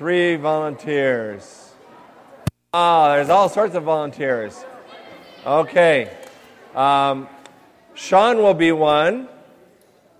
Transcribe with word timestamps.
Three 0.00 0.36
volunteers. 0.36 1.74
Ah, 2.72 3.16
there's 3.16 3.28
all 3.28 3.50
sorts 3.50 3.74
of 3.74 3.82
volunteers. 3.82 4.64
Okay. 5.44 6.10
Um, 6.74 7.28
Sean 7.92 8.38
will 8.38 8.54
be 8.54 8.72
one. 8.72 9.28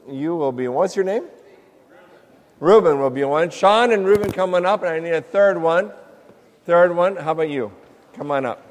You 0.07 0.37
will 0.37 0.53
be 0.53 0.69
one. 0.69 0.77
What's 0.77 0.97
your 0.97 1.07
name? 1.07 1.25
Reuben 2.59 2.99
will 2.99 3.09
be 3.09 3.25
one. 3.25 3.49
Sean 3.49 3.91
and 3.91 4.05
Reuben 4.05 4.31
coming 4.31 4.67
up, 4.67 4.83
and 4.83 4.91
I 4.91 4.99
need 5.01 5.15
a 5.15 5.23
third 5.23 5.57
one. 5.57 5.93
Third 6.67 6.95
one. 6.95 7.17
How 7.17 7.31
about 7.31 7.49
you? 7.49 7.73
Come 8.13 8.31
on 8.33 8.45
up. 8.45 8.63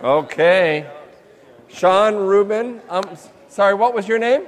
Okay. 0.00 0.88
Sean 1.66 2.14
Reuben. 2.14 2.80
Um, 2.88 3.02
sorry, 3.48 3.74
what 3.74 3.94
was 3.94 4.06
your 4.06 4.20
name? 4.20 4.44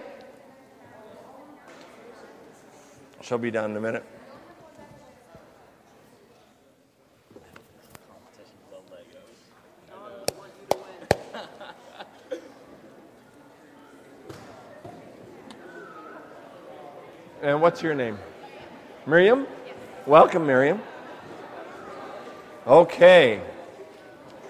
She'll 3.27 3.39
be 3.39 3.51
down 3.51 3.73
in 3.73 3.77
a 3.77 3.80
minute. 3.80 4.05
And 17.43 17.61
what's 17.61 17.83
your 17.83 17.97
name? 17.97 18.16
Miriam? 19.07 19.49
Welcome, 20.07 20.47
Miriam. 20.47 20.80
Okay. 22.65 23.41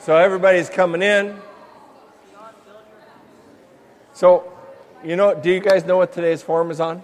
So 0.01 0.15
everybody's 0.17 0.69
coming 0.69 1.01
in. 1.01 1.35
So, 4.13 4.53
you 5.03 5.17
know, 5.17 5.35
do 5.35 5.51
you 5.51 5.61
guys 5.61 5.87
know 5.87 5.97
what 5.97 6.13
today's 6.13 6.43
forum 6.43 6.71
is 6.71 6.79
on? 6.79 7.03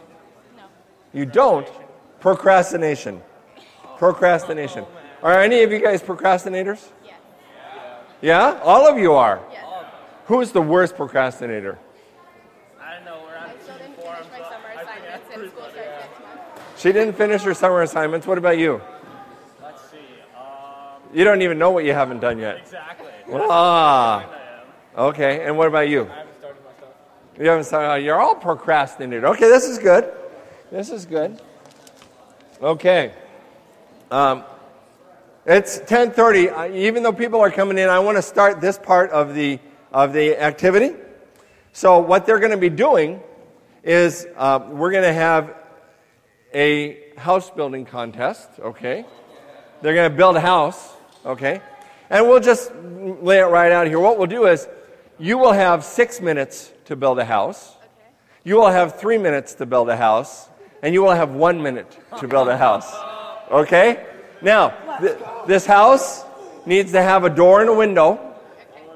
No. 1.13 1.21
You 1.21 1.27
don't? 1.27 1.69
Procrastination. 2.21 3.23
Procrastination. 3.99 4.85
Are 5.23 5.41
any 5.41 5.63
of 5.63 5.71
you 5.73 5.79
guys 5.79 6.03
procrastinators? 6.03 6.89
Yes. 7.05 7.15
Yeah? 8.21 8.61
All 8.63 8.87
of 8.89 8.99
you 8.99 9.13
are. 9.13 9.41
Yes. 9.53 9.65
Who's 10.27 10.53
the 10.53 10.63
worst 10.63 10.97
procrastinator? 10.97 11.79
I 12.81 12.95
don't 12.97 13.05
know. 13.05 13.23
We're 13.27 13.37
on 13.37 13.51
I 13.51 13.55
still 13.63 13.77
didn't 13.79 13.97
finish 13.97 14.27
my 14.31 14.39
summer 14.49 14.69
assignments 14.81 15.27
and 15.35 15.51
school 15.51 15.63
starts 15.63 15.75
next 15.77 16.21
month. 16.21 16.79
She 16.81 16.93
didn't 16.93 17.15
finish 17.17 17.43
her 17.43 17.55
summer 17.55 17.83
assignments. 17.83 18.27
What 18.27 18.39
about 18.39 18.59
you? 18.59 18.81
Let's 19.63 19.83
see. 19.91 19.99
Um, 20.37 20.45
You 21.13 21.25
don't 21.25 21.43
even 21.43 21.59
know 21.59 21.71
what 21.71 21.85
you 21.85 21.93
haven't 21.93 22.21
done 22.21 22.39
yet. 22.39 22.59
exactly. 22.59 23.09
Ah. 23.33 24.27
Okay. 24.97 25.45
And 25.45 25.57
what 25.57 25.69
about 25.69 25.89
you? 25.89 26.03
I 26.03 26.15
haven't 26.17 26.39
started 26.39 26.65
my 26.65 26.71
stuff. 26.79 26.89
You 27.39 27.49
haven't 27.49 27.65
started. 27.65 28.05
You're 28.05 28.21
all 28.21 28.35
procrastinated. 28.35 29.25
Okay, 29.25 29.49
this 29.49 29.65
is 29.65 29.79
good. 29.79 30.13
This 30.73 30.89
is 30.89 31.05
good. 31.05 31.39
Okay. 32.63 33.13
Um, 34.11 34.43
it's 35.45 35.81
10:30. 35.81 36.49
Uh, 36.49 36.75
Even 36.75 37.03
though 37.03 37.13
people 37.13 37.43
are 37.43 37.51
coming 37.51 37.77
in, 37.77 37.91
I 37.91 37.99
want 37.99 38.17
to 38.17 38.23
start 38.23 38.63
this 38.63 38.79
part 38.79 39.11
of 39.11 39.35
the 39.35 39.59
of 39.93 40.15
the 40.15 40.39
activity. 40.41 40.97
So 41.75 41.99
what 41.99 42.25
they're 42.25 42.39
going 42.39 42.53
to 42.53 42.57
be 42.57 42.71
doing 42.71 43.21
is 43.83 44.27
uh, 44.35 44.61
we're 44.71 44.93
going 44.93 45.03
to 45.03 45.13
have 45.13 45.55
a 46.55 47.13
house 47.19 47.51
building 47.51 47.85
contest. 47.85 48.49
Okay. 48.59 49.05
They're 49.83 49.95
going 49.95 50.11
to 50.11 50.17
build 50.17 50.37
a 50.37 50.41
house. 50.41 50.97
Okay. 51.27 51.61
And 52.09 52.27
we'll 52.27 52.41
just 52.41 52.73
lay 53.21 53.41
it 53.41 53.51
right 53.51 53.73
out 53.73 53.89
here. 53.89 53.99
What 53.99 54.17
we'll 54.17 54.27
do 54.27 54.47
is 54.47 54.67
you 55.19 55.37
will 55.37 55.53
have 55.53 55.85
six 55.85 56.19
minutes 56.19 56.73
to 56.87 56.97
build 56.97 57.19
a 57.19 57.27
house. 57.27 57.77
You 58.43 58.57
will 58.57 58.71
have 58.71 58.99
three 58.99 59.19
minutes 59.19 59.53
to 59.57 59.67
build 59.67 59.91
a 59.91 59.97
house, 59.97 60.49
and 60.83 60.93
you 60.93 61.03
will 61.03 61.15
have 61.15 61.31
one 61.31 61.63
minute 61.63 61.97
to 62.19 62.29
build 62.29 62.49
a 62.49 62.57
house. 62.57 62.93
Okay? 63.51 64.05
Now, 64.43 64.71
th- 65.01 65.17
this 65.47 65.65
house 65.65 66.25
needs 66.67 66.93
to 66.93 67.03
have 67.03 67.25
a 67.25 67.31
door 67.31 67.61
and 67.61 67.71
a 67.71 67.75
window. 67.75 68.35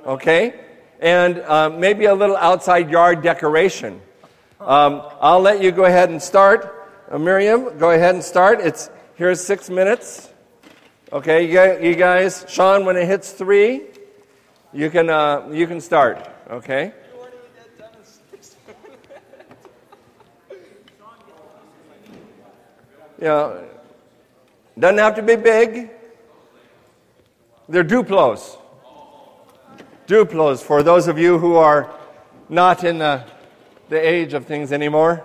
Okay? 0.05 0.61
And 1.00 1.38
uh, 1.41 1.71
maybe 1.71 2.06
a 2.06 2.15
little 2.15 2.37
outside 2.37 2.91
yard 2.91 3.22
decoration. 3.22 4.00
Um, 4.61 5.03
I'll 5.21 5.41
let 5.41 5.62
you 5.62 5.71
go 5.71 5.84
ahead 5.84 6.11
and 6.11 6.21
start. 6.21 6.88
Uh, 7.09 7.19
Miriam, 7.19 7.78
go 7.78 7.93
ahead 7.93 8.15
and 8.15 8.25
start. 8.25 8.61
It's 8.61 8.91
here's 9.15 9.41
six 9.41 9.71
minutes. 9.71 10.31
Okay, 11.12 11.47
you 11.88 11.94
guys, 11.94 12.44
Sean, 12.49 12.84
when 12.84 12.97
it 12.97 13.06
hits 13.06 13.31
three, 13.31 13.82
you 14.72 14.91
can 14.91 15.09
uh, 15.09 15.49
you 15.53 15.66
can 15.69 15.81
start. 15.81 16.28
Okay. 16.50 16.93
Yeah, 23.21 23.60
doesn't 24.78 24.99
have 24.99 25.15
to 25.15 25.22
be 25.22 25.37
big. 25.37 25.91
They're 27.69 27.84
Duplos. 27.84 28.59
Duplos 30.06 30.62
for 30.62 30.82
those 30.82 31.09
of 31.09 31.19
you 31.19 31.38
who 31.38 31.56
are 31.56 31.91
not 32.49 32.84
in 32.84 32.99
the, 32.99 33.25
the 33.88 33.97
age 33.97 34.34
of 34.34 34.44
things 34.44 34.71
anymore. 34.71 35.25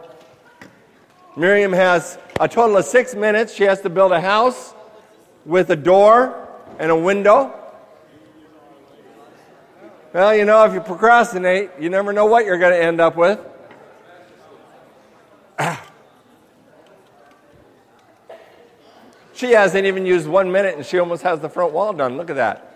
Miriam 1.35 1.73
has 1.73 2.17
a 2.39 2.47
total 2.47 2.77
of 2.77 2.85
six 2.85 3.13
minutes. 3.13 3.53
She 3.53 3.63
has 3.63 3.81
to 3.81 3.89
build 3.89 4.11
a 4.11 4.21
house 4.21 4.73
with 5.45 5.69
a 5.69 5.75
door 5.75 6.47
and 6.79 6.89
a 6.89 6.95
window. 6.95 7.53
Well, 10.13 10.35
you 10.35 10.45
know, 10.45 10.63
if 10.65 10.73
you 10.73 10.81
procrastinate, 10.81 11.71
you 11.79 11.89
never 11.89 12.11
know 12.13 12.25
what 12.25 12.45
you're 12.45 12.57
going 12.57 12.73
to 12.73 12.83
end 12.83 12.99
up 12.99 13.15
with. 13.15 13.39
She 19.41 19.53
hasn't 19.53 19.87
even 19.87 20.05
used 20.05 20.27
one 20.27 20.51
minute 20.51 20.75
and 20.75 20.85
she 20.85 20.99
almost 20.99 21.23
has 21.23 21.39
the 21.39 21.49
front 21.49 21.73
wall 21.73 21.93
done. 21.93 22.15
Look 22.15 22.29
at 22.29 22.35
that. 22.35 22.67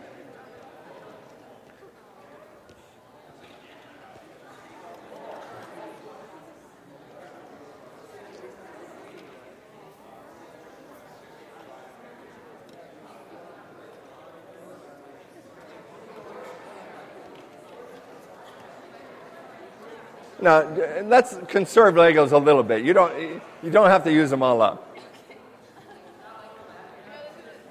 Now, 20.41 20.67
let's 21.03 21.37
conserve 21.47 21.93
Legos 21.93 22.31
a 22.31 22.37
little 22.39 22.63
bit. 22.63 22.83
You 22.83 22.93
don't, 22.93 23.39
you 23.61 23.69
don't 23.69 23.91
have 23.91 24.03
to 24.05 24.11
use 24.11 24.31
them 24.31 24.41
all 24.41 24.63
up. 24.63 24.94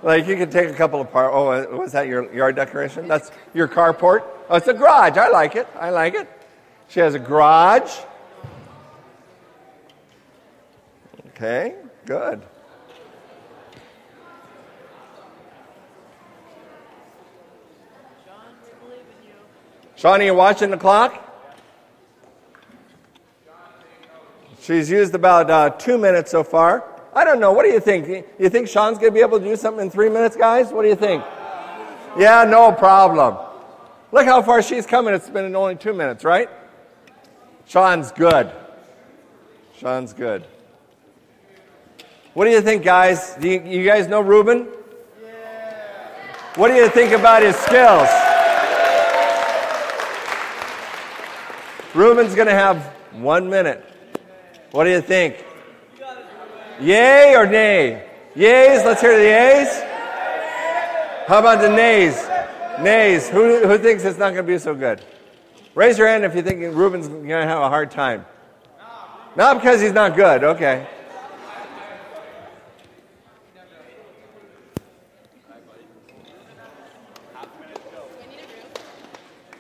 Like 0.04 0.26
you 0.26 0.36
can 0.36 0.50
take 0.50 0.68
a 0.68 0.74
couple 0.74 1.00
apart. 1.00 1.30
Oh, 1.32 1.78
was 1.78 1.92
that 1.92 2.06
your 2.06 2.30
yard 2.34 2.56
decoration? 2.56 3.08
That's 3.08 3.30
your 3.54 3.66
carport. 3.66 4.22
Oh, 4.50 4.56
it's 4.56 4.68
a 4.68 4.74
garage. 4.74 5.16
I 5.16 5.30
like 5.30 5.56
it. 5.56 5.66
I 5.80 5.88
like 5.88 6.12
it. 6.12 6.28
She 6.88 7.00
has 7.00 7.14
a 7.14 7.18
garage. 7.18 7.90
Okay, 11.28 11.76
good. 12.04 12.42
Sean, 19.96 20.20
are 20.20 20.24
you 20.24 20.34
watching 20.34 20.70
the 20.70 20.76
clock? 20.76 21.18
She's 24.60 24.90
used 24.90 25.14
about 25.14 25.48
uh, 25.48 25.70
two 25.70 25.96
minutes 25.96 26.30
so 26.30 26.44
far. 26.44 26.93
I 27.14 27.24
don't 27.24 27.38
know. 27.38 27.52
What 27.52 27.64
do 27.64 27.70
you 27.70 27.80
think? 27.80 28.26
You 28.38 28.48
think 28.48 28.68
Sean's 28.68 28.98
going 28.98 29.12
to 29.12 29.14
be 29.14 29.20
able 29.20 29.38
to 29.38 29.44
do 29.44 29.54
something 29.54 29.84
in 29.84 29.90
three 29.90 30.08
minutes, 30.08 30.36
guys? 30.36 30.72
What 30.72 30.82
do 30.82 30.88
you 30.88 30.96
think? 30.96 31.22
Yeah, 32.18 32.44
no 32.44 32.72
problem. 32.72 33.36
Look 34.10 34.26
how 34.26 34.42
far 34.42 34.62
she's 34.62 34.84
coming. 34.84 35.14
It's 35.14 35.30
been 35.30 35.54
only 35.54 35.76
two 35.76 35.92
minutes, 35.92 36.24
right? 36.24 36.48
Sean's 37.66 38.10
good. 38.12 38.50
Sean's 39.78 40.12
good. 40.12 40.44
What 42.34 42.46
do 42.46 42.50
you 42.50 42.60
think, 42.60 42.82
guys? 42.82 43.36
Do 43.40 43.48
you, 43.48 43.62
you 43.62 43.84
guys 43.84 44.08
know 44.08 44.20
Ruben? 44.20 44.68
What 46.56 46.68
do 46.68 46.74
you 46.74 46.88
think 46.88 47.12
about 47.12 47.42
his 47.42 47.56
skills? 47.56 48.08
Ruben's 51.94 52.34
going 52.34 52.48
to 52.48 52.54
have 52.54 52.86
one 53.12 53.48
minute. 53.48 53.84
What 54.72 54.84
do 54.84 54.90
you 54.90 55.00
think? 55.00 55.44
Yay 56.80 57.34
or 57.36 57.46
nay? 57.46 58.08
Yays? 58.34 58.84
Let's 58.84 59.00
hear 59.00 59.16
the 59.16 59.24
yays. 59.24 59.90
How 61.26 61.38
about 61.38 61.60
the 61.60 61.68
nays? 61.68 62.16
Nays. 62.80 63.28
Who, 63.28 63.66
who 63.66 63.78
thinks 63.78 64.04
it's 64.04 64.18
not 64.18 64.34
going 64.34 64.44
to 64.44 64.52
be 64.52 64.58
so 64.58 64.74
good? 64.74 65.04
Raise 65.74 65.98
your 65.98 66.08
hand 66.08 66.24
if 66.24 66.34
you 66.34 66.42
think 66.42 66.60
Ruben's 66.74 67.08
going 67.08 67.28
to 67.28 67.46
have 67.46 67.62
a 67.62 67.68
hard 67.68 67.90
time. 67.90 68.26
Not 69.36 69.54
because 69.54 69.80
he's 69.80 69.92
not 69.92 70.16
good. 70.16 70.44
Okay. 70.44 70.86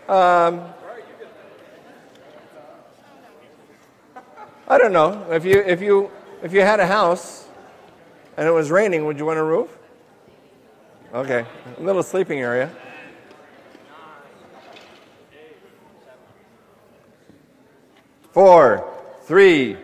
Um, 0.08 0.60
I 4.68 4.76
don't 4.76 4.92
know. 4.92 5.26
If 5.30 5.44
you, 5.44 5.60
if, 5.60 5.80
you, 5.80 6.10
if 6.44 6.52
you 6.52 6.60
had 6.60 6.78
a 6.78 6.86
house 6.86 7.48
and 8.36 8.46
it 8.46 8.52
was 8.52 8.70
raining, 8.70 9.06
would 9.06 9.18
you 9.18 9.24
want 9.24 9.40
a 9.40 9.42
roof? 9.42 9.76
Okay, 11.12 11.44
a 11.78 11.80
little 11.80 12.02
sleeping 12.02 12.40
area. 12.40 12.70
Four, 18.30 18.92
three, 19.22 19.76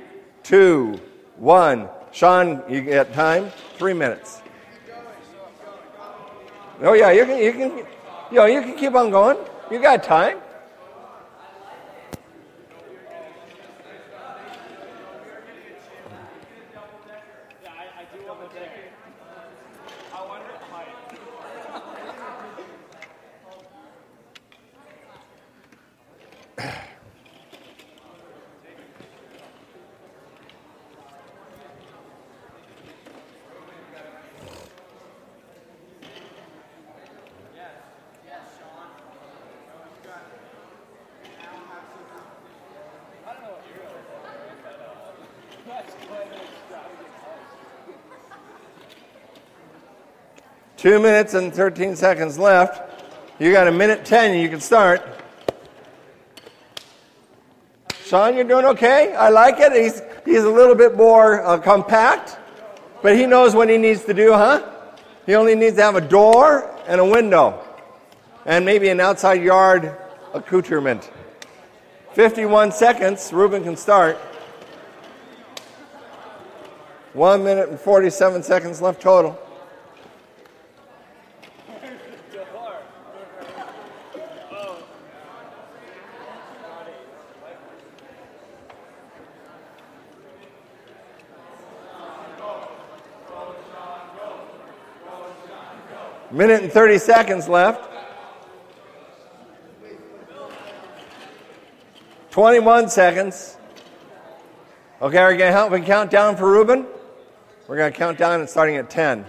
two, 0.43 1.01
one. 1.37 1.89
Sean, 2.13 2.63
you 2.69 2.83
get 2.83 3.15
time? 3.15 3.51
Three 3.79 3.95
minutes. 3.95 4.43
Oh 6.83 6.93
yeah, 6.95 7.11
you 7.11 7.25
can, 7.25 7.39
you 7.39 7.53
can, 7.53 7.79
you 7.79 7.87
know, 8.33 8.47
you 8.47 8.61
can 8.63 8.77
keep 8.77 8.95
on 8.95 9.11
going. 9.11 9.37
You 9.71 9.81
got 9.81 10.03
time. 10.03 10.39
Yeah, 17.63 17.71
I, 17.71 18.01
I 18.01 18.05
do 18.17 18.27
want 18.27 18.51
to 18.51 18.57
take 18.57 18.67
it. 18.67 18.93
I 20.13 20.27
wonder 20.27 20.51
if 20.55 20.71
my. 20.73 20.85
Two 50.77 50.99
minutes 50.99 51.35
and 51.35 51.53
13 51.53 51.95
seconds 51.95 52.39
left. 52.39 52.91
You 53.39 53.53
got 53.53 53.69
a 53.69 53.73
minute 53.73 54.05
10, 54.05 54.39
you 54.39 54.49
can 54.49 54.61
start. 54.61 55.03
Sean, 58.05 58.35
you're 58.35 58.45
doing 58.45 58.65
okay. 58.65 59.15
I 59.15 59.29
like 59.29 59.61
it. 59.61 59.73
He's, 59.73 60.03
he's 60.25 60.43
a 60.43 60.51
little 60.51 60.75
bit 60.75 60.97
more 60.97 61.45
uh, 61.45 61.59
compact, 61.59 62.39
but 63.03 63.15
he 63.15 63.27
knows 63.27 63.55
what 63.55 63.69
he 63.69 63.77
needs 63.77 64.05
to 64.05 64.15
do, 64.15 64.33
huh? 64.33 64.69
He 65.27 65.35
only 65.35 65.55
needs 65.55 65.77
to 65.77 65.83
have 65.83 65.97
a 65.97 66.01
door 66.01 66.75
and 66.89 67.01
a 67.01 67.05
window, 67.05 67.63
and 68.47 68.65
maybe 68.65 68.89
an 68.89 69.01
outside 69.01 69.43
yard 69.43 69.97
accoutrement. 70.35 71.11
51 72.15 72.73
seconds. 72.73 73.33
Ruben 73.33 73.63
can 73.63 73.77
start. 73.77 74.19
One 77.13 77.43
minute 77.43 77.69
and 77.69 77.81
47 77.81 78.45
seconds 78.45 78.81
left 78.81 79.03
total. 79.03 79.37
Minute 96.31 96.63
and 96.63 96.71
30 96.71 96.99
seconds 96.99 97.49
left. 97.49 97.91
21 102.31 102.89
seconds. 102.89 103.57
Okay, 105.03 105.19
are 105.19 105.33
we 105.33 105.37
going 105.37 105.49
to 105.49 105.53
help 105.53 105.73
and 105.73 105.85
count 105.85 106.13
down 106.13 106.37
for 106.37 106.49
Ruben? 106.49 106.87
We're 107.71 107.77
going 107.77 107.93
to 107.93 107.97
count 107.97 108.19
down 108.19 108.41
and 108.41 108.51
starting 108.51 108.79
at 108.79 108.91
10. 108.91 109.25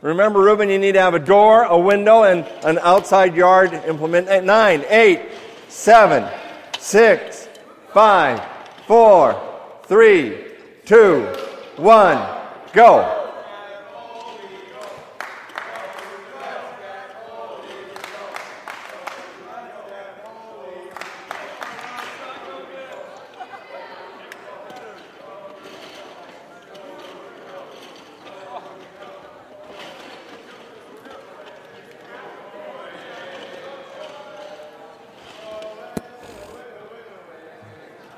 Remember, 0.00 0.40
Ruben, 0.40 0.68
you 0.68 0.80
need 0.80 0.94
to 0.94 1.00
have 1.00 1.14
a 1.14 1.20
door, 1.20 1.62
a 1.62 1.78
window, 1.78 2.24
and 2.24 2.44
an 2.64 2.80
outside 2.80 3.36
yard 3.36 3.72
implement. 3.86 4.26
At 4.26 4.42
9, 4.42 4.84
8, 4.88 5.20
7, 5.68 6.28
6, 6.76 7.48
5, 7.92 8.42
4, 8.88 9.60
3, 9.84 10.44
2, 10.86 11.20
1, 11.76 12.38
go. 12.72 13.23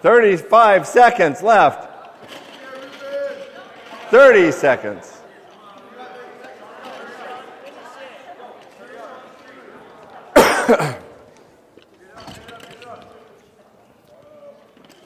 Thirty-five 0.07 0.87
seconds 0.87 1.43
left. 1.43 1.91
Thirty 4.09 4.53
seconds. 4.53 5.21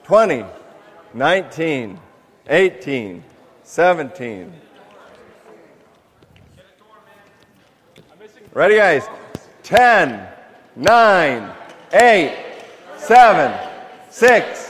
Twenty, 0.05 0.45
nineteen, 1.15 1.99
eighteen, 2.51 3.25
seventeen. 3.63 4.53
Ready, 8.53 8.77
guys? 8.77 9.09
Ten, 9.63 10.29
nine, 10.77 11.51
eight, 11.95 12.37
seven, 12.99 13.59
six, 14.11 14.70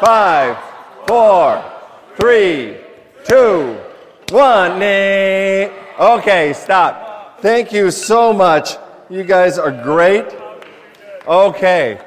five, 0.00 0.56
four, 1.06 1.64
three, 2.16 2.76
two, 3.24 3.78
one. 4.30 4.82
Okay, 4.82 6.52
stop. 6.54 7.40
Thank 7.40 7.72
you 7.72 7.90
so 7.90 8.32
much. 8.32 8.76
You 9.10 9.24
guys 9.24 9.58
are 9.58 9.70
great. 9.70 10.26
Okay. 11.26 12.00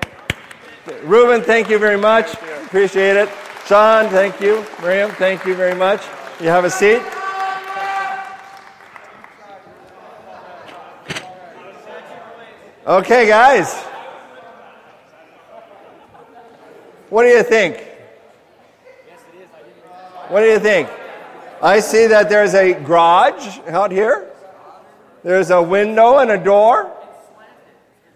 Ruben, 1.03 1.41
thank 1.41 1.69
you 1.69 1.77
very 1.77 1.97
much. 1.97 2.33
Appreciate 2.65 3.17
it. 3.17 3.29
Sean, 3.65 4.09
thank 4.09 4.41
you. 4.41 4.65
Miriam, 4.81 5.11
thank 5.11 5.45
you 5.45 5.55
very 5.55 5.75
much. 5.75 6.01
You 6.39 6.47
have 6.47 6.65
a 6.65 6.69
seat. 6.69 7.01
Okay, 12.87 13.27
guys. 13.27 13.90
What 17.11 17.23
do 17.23 17.27
you 17.27 17.43
think? 17.43 17.75
What 20.29 20.39
do 20.39 20.45
you 20.45 20.59
think? 20.59 20.87
I 21.61 21.81
see 21.81 22.07
that 22.07 22.29
there's 22.29 22.53
a 22.53 22.71
garage 22.71 23.59
out 23.67 23.91
here. 23.91 24.31
There's 25.21 25.49
a 25.49 25.61
window 25.61 26.19
and 26.19 26.31
a 26.31 26.37
door. 26.41 26.89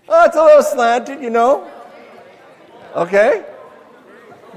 Oh, 0.08 0.26
it's 0.26 0.38
a 0.38 0.42
little 0.42 0.64
slanted, 0.64 1.22
you 1.22 1.30
know. 1.30 1.70
Okay. 2.96 3.44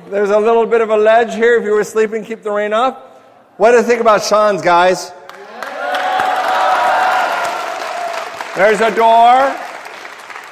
There's 0.06 0.30
a 0.30 0.38
little 0.38 0.66
bit 0.66 0.82
of 0.82 0.90
a 0.90 0.96
ledge 0.96 1.34
here. 1.34 1.58
If 1.58 1.64
you 1.64 1.72
were 1.72 1.82
sleeping, 1.82 2.24
keep 2.24 2.44
the 2.44 2.52
rain 2.52 2.72
off. 2.72 2.96
What 3.56 3.72
do 3.72 3.78
you 3.78 3.82
think 3.82 4.00
about 4.00 4.22
Sean's, 4.22 4.62
guys? 4.62 5.10
There's 8.54 8.80
a 8.80 8.94
door. 8.94 9.56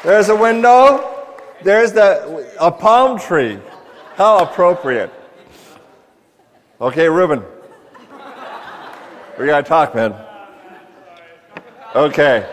There's 0.02 0.28
a 0.28 0.34
window. 0.34 1.36
There's 1.62 1.92
the 1.92 2.52
a 2.58 2.72
palm 2.72 3.20
tree. 3.20 3.60
How 4.16 4.38
appropriate. 4.38 5.12
Okay, 6.80 7.06
Ruben. 7.06 7.42
We 9.38 9.44
gotta 9.44 9.62
talk, 9.62 9.94
man. 9.94 10.14
Okay. 11.94 12.50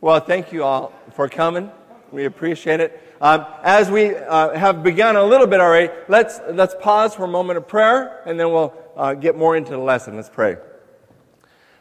Well, 0.00 0.20
thank 0.20 0.54
you 0.54 0.64
all 0.64 0.94
for 1.12 1.28
coming. 1.28 1.70
We 2.10 2.24
appreciate 2.24 2.80
it. 2.80 3.14
Um, 3.20 3.44
as 3.62 3.90
we 3.90 4.16
uh, 4.16 4.56
have 4.58 4.82
begun 4.82 5.16
a 5.16 5.22
little 5.22 5.46
bit 5.46 5.60
already, 5.60 5.92
let's 6.08 6.40
let's 6.48 6.74
pause 6.80 7.14
for 7.14 7.24
a 7.24 7.28
moment 7.28 7.58
of 7.58 7.68
prayer, 7.68 8.22
and 8.24 8.40
then 8.40 8.50
we'll 8.50 8.72
uh, 8.96 9.12
get 9.12 9.36
more 9.36 9.54
into 9.54 9.72
the 9.72 9.78
lesson. 9.78 10.16
Let's 10.16 10.30
pray. 10.30 10.56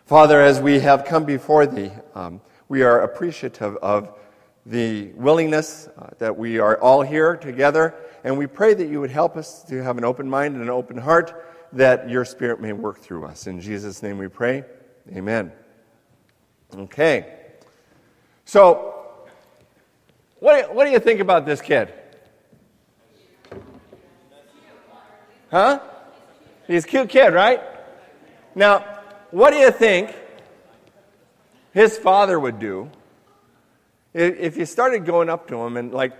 Father, 0.05 0.41
as 0.41 0.59
we 0.59 0.81
have 0.81 1.05
come 1.05 1.23
before 1.23 1.65
Thee, 1.65 1.91
um, 2.15 2.41
we 2.67 2.81
are 2.81 2.99
appreciative 2.99 3.77
of 3.77 4.13
the 4.65 5.11
willingness 5.13 5.87
uh, 5.97 6.09
that 6.19 6.37
we 6.37 6.59
are 6.59 6.79
all 6.79 7.01
here 7.01 7.35
together. 7.35 7.95
And 8.23 8.37
we 8.37 8.47
pray 8.47 8.73
that 8.73 8.87
you 8.87 8.99
would 9.01 9.11
help 9.11 9.35
us 9.35 9.63
to 9.63 9.81
have 9.83 9.97
an 9.97 10.05
open 10.05 10.29
mind 10.29 10.55
and 10.55 10.63
an 10.63 10.69
open 10.69 10.97
heart 10.97 11.45
that 11.73 12.09
your 12.09 12.25
spirit 12.25 12.61
may 12.61 12.73
work 12.73 12.99
through 12.99 13.25
us. 13.25 13.47
In 13.47 13.59
Jesus' 13.59 14.03
name 14.03 14.17
we 14.17 14.27
pray. 14.27 14.63
Amen. 15.15 15.51
Okay. 16.75 17.37
So, 18.45 19.19
what, 20.39 20.73
what 20.73 20.85
do 20.85 20.91
you 20.91 20.99
think 20.99 21.19
about 21.19 21.45
this 21.45 21.61
kid? 21.61 21.93
Huh? 25.49 25.79
He's 26.67 26.85
a 26.85 26.87
cute 26.87 27.09
kid, 27.09 27.33
right? 27.33 27.61
Now, 28.55 28.85
what 29.31 29.51
do 29.51 29.57
you 29.57 29.71
think 29.71 30.15
his 31.73 31.97
father 31.97 32.39
would 32.39 32.59
do 32.59 32.89
if 34.13 34.57
you 34.57 34.65
started 34.65 35.05
going 35.05 35.29
up 35.29 35.47
to 35.47 35.55
him 35.57 35.77
and, 35.77 35.93
like, 35.93 36.13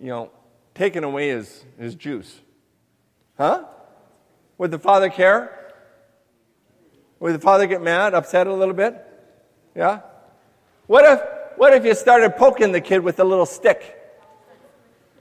you 0.00 0.08
know, 0.08 0.30
taking 0.74 1.04
away 1.04 1.28
his, 1.28 1.64
his 1.78 1.94
juice? 1.94 2.40
Huh? 3.38 3.64
Would 4.58 4.70
the 4.70 4.78
father 4.78 5.10
care? 5.10 5.72
Would 7.20 7.34
the 7.34 7.40
father 7.40 7.66
get 7.66 7.82
mad, 7.82 8.14
upset 8.14 8.46
a 8.46 8.52
little 8.52 8.74
bit? 8.74 8.96
Yeah? 9.74 10.00
What 10.86 11.04
if, 11.04 11.20
what 11.56 11.72
if 11.72 11.84
you 11.84 11.94
started 11.94 12.36
poking 12.36 12.72
the 12.72 12.80
kid 12.80 13.00
with 13.00 13.18
a 13.20 13.24
little 13.24 13.46
stick? 13.46 14.00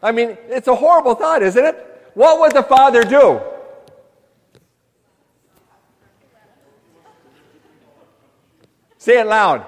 I 0.02 0.12
mean, 0.12 0.38
it's 0.50 0.68
a 0.68 0.76
horrible 0.76 1.16
thought, 1.16 1.42
isn't 1.42 1.64
it? 1.64 2.12
What 2.14 2.40
would 2.42 2.52
the 2.52 2.64
father 2.64 3.04
do? 3.04 3.42
Say 8.98 9.20
it 9.20 9.28
loud. 9.28 9.66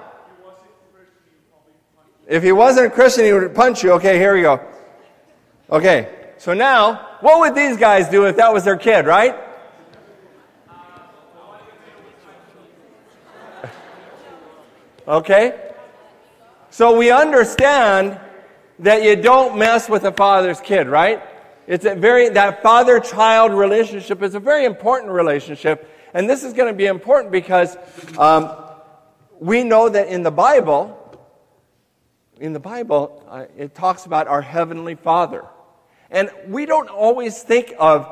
If 2.26 2.42
he 2.42 2.52
wasn't 2.52 2.86
a 2.86 2.90
Christian, 2.90 3.24
he 3.24 3.32
would 3.32 3.54
punch 3.54 3.82
you. 3.82 3.92
Okay, 3.92 4.18
here 4.18 4.34
we 4.34 4.42
go. 4.42 4.60
Okay, 5.70 6.32
so 6.38 6.54
now, 6.54 7.16
what 7.20 7.40
would 7.40 7.54
these 7.54 7.76
guys 7.76 8.08
do 8.08 8.26
if 8.26 8.36
that 8.36 8.52
was 8.52 8.64
their 8.64 8.76
kid, 8.76 9.06
right? 9.06 9.34
Okay? 15.08 15.70
So 16.70 16.96
we 16.96 17.10
understand 17.10 18.18
that 18.80 19.02
you 19.02 19.16
don't 19.16 19.56
mess 19.56 19.88
with 19.88 20.04
a 20.04 20.12
father's 20.12 20.60
kid, 20.60 20.88
right? 20.88 21.22
It's 21.66 21.84
a 21.84 21.94
very, 21.94 22.28
that 22.30 22.62
father 22.62 23.00
child 23.00 23.52
relationship 23.52 24.22
is 24.22 24.34
a 24.34 24.40
very 24.40 24.64
important 24.64 25.12
relationship. 25.12 25.90
And 26.12 26.28
this 26.28 26.44
is 26.44 26.52
going 26.52 26.72
to 26.72 26.76
be 26.76 26.86
important 26.86 27.32
because 27.32 27.76
um, 28.18 28.54
we 29.38 29.64
know 29.64 29.88
that 29.88 30.08
in 30.08 30.22
the 30.22 30.30
Bible, 30.30 31.05
in 32.40 32.52
the 32.52 32.60
Bible, 32.60 33.22
uh, 33.28 33.46
it 33.56 33.74
talks 33.74 34.06
about 34.06 34.28
our 34.28 34.42
Heavenly 34.42 34.94
Father. 34.94 35.46
And 36.10 36.30
we 36.48 36.66
don't 36.66 36.88
always 36.88 37.42
think 37.42 37.72
of, 37.78 38.06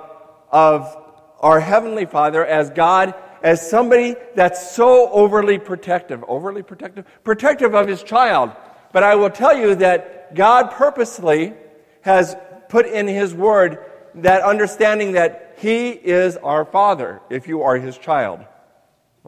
of 0.51 0.97
our 1.41 1.61
Heavenly 1.61 2.07
Father 2.07 2.45
as 2.45 2.71
God, 2.71 3.15
as 3.43 3.69
somebody 3.69 4.17
that's 4.35 4.75
so 4.75 5.11
overly 5.11 5.59
protective. 5.59 6.25
Overly 6.27 6.63
protective? 6.63 7.07
Protective 7.23 7.75
of 7.75 7.87
his 7.87 8.03
child. 8.03 8.53
But 8.93 9.03
I 9.03 9.15
will 9.15 9.31
tell 9.31 9.57
you 9.57 9.75
that 9.77 10.35
God 10.35 10.71
purposely 10.71 11.53
has 12.01 12.37
put 12.69 12.87
in 12.87 13.07
his 13.07 13.35
word 13.35 13.79
that 14.17 14.43
understanding 14.43 15.13
that 15.13 15.57
he 15.59 15.91
is 15.91 16.37
our 16.39 16.65
Father 16.65 17.21
if 17.31 17.47
you 17.47 17.63
are 17.63 17.77
his 17.77 17.99
child. 17.99 18.41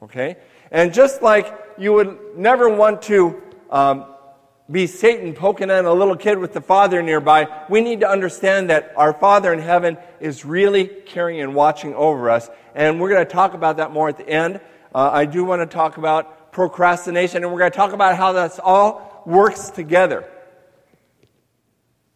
Okay? 0.02 0.36
And 0.70 0.94
just 0.94 1.22
like 1.22 1.52
you 1.76 1.92
would 1.92 2.18
never 2.36 2.68
want 2.68 3.02
to 3.02 3.42
um, 3.70 4.06
be 4.70 4.88
Satan 4.88 5.32
poking 5.32 5.70
at 5.70 5.84
a 5.84 5.92
little 5.92 6.16
kid 6.16 6.38
with 6.38 6.52
the 6.52 6.60
father 6.60 7.00
nearby. 7.00 7.46
We 7.68 7.80
need 7.80 8.00
to 8.00 8.08
understand 8.08 8.70
that 8.70 8.92
our 8.96 9.12
Father 9.12 9.52
in 9.52 9.60
heaven 9.60 9.96
is 10.18 10.44
really 10.44 10.86
caring 10.86 11.40
and 11.40 11.54
watching 11.54 11.94
over 11.94 12.30
us. 12.30 12.50
And 12.74 13.00
we're 13.00 13.10
going 13.10 13.24
to 13.24 13.32
talk 13.32 13.54
about 13.54 13.76
that 13.76 13.92
more 13.92 14.08
at 14.08 14.16
the 14.16 14.28
end. 14.28 14.60
Uh, 14.92 15.10
I 15.12 15.24
do 15.24 15.44
want 15.44 15.62
to 15.62 15.72
talk 15.72 15.98
about 15.98 16.52
procrastination, 16.52 17.44
and 17.44 17.52
we're 17.52 17.60
going 17.60 17.70
to 17.70 17.76
talk 17.76 17.92
about 17.92 18.16
how 18.16 18.32
that's 18.32 18.58
all 18.58 19.22
works 19.24 19.70
together. 19.70 20.28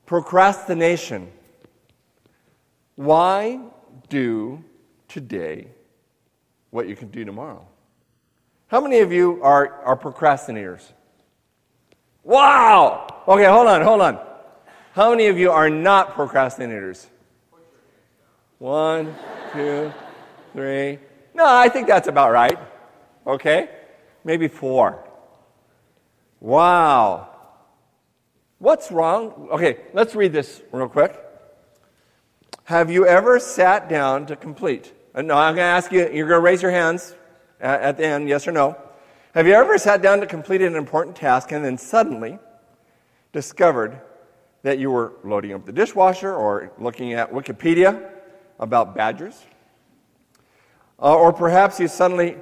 Procrastination. 0.07 1.31
Why 2.97 3.61
do 4.09 4.65
today 5.07 5.69
what 6.71 6.89
you 6.89 6.97
can 6.97 7.09
do 7.09 7.25
tomorrow? 7.25 7.65
How 8.67 8.81
many 8.81 8.99
of 8.99 9.13
you 9.13 9.41
are, 9.43 9.83
are 9.83 9.97
procrastinators? 9.97 10.93
Wow! 12.25 13.23
Okay, 13.27 13.45
hold 13.45 13.67
on, 13.67 13.83
hold 13.83 14.01
on. 14.01 14.19
How 14.93 15.11
many 15.11 15.27
of 15.27 15.39
you 15.39 15.51
are 15.51 15.71
not 15.71 16.15
procrastinators? 16.15 17.07
One, 18.59 19.15
two, 19.53 19.93
three. 20.53 20.99
No, 21.33 21.47
I 21.47 21.69
think 21.69 21.87
that's 21.87 22.09
about 22.09 22.33
right. 22.33 22.59
Okay? 23.27 23.71
Maybe 24.25 24.49
four. 24.49 25.05
Wow. 26.41 27.29
What's 28.59 28.91
wrong? 28.93 29.49
Okay, 29.53 29.79
let's 29.95 30.15
read 30.15 30.33
this 30.33 30.61
real 30.73 30.89
quick. 30.89 31.19
Have 32.65 32.91
you 32.91 33.07
ever 33.07 33.39
sat 33.39 33.89
down 33.89 34.27
to 34.27 34.37
complete? 34.37 34.93
Uh, 35.15 35.23
no, 35.23 35.35
I'm 35.35 35.55
going 35.55 35.65
to 35.65 35.71
ask 35.71 35.91
you, 35.91 36.01
you're 36.13 36.29
going 36.29 36.39
to 36.39 36.45
raise 36.45 36.63
your 36.63 36.71
hands 36.71 37.15
at, 37.61 37.81
at 37.81 37.97
the 37.97 38.07
end, 38.07 38.29
yes 38.29 38.47
or 38.47 38.53
no. 38.53 38.77
Have 39.33 39.47
you 39.47 39.53
ever 39.53 39.79
sat 39.79 40.03
down 40.03 40.19
to 40.21 40.27
complete 40.27 40.61
an 40.61 40.75
important 40.75 41.15
task 41.15 41.53
and 41.53 41.65
then 41.65 41.79
suddenly 41.79 42.41
discovered 43.33 44.01
that 44.65 44.81
you 44.81 44.91
were 44.91 45.13
loading 45.23 45.53
up 45.53 45.65
the 45.65 45.73
dishwasher 45.73 46.35
or 46.35 46.73
looking 46.79 47.13
at 47.13 47.33
Wikipedia 47.33 48.11
about 48.59 48.97
badgers? 48.97 49.41
Uh, 51.01 51.15
or 51.15 51.33
perhaps 51.33 51.79
you 51.79 51.87
suddenly 51.87 52.39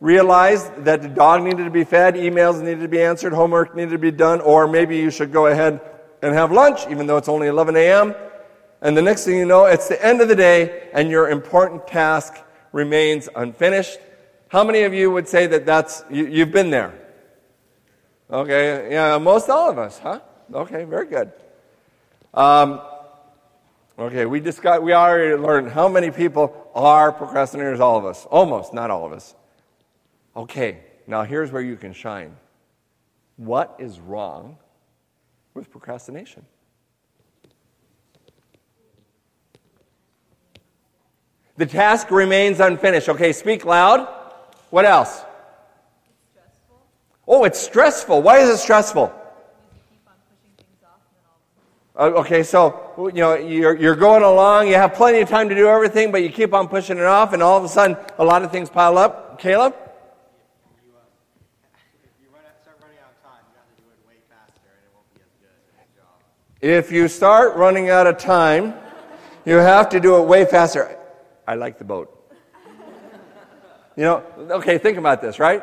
realized 0.00 0.84
that 0.84 1.00
the 1.00 1.08
dog 1.08 1.44
needed 1.44 1.62
to 1.62 1.70
be 1.70 1.84
fed, 1.84 2.16
emails 2.16 2.60
needed 2.60 2.80
to 2.80 2.88
be 2.88 3.00
answered, 3.00 3.32
homework 3.32 3.76
needed 3.76 3.92
to 3.92 3.98
be 3.98 4.10
done, 4.10 4.40
or 4.40 4.66
maybe 4.66 4.96
you 4.96 5.12
should 5.12 5.32
go 5.32 5.46
ahead 5.46 5.80
and 6.22 6.34
have 6.34 6.50
lunch, 6.50 6.80
even 6.90 7.06
though 7.06 7.18
it's 7.18 7.28
only 7.28 7.46
11 7.46 7.76
a.m. 7.76 8.16
And 8.80 8.96
the 8.96 9.02
next 9.02 9.24
thing 9.24 9.38
you 9.38 9.46
know, 9.46 9.66
it's 9.66 9.86
the 9.86 10.04
end 10.04 10.20
of 10.20 10.26
the 10.26 10.34
day 10.34 10.90
and 10.92 11.08
your 11.08 11.30
important 11.30 11.86
task 11.86 12.34
remains 12.72 13.28
unfinished. 13.36 14.00
How 14.52 14.64
many 14.64 14.82
of 14.82 14.92
you 14.92 15.10
would 15.10 15.26
say 15.26 15.46
that 15.46 15.64
that's, 15.64 16.04
you, 16.10 16.26
you've 16.26 16.52
been 16.52 16.68
there? 16.68 16.92
Okay, 18.30 18.92
yeah, 18.92 19.16
most 19.16 19.48
all 19.48 19.70
of 19.70 19.78
us, 19.78 19.98
huh? 19.98 20.20
Okay, 20.52 20.84
very 20.84 21.06
good. 21.06 21.32
Um, 22.34 22.82
okay, 23.98 24.26
we 24.26 24.40
got, 24.40 24.82
we 24.82 24.92
already 24.92 25.36
learned 25.42 25.70
how 25.70 25.88
many 25.88 26.10
people 26.10 26.70
are 26.74 27.14
procrastinators, 27.14 27.80
all 27.80 27.96
of 27.96 28.04
us. 28.04 28.26
Almost, 28.26 28.74
not 28.74 28.90
all 28.90 29.06
of 29.06 29.14
us. 29.14 29.34
Okay, 30.36 30.80
now 31.06 31.22
here's 31.22 31.50
where 31.50 31.62
you 31.62 31.76
can 31.76 31.94
shine. 31.94 32.36
What 33.38 33.74
is 33.78 34.00
wrong 34.00 34.58
with 35.54 35.70
procrastination? 35.70 36.44
The 41.56 41.64
task 41.64 42.10
remains 42.10 42.60
unfinished. 42.60 43.08
Okay, 43.08 43.32
speak 43.32 43.64
loud. 43.64 44.18
What 44.72 44.86
else? 44.86 45.22
Oh, 47.28 47.44
it's 47.44 47.60
stressful. 47.60 48.22
Why 48.22 48.38
is 48.38 48.48
it 48.48 48.56
stressful? 48.56 49.12
Uh, 51.94 52.04
okay, 52.04 52.42
so 52.42 53.10
you 53.14 53.20
know 53.20 53.34
you're, 53.34 53.76
you're 53.76 53.94
going 53.94 54.22
along, 54.22 54.68
you 54.68 54.74
have 54.76 54.94
plenty 54.94 55.20
of 55.20 55.28
time 55.28 55.50
to 55.50 55.54
do 55.54 55.68
everything, 55.68 56.10
but 56.10 56.22
you 56.22 56.30
keep 56.30 56.54
on 56.54 56.68
pushing 56.68 56.96
it 56.96 57.04
off, 57.04 57.34
and 57.34 57.42
all 57.42 57.58
of 57.58 57.64
a 57.64 57.68
sudden 57.68 57.98
a 58.18 58.24
lot 58.24 58.42
of 58.42 58.50
things 58.50 58.70
pile 58.70 58.96
up. 58.96 59.38
Caleb? 59.38 59.74
If 66.62 66.90
you 66.90 67.08
start 67.08 67.56
running 67.56 67.90
out 67.90 68.06
of 68.06 68.16
time, 68.16 68.72
you 69.44 69.56
have 69.56 69.90
to 69.90 70.00
do 70.00 70.16
it 70.16 70.22
way 70.22 70.46
faster. 70.46 70.98
I 71.46 71.56
like 71.56 71.76
the 71.76 71.84
boat. 71.84 72.21
You 73.96 74.04
know, 74.04 74.24
okay, 74.52 74.78
think 74.78 74.96
about 74.96 75.20
this, 75.20 75.38
right? 75.38 75.62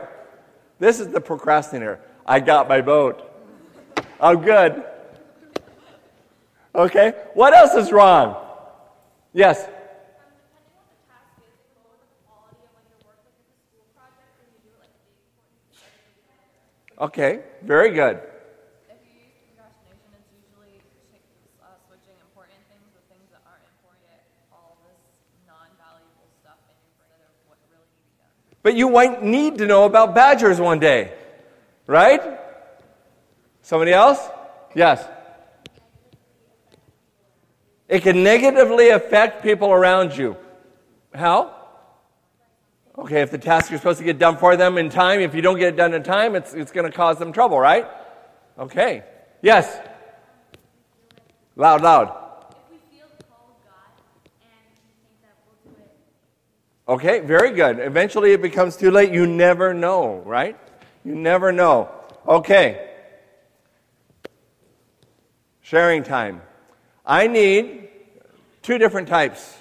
This 0.78 1.00
is 1.00 1.08
the 1.08 1.22
procrastinator. 1.22 2.00
I 2.26 2.40
got 2.40 2.70
my 2.70 2.82
boat. 2.82 3.26
I'm 4.22 4.42
good. 4.42 4.84
Okay, 6.76 7.14
what 7.34 7.54
else 7.54 7.74
is 7.74 7.92
wrong? 7.92 8.36
Yes? 9.34 9.68
Okay, 17.00 17.40
very 17.64 17.92
good. 17.92 18.22
But 28.62 28.76
you 28.76 28.90
might 28.90 29.24
need 29.24 29.58
to 29.60 29.66
know 29.66 29.86
about 29.86 30.14
badgers 30.14 30.60
one 30.60 30.80
day, 30.80 31.14
right? 31.88 32.22
Somebody 33.62 33.94
else? 33.94 34.20
Yes. 34.76 35.08
It 37.88 38.04
can 38.04 38.24
negatively 38.24 38.90
affect 38.90 39.42
people 39.42 39.72
around 39.72 40.16
you. 40.16 40.38
How? 41.14 41.56
Okay, 42.98 43.22
if 43.22 43.32
the 43.32 43.38
task 43.38 43.72
you're 43.72 43.80
supposed 43.80 44.00
to 44.00 44.06
get 44.06 44.20
done 44.20 44.38
for 44.38 44.58
them 44.58 44.78
in 44.78 44.90
time, 44.90 45.22
if 45.22 45.34
you 45.34 45.42
don't 45.42 45.58
get 45.58 45.70
it 45.70 45.78
done 45.78 45.94
in 45.94 46.04
time, 46.04 46.36
it's, 46.36 46.54
it's 46.54 46.72
going 46.72 46.90
to 46.90 46.96
cause 46.96 47.18
them 47.18 47.32
trouble, 47.32 47.60
right? 47.60 47.88
Okay. 48.58 49.04
Yes. 49.42 49.80
Loud, 51.56 51.82
loud. 51.82 52.19
Okay, 56.90 57.20
very 57.20 57.52
good. 57.52 57.78
Eventually 57.78 58.32
it 58.32 58.42
becomes 58.42 58.76
too 58.76 58.90
late. 58.90 59.14
You 59.14 59.28
never 59.28 59.76
know, 59.76 60.24
right? 60.26 60.58
You 61.06 61.14
never 61.14 61.52
know. 61.52 61.88
Okay. 62.28 62.90
Sharing 65.62 66.02
time. 66.02 66.42
I 67.06 67.28
need 67.28 67.90
two 68.64 68.80
different 68.80 69.08
types 69.08 69.56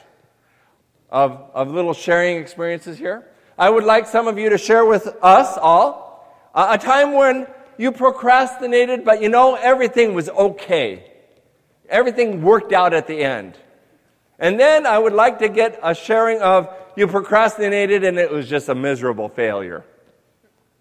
of, 1.10 1.50
of 1.52 1.70
little 1.70 1.92
sharing 1.92 2.38
experiences 2.38 2.96
here. 2.96 3.26
I 3.58 3.68
would 3.68 3.84
like 3.84 4.06
some 4.06 4.26
of 4.26 4.38
you 4.38 4.48
to 4.48 4.56
share 4.56 4.86
with 4.86 5.06
us 5.20 5.58
all 5.58 6.26
uh, 6.54 6.78
a 6.80 6.82
time 6.82 7.12
when 7.12 7.46
you 7.76 7.92
procrastinated, 7.92 9.04
but 9.04 9.20
you 9.20 9.28
know 9.28 9.54
everything 9.54 10.14
was 10.14 10.30
okay. 10.30 11.04
Everything 11.90 12.40
worked 12.40 12.72
out 12.72 12.94
at 12.94 13.06
the 13.06 13.22
end. 13.22 13.58
And 14.38 14.58
then 14.58 14.86
I 14.86 14.98
would 14.98 15.12
like 15.12 15.40
to 15.40 15.50
get 15.50 15.78
a 15.82 15.94
sharing 15.94 16.40
of 16.40 16.74
you 16.98 17.06
procrastinated 17.06 18.02
and 18.02 18.18
it 18.18 18.30
was 18.30 18.48
just 18.48 18.68
a 18.68 18.74
miserable 18.74 19.28
failure. 19.28 19.84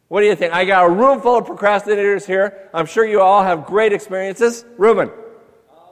What 0.08 0.22
do 0.22 0.28
you 0.28 0.36
think? 0.36 0.54
I 0.54 0.66
got 0.66 0.86
a 0.86 0.90
room 0.90 1.22
full 1.22 1.38
of 1.38 1.46
procrastinators 1.46 2.26
here. 2.26 2.70
I'm 2.74 2.86
sure 2.86 3.06
you 3.06 3.22
all 3.22 3.44
have 3.44 3.66
great 3.66 3.94
experiences. 3.94 4.66
Reuben. 4.78 5.10
Uh, 5.10 5.14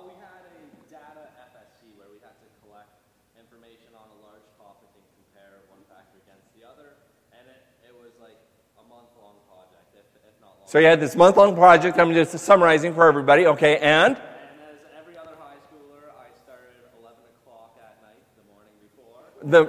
we 0.08 0.16
had 0.18 0.48
a 0.50 0.90
data 0.90 1.30
FSC 1.52 1.92
where 2.00 2.08
we 2.08 2.18
had 2.24 2.34
to 2.40 2.48
collect 2.64 2.90
information 3.38 3.92
on 3.94 4.08
a 4.08 4.18
large 4.24 4.48
topic 4.58 4.88
and 4.96 5.04
compare 5.20 5.68
one 5.68 5.84
factor 5.92 6.18
against 6.24 6.48
the 6.56 6.64
other, 6.64 6.96
and 7.36 7.44
it, 7.46 7.92
it 7.92 7.94
was 7.94 8.16
like 8.24 8.40
a 8.80 8.84
month-long 8.88 9.36
project, 9.52 9.84
if, 10.00 10.08
if 10.24 10.34
not 10.40 10.64
longer. 10.64 10.72
So 10.72 10.80
you 10.80 10.88
had 10.88 11.02
this 11.02 11.16
month 11.16 11.36
long 11.36 11.54
project. 11.54 12.00
I'm 12.00 12.14
just 12.14 12.40
summarizing 12.40 12.96
for 12.96 13.06
everybody. 13.06 13.46
Okay, 13.46 13.78
and? 13.78 14.16
And 14.16 14.24
as 14.64 14.80
every 14.96 15.20
other 15.20 15.36
high 15.38 15.60
schooler, 15.68 16.08
I 16.16 16.32
started 16.40 16.88
11 17.04 17.20
o'clock 17.36 17.76
at 17.84 18.00
night 18.00 18.24
the 18.40 18.48
morning 18.48 18.72
before. 18.80 19.28
The, 19.44 19.68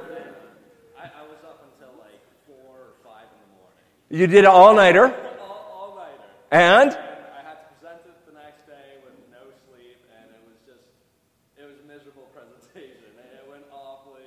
I, 0.95 1.11
I 1.11 1.23
was 1.27 1.43
up 1.43 1.67
until 1.67 1.99
like 1.99 2.23
4 2.47 2.55
or 2.55 2.95
5 3.03 3.27
in 3.27 3.39
the 3.43 3.51
morning. 3.59 3.91
You 4.11 4.27
did 4.27 4.41
an 4.45 4.47
all 4.47 4.75
nighter. 4.75 5.07
All, 5.41 5.93
all 5.93 5.97
nighter. 5.97 6.23
And? 6.51 6.91
And 6.91 6.99
I 6.99 7.43
had 7.49 7.55
to 7.55 7.75
present 7.81 8.01
it 8.07 8.27
the 8.27 8.33
next 8.35 8.67
day 8.67 8.99
with 9.05 9.15
no 9.31 9.39
sleep, 9.69 9.99
and 10.19 10.31
it 10.31 10.43
was 10.47 10.57
just, 10.67 10.85
it 11.59 11.65
was 11.65 11.77
a 11.85 11.87
miserable 11.87 12.29
presentation. 12.35 13.05
and 13.19 13.27
It 13.39 13.51
went 13.51 13.65
awfully. 13.73 14.23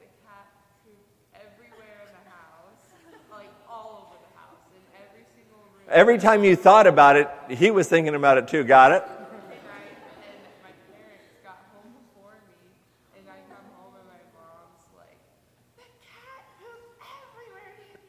the 0.00 0.08
cat 0.24 0.48
pooped 0.82 1.12
everywhere 1.34 2.00
in 2.08 2.12
the 2.16 2.24
house, 2.30 2.80
like 3.30 3.50
all 3.68 4.08
over 4.08 4.16
the 4.16 4.32
house, 4.38 4.64
in 4.74 4.80
every 4.96 5.24
single 5.36 5.58
room. 5.60 5.84
Every 5.90 6.16
time 6.18 6.42
you 6.42 6.56
thought 6.56 6.86
about 6.86 7.16
it, 7.16 7.28
he 7.50 7.70
was 7.70 7.86
thinking 7.86 8.14
about 8.14 8.38
it 8.38 8.48
too. 8.48 8.64
Got 8.64 8.92
it? 8.92 9.02
And 9.04 9.12
my 10.64 10.72
parents 10.88 11.36
got 11.44 11.60
home 11.76 11.92
before 11.92 12.32
me, 12.48 12.56
and 13.20 13.28
I 13.28 13.36
come 13.44 13.68
home, 13.76 13.92
and 14.00 14.08
my 14.08 14.24
mom's 14.32 14.88
like, 14.96 15.20
"The 15.76 15.84
cat 16.00 16.48
pooped 16.64 16.96
everywhere 17.04 17.76
in. 17.92 18.00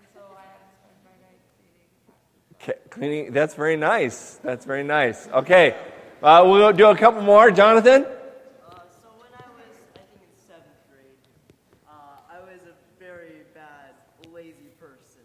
And 0.00 0.06
so 0.16 0.20
I 0.32 0.40
had 0.48 0.64
to 0.64 0.72
spend 0.72 0.96
my 1.04 1.16
night 1.20 1.36
cleaning 1.60 1.92
cat 2.08 2.80
poop. 2.80 2.88
Ca- 2.88 2.96
Cleaning. 2.96 3.32
That's 3.36 3.52
very 3.54 3.76
nice. 3.76 4.40
That's 4.42 4.64
very 4.64 4.84
nice. 4.84 5.28
Okay. 5.28 5.76
Uh, 6.22 6.42
we'll 6.44 6.72
do 6.72 6.86
a 6.86 6.96
couple 6.96 7.22
more. 7.22 7.50
Jonathan? 7.50 8.02
Uh, 8.04 8.08
so 8.90 9.06
when 9.18 9.30
I 9.38 9.46
was, 9.54 9.70
I 9.94 10.02
think 10.10 10.26
in 10.26 10.34
seventh 10.34 10.82
grade, 10.90 11.14
uh, 11.86 11.90
I 12.28 12.40
was 12.40 12.58
a 12.66 12.74
very 12.98 13.42
bad, 13.54 13.94
lazy 14.32 14.74
person 14.80 15.22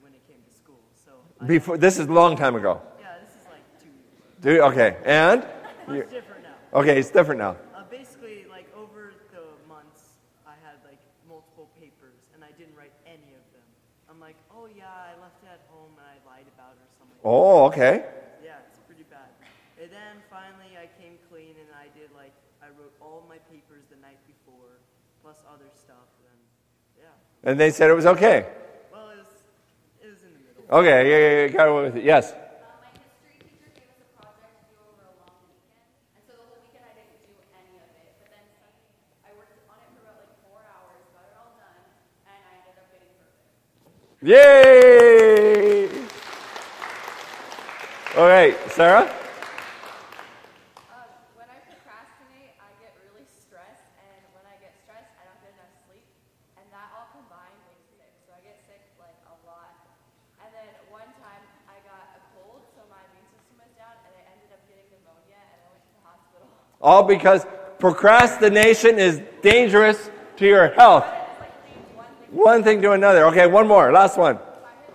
when 0.00 0.12
it 0.12 0.26
came 0.26 0.42
to 0.42 0.52
school. 0.52 0.80
So 1.04 1.12
I, 1.40 1.46
Before 1.46 1.78
this 1.78 1.98
is 2.00 2.06
a 2.06 2.12
long 2.12 2.36
time 2.36 2.56
ago. 2.56 2.82
yeah, 2.98 3.14
this 3.22 3.30
is 3.30 3.46
like 3.46 3.62
two 3.78 3.94
years. 3.94 4.58
Do 4.58 4.62
okay. 4.74 4.96
And 5.04 5.46
it's 5.88 6.10
different 6.10 6.42
now. 6.42 6.80
okay, 6.80 6.98
it's 6.98 7.10
different 7.10 7.38
now. 7.38 7.56
Uh, 7.76 7.84
basically, 7.88 8.44
like 8.50 8.66
over 8.76 9.14
the 9.30 9.46
months, 9.68 10.18
I 10.46 10.58
had 10.66 10.82
like 10.84 10.98
multiple 11.28 11.70
papers, 11.78 12.26
and 12.34 12.42
I 12.42 12.50
didn't 12.58 12.74
write 12.74 12.92
any 13.06 13.38
of 13.38 13.44
them. 13.54 13.62
I'm 14.10 14.18
like, 14.18 14.34
oh 14.50 14.66
yeah, 14.66 14.90
I 14.90 15.14
left 15.22 15.38
it 15.46 15.50
at 15.54 15.62
home, 15.70 15.94
and 15.94 16.02
I 16.10 16.18
lied 16.26 16.50
about 16.58 16.74
it 16.74 16.82
or 16.82 16.90
something. 16.98 17.22
Oh, 17.22 17.70
okay. 17.70 18.02
Yeah, 18.42 18.58
it's 18.66 18.82
pretty 18.82 19.06
bad. 19.06 19.30
And 19.80 19.90
then 19.90 20.22
finally 20.30 20.78
I 20.80 20.88
came 20.96 21.18
clean 21.28 21.58
and 21.60 21.68
I 21.76 21.90
did 21.98 22.08
like, 22.16 22.32
I 22.62 22.70
wrote 22.78 22.94
all 23.04 23.26
my 23.28 23.36
papers 23.52 23.84
the 23.90 23.98
night 24.00 24.16
before, 24.24 24.80
plus 25.20 25.42
other 25.44 25.68
stuff, 25.76 26.08
and 26.24 26.40
yeah. 26.96 27.10
And 27.46 27.60
they 27.60 27.70
said 27.70 27.90
it 27.90 27.94
was 27.94 28.06
okay. 28.06 28.46
Well, 28.90 29.10
it 29.10 29.18
was, 29.18 29.26
it 30.00 30.08
was 30.08 30.22
in 30.24 30.32
the 30.32 30.40
middle. 30.40 30.64
Okay, 30.80 31.10
yeah, 31.10 31.18
yeah, 31.18 31.44
yeah, 31.44 31.52
got 31.52 31.68
away 31.68 31.82
with 31.84 31.96
it. 31.96 32.04
Yes. 32.04 32.32
Uh, 32.32 32.40
my 32.80 32.88
history 32.96 33.36
teacher 33.36 33.68
gave 33.76 33.84
us 33.92 34.00
a 34.00 34.08
project 34.16 34.64
to 34.64 34.72
do 34.72 34.80
over 34.80 35.04
a 35.04 35.12
long 35.20 35.36
weekend, 35.44 35.84
and 36.16 36.24
so 36.24 36.32
the 36.40 36.48
whole 36.48 36.56
weekend 36.64 36.88
I 36.88 36.96
didn't 36.96 37.20
do 37.20 37.36
any 37.52 37.76
of 37.84 37.84
it. 38.00 38.16
But 38.16 38.32
then 38.32 38.48
Sunday, 38.56 39.28
I 39.28 39.36
worked 39.36 39.52
on 39.68 39.76
it 39.76 39.92
for 39.92 40.08
about 40.08 40.24
like 40.24 40.32
four 40.40 40.64
hours, 40.64 41.04
got 41.12 41.28
it 41.28 41.36
all 41.36 41.52
done, 41.60 41.84
and 42.32 42.40
I 42.48 42.64
ended 42.64 42.80
up 42.80 42.88
getting 42.88 43.12
perfect. 43.12 43.44
Yay! 44.24 45.92
All 48.16 48.30
right, 48.30 48.56
Sarah? 48.72 49.04
Uh, 49.04 49.12
when 51.36 51.44
I 51.52 51.60
procrastinate, 51.68 52.56
I 52.56 52.72
get 52.80 52.96
really 53.04 53.28
stressed, 53.28 53.84
and 54.00 54.22
when 54.32 54.48
I 54.48 54.56
get 54.64 54.72
stressed, 54.80 55.12
I 55.20 55.28
don't 55.28 55.36
get 55.44 55.52
enough 55.58 55.74
sleep, 55.84 56.06
and 56.56 56.62
that 56.70 56.94
all 56.94 57.10
combined 57.10 57.58
makes 57.66 57.82
me 57.90 57.98
sick. 57.98 58.14
So 58.22 58.30
I 58.38 58.40
get 58.46 58.62
sick 58.70 58.80
like 59.02 59.18
a 59.26 59.34
lot. 59.42 59.82
And 60.38 60.46
then 60.54 60.70
one 60.94 61.10
time 61.18 61.42
I 61.66 61.82
got 61.82 62.14
a 62.14 62.22
cold, 62.38 62.62
so 62.78 62.86
my 62.86 63.02
immune 63.10 63.26
system 63.34 63.58
was 63.58 63.74
down, 63.74 63.98
and 64.06 64.14
I 64.14 64.22
ended 64.30 64.46
up 64.54 64.62
getting 64.70 64.86
pneumonia, 64.94 65.42
and 65.42 65.58
I 65.58 65.66
went 65.74 65.82
to 65.90 65.92
the 65.98 66.06
hospital. 66.06 66.46
All 66.84 67.02
because 67.02 67.46
procrastination 67.80 69.00
is 69.00 69.22
dangerous 69.40 69.96
to 70.36 70.44
your 70.44 70.68
health. 70.76 71.08
One 72.28 72.60
thing 72.60 72.82
to 72.82 72.92
another. 72.92 73.24
Okay, 73.32 73.46
one 73.48 73.66
more. 73.66 73.88
Last 73.88 74.20
one. 74.20 74.36
I 74.36 74.36
had, 74.36 74.92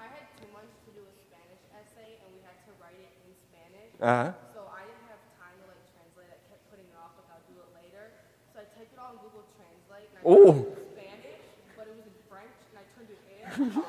I 0.00 0.08
had 0.16 0.24
two 0.40 0.48
months 0.56 0.72
to 0.88 0.96
do 0.96 1.04
a 1.04 1.12
Spanish 1.28 1.60
essay, 1.76 2.16
and 2.24 2.32
we 2.32 2.40
had 2.40 2.56
to 2.64 2.72
write 2.80 2.96
it 2.96 3.12
in 3.20 3.36
Spanish. 3.52 3.92
Uh 4.00 4.32
huh. 4.32 4.56
So 4.56 4.64
I 4.72 4.88
didn't 4.88 5.04
have 5.12 5.20
time 5.36 5.52
to 5.60 5.68
like 5.68 5.84
translate. 5.92 6.32
I 6.32 6.40
kept 6.48 6.64
putting 6.72 6.88
it 6.88 6.96
off, 6.96 7.12
like 7.20 7.28
I'll 7.28 7.44
do 7.52 7.60
it 7.60 7.68
later. 7.84 8.16
So 8.56 8.64
I 8.64 8.66
typed 8.72 8.96
it 8.96 9.00
on 9.04 9.20
Google 9.20 9.44
Translate, 9.60 10.08
and 10.08 10.16
I 10.16 10.32
Ooh. 10.32 10.56
typed 10.56 10.72
it 10.72 10.88
in 10.88 10.88
Spanish, 10.96 11.44
but 11.76 11.84
it 11.84 12.00
was 12.00 12.08
in 12.08 12.16
French, 12.32 12.56
and 12.72 12.80
I 12.80 12.84
turned 12.96 13.12
it 13.12 13.20
in. 13.28 13.44
and 13.60 13.84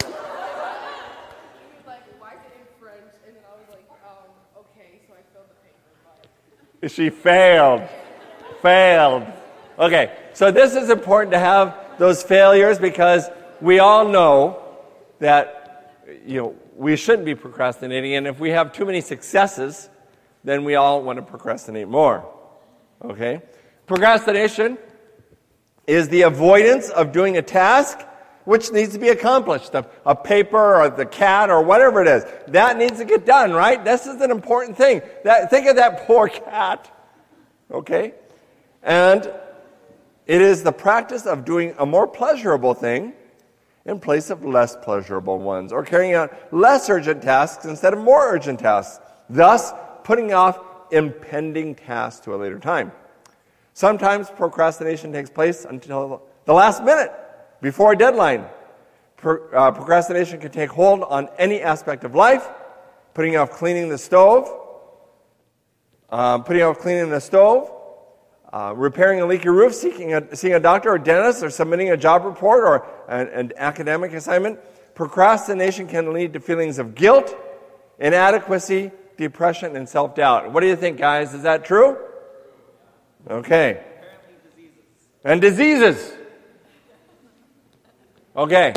he 1.64 1.80
was 1.80 1.88
like, 1.88 2.04
"Why 2.20 2.36
is 2.36 2.44
it 2.44 2.60
in 2.60 2.68
French?" 2.76 3.08
And 3.24 3.40
then 3.40 3.46
I 3.48 3.56
was 3.56 3.72
like, 3.72 3.88
um, 4.04 4.36
"Okay." 4.68 5.00
So 5.08 5.16
I 5.16 5.24
filled 5.32 5.48
the 5.48 5.56
paper, 5.64 5.96
but. 6.04 6.28
She 6.88 7.10
failed. 7.10 7.88
failed. 8.62 9.26
Okay, 9.78 10.16
so 10.34 10.52
this 10.52 10.76
is 10.76 10.90
important 10.90 11.32
to 11.34 11.40
have 11.40 11.76
those 11.98 12.24
failures 12.24 12.80
because 12.80 13.30
we 13.62 13.80
all 13.80 14.08
know 14.08 14.64
that 15.20 15.94
you 16.26 16.42
know 16.42 16.56
we 16.76 16.96
shouldn't 16.96 17.26
be 17.26 17.36
procrastinating, 17.36 18.16
and 18.16 18.28
if 18.28 18.40
we 18.40 18.52
have 18.52 18.72
too 18.72 18.86
many 18.86 19.02
successes, 19.02 19.90
then 20.44 20.64
we 20.64 20.76
all 20.76 21.02
want 21.02 21.18
to 21.18 21.24
procrastinate 21.24 21.88
more. 21.88 22.26
Okay? 23.04 23.42
Procrastination 23.86 24.78
is 25.88 26.10
the 26.10 26.24
avoidance 26.24 26.90
of 26.90 27.12
doing 27.12 27.38
a 27.38 27.42
task 27.42 28.00
which 28.48 28.72
needs 28.72 28.94
to 28.94 28.98
be 28.98 29.10
accomplished. 29.10 29.76
A, 29.76 29.86
a 30.06 30.16
paper 30.16 30.82
or 30.82 30.90
the 30.90 31.06
cat 31.06 31.50
or 31.50 31.62
whatever 31.62 32.02
it 32.02 32.08
is. 32.08 32.26
That 32.48 32.78
needs 32.78 32.98
to 32.98 33.04
get 33.04 33.26
done, 33.26 33.52
right? 33.52 33.84
This 33.84 34.08
is 34.08 34.22
an 34.22 34.32
important 34.32 34.78
thing. 34.78 35.02
That, 35.26 35.50
think 35.50 35.68
of 35.68 35.76
that 35.76 36.08
poor 36.08 36.30
cat. 36.30 36.90
Okay? 37.70 38.14
And 38.82 39.30
it 40.26 40.42
is 40.42 40.64
the 40.64 40.72
practice 40.72 41.26
of 41.26 41.44
doing 41.44 41.76
a 41.78 41.86
more 41.86 42.08
pleasurable 42.08 42.74
thing 42.74 43.12
in 43.86 44.00
place 44.00 44.30
of 44.30 44.46
less 44.46 44.78
pleasurable 44.78 45.40
ones, 45.40 45.74
or 45.74 45.84
carrying 45.84 46.14
out 46.14 46.54
less 46.54 46.90
urgent 46.90 47.22
tasks 47.22 47.66
instead 47.66 47.92
of 47.92 48.00
more 48.00 48.34
urgent 48.34 48.62
tasks, 48.62 49.04
thus 49.30 49.74
putting 50.06 50.32
off 50.32 50.58
impending 50.92 51.76
tasks 51.76 52.22
to 52.22 52.34
a 52.34 52.38
later 52.38 52.60
time. 52.60 52.94
Sometimes 53.74 54.30
procrastination 54.30 55.12
takes 55.12 55.30
place 55.30 55.66
until 55.66 56.22
the 56.46 56.54
last 56.54 56.82
minute, 56.82 57.12
before 57.62 57.94
a 57.94 57.98
deadline. 57.98 58.46
Pro- 59.18 59.50
uh, 59.50 59.72
procrastination 59.72 60.40
can 60.40 60.52
take 60.52 60.70
hold 60.70 61.04
on 61.04 61.30
any 61.38 61.62
aspect 61.62 62.04
of 62.04 62.14
life, 62.14 62.48
putting 63.14 63.36
off 63.36 63.52
cleaning 63.52 63.90
the 63.90 63.98
stove, 63.98 64.48
um, 66.10 66.44
putting 66.44 66.62
off 66.62 66.78
cleaning 66.80 67.10
the 67.10 67.20
stove, 67.20 67.72
uh, 68.54 68.74
repairing 68.76 69.22
a 69.22 69.26
leaky 69.26 69.50
roof, 69.50 69.74
seeking 69.74 70.14
a, 70.14 70.36
seeing 70.36 70.54
a 70.54 70.60
doctor 70.60 70.92
or 70.92 71.00
dentist, 71.00 71.44
or 71.44 71.50
submitting 71.50 71.92
a 71.92 71.98
job 71.98 72.24
report 72.24 72.64
or 72.64 72.88
an, 73.10 73.28
an 73.30 73.54
academic 73.58 74.14
assignment. 74.14 74.60
Procrastination 74.96 75.88
can 75.88 76.14
lead 76.14 76.34
to 76.34 76.40
feelings 76.40 76.80
of 76.80 76.96
guilt, 76.96 77.36
inadequacy, 78.00 78.92
depression, 79.18 79.76
and 79.76 79.88
self 79.88 80.16
doubt. 80.16 80.52
What 80.54 80.62
do 80.62 80.68
you 80.68 80.76
think, 80.76 80.98
guys? 80.98 81.34
Is 81.34 81.44
that 81.44 81.66
true? 81.66 81.98
Okay. 83.30 83.84
And 85.24 85.42
diseases. 85.42 86.14
Okay. 88.38 88.72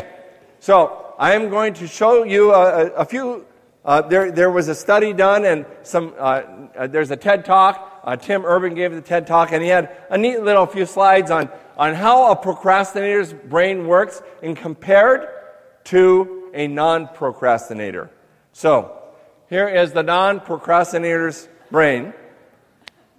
So 0.59 1.13
I 1.19 1.33
am 1.33 1.49
going 1.49 1.75
to 1.75 1.87
show 1.87 2.23
you 2.23 2.51
a, 2.51 2.87
a, 2.87 2.89
a 2.93 3.05
few. 3.05 3.45
Uh, 3.85 4.01
there, 4.01 4.31
there 4.31 4.49
was 4.49 4.67
a 4.67 4.75
study 4.75 5.13
done, 5.13 5.45
and 5.45 5.67
some. 5.83 6.15
Uh, 6.17 6.41
uh, 6.75 6.87
there's 6.87 7.11
a 7.11 7.15
TED 7.15 7.45
talk. 7.45 8.01
Uh, 8.03 8.15
Tim 8.15 8.43
Urban 8.43 8.73
gave 8.73 8.91
the 8.91 9.01
TED 9.01 9.27
talk, 9.27 9.51
and 9.51 9.61
he 9.61 9.69
had 9.69 9.95
a 10.09 10.17
neat 10.17 10.41
little 10.41 10.65
few 10.65 10.87
slides 10.87 11.29
on 11.29 11.47
on 11.77 11.93
how 11.93 12.31
a 12.31 12.35
procrastinator's 12.35 13.33
brain 13.33 13.85
works 13.85 14.23
and 14.41 14.57
compared 14.57 15.27
to 15.83 16.49
a 16.55 16.67
non-procrastinator. 16.67 18.09
So 18.53 18.99
here 19.47 19.69
is 19.69 19.91
the 19.91 20.03
non-procrastinator's 20.03 21.47
brain. 21.69 22.13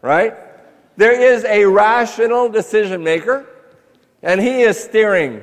Right? 0.00 0.34
There 0.96 1.34
is 1.34 1.44
a 1.44 1.64
rational 1.66 2.48
decision 2.48 3.04
maker, 3.04 3.46
and 4.22 4.40
he 4.40 4.62
is 4.62 4.78
steering 4.78 5.42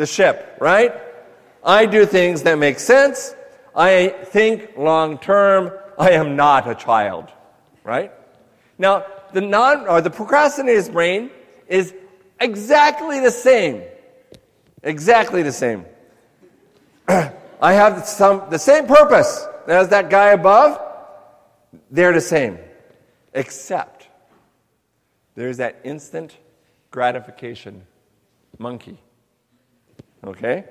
the 0.00 0.06
ship, 0.06 0.56
right? 0.60 0.94
I 1.62 1.84
do 1.84 2.06
things 2.06 2.42
that 2.44 2.58
make 2.58 2.78
sense. 2.78 3.34
I 3.76 4.08
think 4.08 4.76
long 4.76 5.18
term. 5.18 5.72
I 5.98 6.12
am 6.12 6.34
not 6.34 6.66
a 6.66 6.74
child, 6.74 7.30
right? 7.84 8.10
Now, 8.78 9.04
the 9.34 9.42
non 9.42 9.86
or 9.86 10.00
the 10.00 10.08
procrastinator's 10.10 10.88
brain 10.88 11.30
is 11.68 11.94
exactly 12.40 13.20
the 13.20 13.30
same. 13.30 13.82
Exactly 14.82 15.42
the 15.42 15.52
same. 15.52 15.84
I 17.08 17.72
have 17.74 18.06
some 18.06 18.48
the 18.48 18.58
same 18.58 18.86
purpose 18.86 19.46
as 19.66 19.90
that 19.90 20.08
guy 20.08 20.30
above. 20.30 20.80
They're 21.90 22.14
the 22.14 22.22
same. 22.22 22.58
Except 23.34 24.08
there's 25.34 25.58
that 25.58 25.80
instant 25.84 26.38
gratification 26.90 27.86
monkey. 28.58 28.98
Okay? 30.24 30.64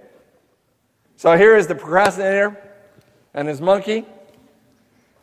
So 1.16 1.36
here 1.36 1.56
is 1.56 1.68
the 1.68 1.76
procrastinator 1.76 2.58
and 3.34 3.48
his 3.48 3.62
monkey. 3.62 4.06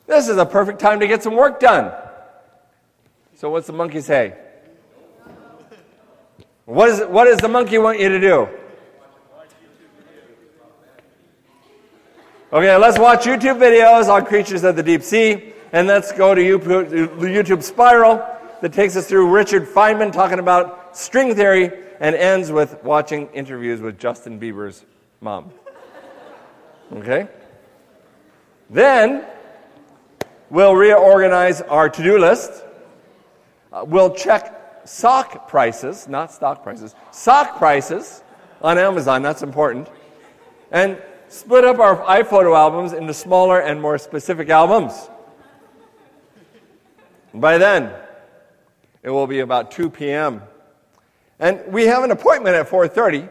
This 0.07 0.29
is 0.29 0.37
a 0.37 0.47
perfect 0.47 0.79
time 0.79 1.01
to 1.01 1.07
get 1.07 1.23
some 1.23 1.35
work 1.35 1.59
done. 1.59 1.93
So 3.35 3.51
what's 3.51 3.67
the 3.67 3.73
monkey 3.73 4.01
say? 4.01 4.35
What, 6.65 6.89
is, 6.89 7.01
what 7.01 7.25
does 7.25 7.39
the 7.39 7.49
monkey 7.49 7.79
want 7.79 8.01
you 8.01 8.09
to 8.09 8.21
do? 8.21 8.49
Okay, 12.53 12.77
let's 12.77 12.99
watch 12.99 13.25
YouTube 13.25 13.59
videos 13.59 14.09
on 14.09 14.25
creatures 14.25 14.65
of 14.65 14.77
the 14.77 14.83
deep 14.83 15.03
sea, 15.03 15.53
and 15.73 15.87
let's 15.87 16.13
go 16.13 16.35
to 16.35 16.41
YouTube 16.41 17.63
Spiral 17.63 18.25
that 18.63 18.73
takes 18.73 18.97
us 18.97 19.09
through 19.09 19.31
Richard 19.31 19.67
Feynman 19.67 20.13
talking 20.13 20.39
about 20.39 20.97
string 20.97 21.35
theory 21.35 21.86
and 22.01 22.15
ends 22.15 22.51
with 22.51 22.83
watching 22.85 23.29
interviews 23.29 23.81
with 23.81 23.99
Justin 23.99 24.39
Bieber's 24.39 24.85
mom. 25.21 25.51
Okay? 26.93 27.29
Then 28.71 29.25
we'll 30.51 30.75
reorganize 30.75 31.61
our 31.63 31.89
to 31.89 32.03
do 32.03 32.19
list. 32.19 32.65
Uh, 33.73 33.85
we'll 33.87 34.15
check 34.15 34.83
sock 34.85 35.49
prices, 35.49 36.09
not 36.09 36.33
stock 36.33 36.63
prices, 36.63 36.95
sock 37.11 37.59
prices 37.59 38.23
on 38.63 38.79
Amazon, 38.79 39.23
that's 39.23 39.43
important. 39.43 39.89
And 40.71 41.01
split 41.29 41.65
up 41.65 41.79
our 41.79 41.97
iPhoto 42.05 42.57
albums 42.57 42.93
into 42.93 43.13
smaller 43.13 43.61
and 43.61 43.81
more 43.81 43.99
specific 43.99 44.49
albums. 44.49 45.09
By 47.35 47.59
then, 47.59 47.93
it 49.03 49.11
will 49.11 49.27
be 49.27 49.41
about 49.41 49.71
2 49.71 49.91
p.m. 49.91 50.43
And 51.39 51.61
we 51.69 51.87
have 51.87 52.03
an 52.03 52.11
appointment 52.11 52.57
at 52.57 52.69
4:30, 52.69 53.29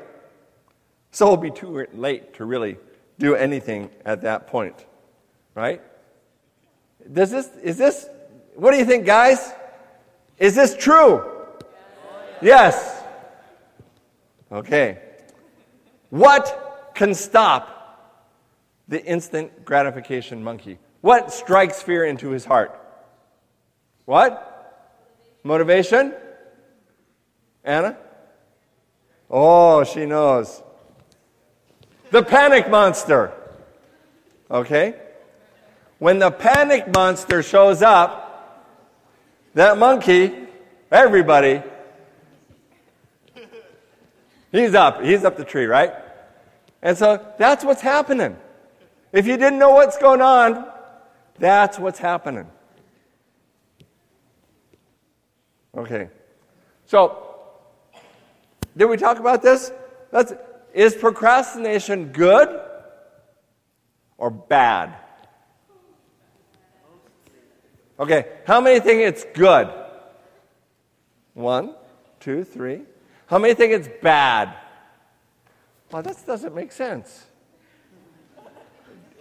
so 1.12 1.26
it'll 1.26 1.38
be 1.38 1.52
too 1.52 1.88
late 1.94 2.36
to 2.36 2.46
really 2.46 2.78
do 3.18 3.36
anything 3.36 3.90
at 4.06 4.22
that 4.22 4.48
point. 4.48 4.86
Right? 5.56 5.82
Does 7.12 7.32
this 7.32 7.50
is 7.64 7.78
this 7.78 8.08
what 8.56 8.72
do 8.72 8.78
you 8.78 8.86
think, 8.86 9.06
guys? 9.06 9.54
Is 10.38 10.56
this 10.56 10.76
true? 10.76 11.24
Yes. 12.42 13.04
Okay. 14.52 15.00
What 16.10 16.92
can 16.96 17.14
stop 17.14 17.72
the 18.88 19.04
instant 19.04 19.66
gratification 19.66 20.44
monkey? 20.44 20.80
What 21.02 21.34
strikes 21.34 21.82
fear 21.82 22.06
into 22.06 22.30
his 22.30 22.46
heart? 22.46 22.80
What? 24.06 24.52
Motivation? 25.44 26.14
Anna? 27.66 27.98
Oh, 29.30 29.84
she 29.84 30.06
knows. 30.06 30.62
The 32.12 32.24
panic 32.24 32.70
monster. 32.70 33.34
Okay? 34.50 34.96
When 35.98 36.20
the 36.20 36.32
panic 36.32 36.94
monster 36.94 37.42
shows 37.42 37.82
up, 37.82 38.22
that 39.56 39.78
monkey, 39.78 40.34
everybody, 40.92 41.64
he's 44.52 44.76
up. 44.76 45.02
He's 45.02 45.26
up 45.26 45.38
the 45.38 45.46
tree, 45.46 45.66
right? 45.66 45.94
And 46.82 46.96
so 46.98 47.26
that's 47.40 47.66
what's 47.66 47.82
happening. 47.82 48.38
If 49.12 49.26
you 49.26 49.38
didn't 49.38 49.58
know 49.58 49.72
what's 49.72 49.98
going 49.98 50.22
on, 50.22 50.68
that's 51.40 51.80
what's 51.80 52.00
happening. 52.00 52.48
Okay. 55.76 56.10
So, 56.86 57.35
did 58.76 58.86
we 58.86 58.98
talk 58.98 59.20
about 59.20 59.42
this? 59.42 59.72
That's, 60.12 60.34
is 60.74 60.96
procrastination 60.96 62.12
good 62.12 62.62
or 64.18 64.30
bad? 64.30 64.96
Okay, 68.00 68.26
how 68.46 68.60
many 68.60 68.80
think 68.80 69.02
it's 69.02 69.26
good? 69.34 69.70
One, 71.34 71.76
two, 72.20 72.44
three. 72.44 72.82
How 73.28 73.40
many 73.40 73.54
think 73.54 73.74
it's 73.74 73.90
bad? 74.02 74.56
Well, 75.92 76.02
that 76.02 76.18
doesn't 76.26 76.54
make 76.54 76.72
sense. 76.72 77.26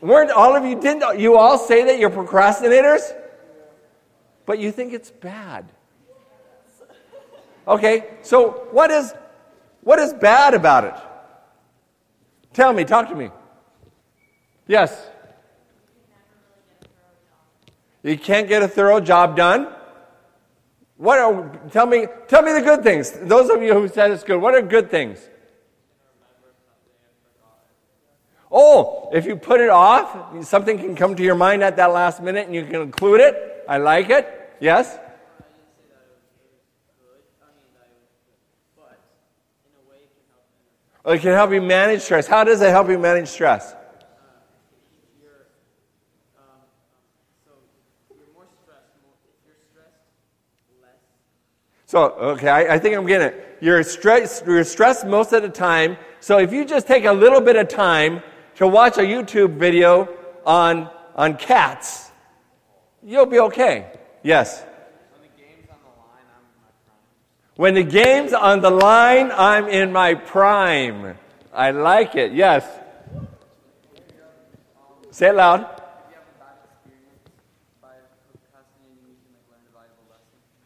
Weren't 0.00 0.30
all 0.30 0.54
of 0.54 0.64
you, 0.64 0.78
didn't 0.78 1.18
you 1.18 1.36
all 1.36 1.56
say 1.56 1.84
that 1.84 1.98
you're 1.98 2.10
procrastinators? 2.10 3.00
But 4.44 4.58
you 4.58 4.70
think 4.70 4.92
it's 4.92 5.10
bad. 5.10 5.66
Okay, 7.66 8.16
so 8.22 8.66
what 8.72 8.90
is, 8.90 9.14
what 9.84 9.98
is 9.98 10.12
bad 10.12 10.54
about 10.54 10.84
it? 10.84 10.94
Tell 12.52 12.72
me, 12.72 12.84
talk 12.84 13.08
to 13.08 13.14
me. 13.14 13.30
Yes? 14.66 15.08
You 18.02 18.18
can't 18.18 18.48
get 18.48 18.62
a 18.62 18.68
thorough 18.68 19.00
job 19.00 19.36
done? 19.36 19.68
What 20.96 21.18
are, 21.18 21.50
tell 21.70 21.86
me, 21.86 22.06
tell 22.28 22.42
me 22.42 22.52
the 22.52 22.60
good 22.60 22.82
things. 22.82 23.10
Those 23.10 23.50
of 23.50 23.62
you 23.62 23.74
who 23.74 23.88
said 23.88 24.10
it's 24.10 24.22
good, 24.22 24.40
what 24.40 24.54
are 24.54 24.62
good 24.62 24.90
things? 24.90 25.18
Oh, 28.50 29.10
if 29.12 29.26
you 29.26 29.34
put 29.36 29.60
it 29.60 29.68
off, 29.68 30.44
something 30.44 30.78
can 30.78 30.94
come 30.94 31.16
to 31.16 31.22
your 31.22 31.34
mind 31.34 31.64
at 31.64 31.76
that 31.76 31.92
last 31.92 32.22
minute 32.22 32.46
and 32.46 32.54
you 32.54 32.64
can 32.64 32.82
include 32.82 33.20
it. 33.20 33.64
I 33.68 33.78
like 33.78 34.10
it. 34.10 34.54
Yes? 34.60 34.98
It 41.12 41.20
can 41.20 41.32
help 41.32 41.52
you 41.52 41.60
manage 41.60 42.00
stress. 42.00 42.26
How 42.26 42.44
does 42.44 42.62
it 42.62 42.70
help 42.70 42.88
you 42.88 42.98
manage 42.98 43.28
stress? 43.28 43.74
Uh, 46.36 46.40
so, 51.84 52.10
okay, 52.12 52.48
I, 52.48 52.74
I, 52.74 52.78
think 52.78 52.96
I'm 52.96 53.06
getting 53.06 53.28
it. 53.28 53.58
You're 53.60 53.82
stressed, 53.82 54.46
you're 54.46 54.64
stressed 54.64 55.06
most 55.06 55.32
of 55.32 55.42
the 55.42 55.50
time. 55.50 55.98
So 56.20 56.38
if 56.38 56.52
you 56.52 56.64
just 56.64 56.86
take 56.86 57.04
a 57.04 57.12
little 57.12 57.40
bit 57.40 57.56
of 57.56 57.68
time 57.68 58.22
to 58.56 58.66
watch 58.66 58.96
a 58.96 59.02
YouTube 59.02 59.56
video 59.58 60.08
on, 60.46 60.90
on 61.14 61.36
cats, 61.36 62.10
you'll 63.02 63.26
be 63.26 63.40
okay. 63.40 63.92
Yes? 64.22 64.64
When 67.56 67.74
the 67.74 67.84
game's 67.84 68.32
on 68.32 68.60
the 68.60 68.70
line, 68.70 69.30
I'm 69.32 69.68
in 69.68 69.92
my 69.92 70.14
prime. 70.14 71.16
I 71.52 71.70
like 71.70 72.16
it. 72.16 72.32
Yes. 72.32 72.66
Say 75.12 75.28
it 75.28 75.36
loud. 75.36 75.70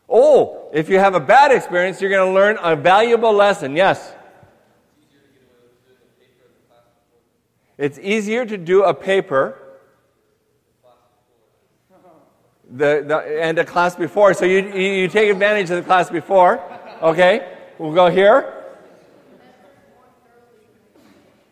Oh, 0.09 0.70
if 0.72 0.88
you 0.88 0.98
have 0.98 1.14
a 1.14 1.20
bad 1.20 1.53
experience, 1.53 2.01
you're 2.01 2.11
going 2.11 2.27
to 2.27 2.33
learn 2.33 2.57
a 2.62 2.74
valuable 2.74 3.35
lesson. 3.35 3.77
Yes. 3.77 4.14
It's 7.77 7.98
easier 7.98 8.46
to 8.46 8.57
do 8.57 8.85
a 8.85 8.94
paper 8.94 9.59
the, 12.70 13.05
the, 13.07 13.16
and 13.42 13.59
a 13.59 13.64
class 13.64 13.96
before. 13.96 14.35
So 14.35 14.44
you, 14.44 14.72
you, 14.74 14.92
you 14.92 15.09
take 15.09 15.31
advantage 15.31 15.70
of 15.70 15.77
the 15.77 15.83
class 15.83 16.11
before. 16.11 16.62
Okay? 17.03 17.57
We'll 17.79 17.95
go 17.95 18.11
here. 18.11 18.55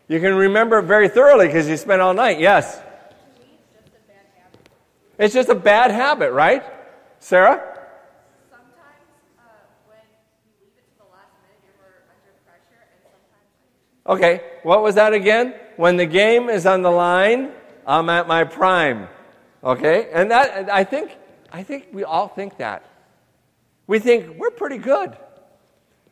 You 0.07 0.19
can 0.19 0.35
remember 0.35 0.81
very 0.81 1.09
thoroughly 1.09 1.47
because 1.47 1.67
you 1.67 1.75
spent 1.77 2.01
all 2.01 2.13
night. 2.13 2.39
Yes. 2.39 2.81
It's 5.17 5.33
just 5.33 5.49
a 5.49 5.55
bad 5.55 5.91
habit, 5.91 6.31
right? 6.31 6.63
Sarah? 7.19 7.73
Okay, 14.07 14.41
what 14.63 14.81
was 14.81 14.95
that 14.95 15.11
again? 15.11 15.53
When 15.75 15.97
the 15.97 16.05
game 16.05 16.49
is 16.49 16.65
on 16.65 16.81
the 16.81 16.89
line, 16.89 17.51
I'm 17.85 18.09
at 18.09 18.27
my 18.27 18.45
prime. 18.45 19.09
Okay? 19.63 20.09
And 20.13 20.31
that 20.31 20.69
I 20.71 20.85
think 20.85 21.11
I 21.51 21.63
think 21.63 21.87
we 21.91 22.03
all 22.03 22.29
think 22.29 22.57
that. 22.57 22.85
We 23.85 23.99
think 23.99 24.37
we're 24.37 24.51
pretty 24.51 24.77
good. 24.77 25.17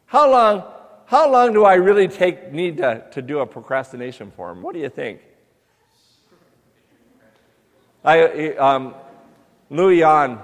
How 0.08 0.30
long 0.30 0.64
how 1.08 1.30
long 1.30 1.54
do 1.54 1.66
I 1.66 1.76
really 1.76 2.08
take 2.08 2.52
need 2.52 2.78
to, 2.78 3.06
to 3.12 3.22
do 3.22 3.40
a 3.40 3.46
procrastination 3.46 4.32
form? 4.32 4.64
What 4.64 4.74
do 4.74 4.80
you 4.80 4.90
think? 4.90 5.22
I 8.04 8.54
um, 8.54 8.96
Louis 9.70 10.00
Yan, 10.00 10.40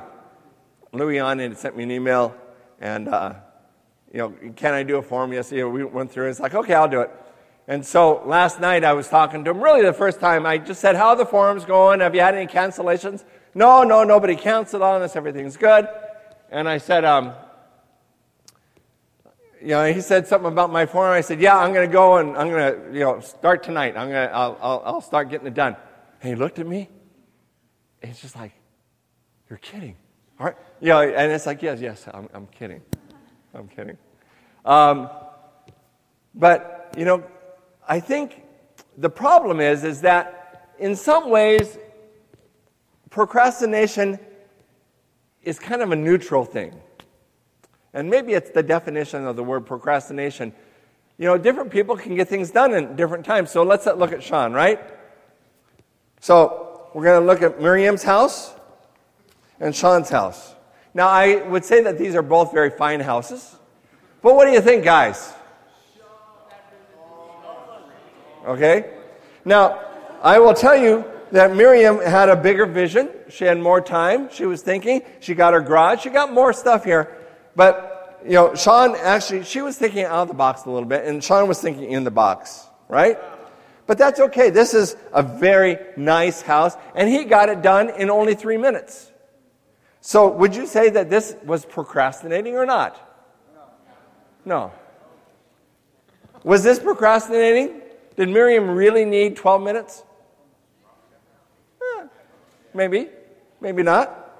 Louis 0.91 1.15
Yan 1.15 1.39
had 1.39 1.57
sent 1.57 1.75
me 1.75 1.83
an 1.83 1.91
email, 1.91 2.35
and 2.79 3.07
uh, 3.07 3.33
you 4.11 4.19
know, 4.19 4.33
can 4.55 4.73
I 4.73 4.83
do 4.83 4.97
a 4.97 5.01
form? 5.01 5.33
Yes, 5.33 5.51
you 5.51 5.67
we 5.69 5.83
went 5.83 6.11
through. 6.11 6.27
it. 6.27 6.31
It's 6.31 6.39
like, 6.39 6.53
okay, 6.53 6.73
I'll 6.73 6.87
do 6.87 7.01
it. 7.01 7.11
And 7.67 7.85
so 7.85 8.23
last 8.25 8.59
night 8.59 8.83
I 8.83 8.93
was 8.93 9.07
talking 9.07 9.43
to 9.45 9.51
him, 9.51 9.61
really 9.61 9.83
the 9.83 9.93
first 9.93 10.19
time. 10.19 10.45
I 10.45 10.57
just 10.57 10.81
said, 10.81 10.95
How 10.95 11.09
are 11.09 11.15
the 11.15 11.25
forms 11.25 11.65
going? 11.65 12.01
Have 12.01 12.13
you 12.13 12.21
had 12.21 12.35
any 12.35 12.47
cancellations? 12.47 13.23
No, 13.53 13.83
no, 13.83 14.03
nobody 14.03 14.35
canceled 14.35 14.81
on 14.81 15.01
us. 15.01 15.15
Everything's 15.15 15.57
good. 15.57 15.87
And 16.49 16.67
I 16.67 16.77
said, 16.77 17.05
um, 17.05 17.33
you 19.61 19.69
know, 19.69 19.91
he 19.91 20.01
said 20.01 20.27
something 20.27 20.51
about 20.51 20.71
my 20.71 20.85
forum. 20.85 21.13
I 21.13 21.21
said, 21.21 21.39
yeah, 21.39 21.57
I'm 21.57 21.73
going 21.73 21.87
to 21.87 21.91
go 21.91 22.17
and 22.17 22.35
I'm 22.35 22.49
going 22.49 22.73
to, 22.73 22.93
you 22.93 23.01
know, 23.01 23.19
start 23.19 23.63
tonight. 23.63 23.95
I'm 23.95 24.09
going 24.09 24.27
to, 24.27 24.33
I'll, 24.33 24.57
I'll, 24.61 24.81
I'll 24.85 25.01
start 25.01 25.29
getting 25.29 25.47
it 25.47 25.53
done. 25.53 25.75
And 26.21 26.29
he 26.29 26.35
looked 26.35 26.59
at 26.59 26.67
me. 26.67 26.89
And 28.01 28.11
It's 28.11 28.21
just 28.21 28.35
like, 28.35 28.53
you're 29.49 29.59
kidding. 29.59 29.95
All 30.39 30.47
right. 30.47 30.55
You 30.79 30.89
know, 30.89 31.01
and 31.01 31.31
it's 31.31 31.45
like, 31.45 31.61
yes, 31.61 31.79
yes, 31.79 32.07
I'm, 32.11 32.27
I'm 32.33 32.47
kidding. 32.47 32.81
I'm 33.53 33.67
kidding. 33.67 33.97
Um, 34.65 35.09
but, 36.33 36.93
you 36.97 37.05
know, 37.05 37.23
I 37.87 37.99
think 37.99 38.41
the 38.97 39.09
problem 39.09 39.59
is, 39.59 39.83
is 39.83 40.01
that 40.01 40.71
in 40.79 40.95
some 40.95 41.29
ways, 41.29 41.77
procrastination 43.09 44.17
is 45.43 45.59
kind 45.59 45.81
of 45.81 45.91
a 45.91 45.95
neutral 45.95 46.45
thing. 46.45 46.73
And 47.93 48.09
maybe 48.09 48.33
it's 48.33 48.51
the 48.51 48.63
definition 48.63 49.25
of 49.25 49.35
the 49.35 49.43
word 49.43 49.65
procrastination. 49.65 50.53
You 51.17 51.25
know, 51.25 51.37
different 51.37 51.71
people 51.71 51.97
can 51.97 52.15
get 52.15 52.27
things 52.27 52.51
done 52.51 52.73
in 52.73 52.95
different 52.95 53.25
times. 53.25 53.51
So 53.51 53.63
let's 53.63 53.85
look 53.85 54.11
at 54.11 54.23
Sean, 54.23 54.53
right? 54.53 54.79
So 56.19 56.89
we're 56.93 57.03
going 57.03 57.21
to 57.21 57.25
look 57.25 57.41
at 57.41 57.61
Miriam's 57.61 58.03
house 58.03 58.53
and 59.59 59.75
Sean's 59.75 60.09
house. 60.09 60.55
Now, 60.93 61.07
I 61.07 61.35
would 61.47 61.63
say 61.63 61.83
that 61.83 61.97
these 61.97 62.15
are 62.15 62.21
both 62.21 62.51
very 62.51 62.69
fine 62.69 62.99
houses. 62.99 63.55
But 64.21 64.35
what 64.35 64.45
do 64.45 64.51
you 64.51 64.61
think, 64.61 64.83
guys? 64.83 65.33
Okay? 68.45 68.93
Now, 69.45 69.79
I 70.21 70.39
will 70.39 70.53
tell 70.53 70.75
you 70.75 71.05
that 71.31 71.55
Miriam 71.55 71.99
had 71.99 72.29
a 72.29 72.35
bigger 72.35 72.65
vision. 72.65 73.09
She 73.29 73.45
had 73.45 73.57
more 73.57 73.79
time. 73.79 74.29
She 74.31 74.45
was 74.45 74.61
thinking. 74.61 75.01
She 75.19 75.33
got 75.33 75.53
her 75.53 75.61
garage. 75.61 76.01
She 76.01 76.09
got 76.09 76.33
more 76.33 76.51
stuff 76.51 76.83
here. 76.83 77.17
But, 77.55 78.21
you 78.25 78.33
know, 78.33 78.55
Sean 78.55 78.95
actually, 78.95 79.43
she 79.43 79.61
was 79.61 79.77
thinking 79.77 80.05
out 80.05 80.23
of 80.23 80.27
the 80.27 80.33
box 80.33 80.65
a 80.65 80.69
little 80.69 80.87
bit, 80.87 81.05
and 81.05 81.23
Sean 81.23 81.47
was 81.47 81.59
thinking 81.61 81.91
in 81.91 82.03
the 82.03 82.11
box, 82.11 82.65
right? 82.87 83.17
But 83.87 83.97
that's 83.97 84.19
okay. 84.19 84.49
This 84.49 84.73
is 84.73 84.95
a 85.11 85.21
very 85.21 85.77
nice 85.97 86.41
house, 86.41 86.75
and 86.95 87.09
he 87.09 87.25
got 87.25 87.49
it 87.49 87.61
done 87.61 87.89
in 87.89 88.09
only 88.09 88.35
three 88.35 88.57
minutes. 88.57 89.11
So, 89.99 90.29
would 90.29 90.55
you 90.55 90.65
say 90.65 90.89
that 90.89 91.09
this 91.09 91.35
was 91.45 91.65
procrastinating 91.65 92.55
or 92.55 92.65
not? 92.65 92.99
No. 94.45 94.71
Was 96.43 96.63
this 96.63 96.79
procrastinating? 96.79 97.81
Did 98.15 98.29
Miriam 98.29 98.69
really 98.69 99.05
need 99.05 99.35
12 99.35 99.61
minutes? 99.61 100.03
Eh, 101.81 102.07
maybe, 102.73 103.09
maybe 103.59 103.83
not. 103.83 104.39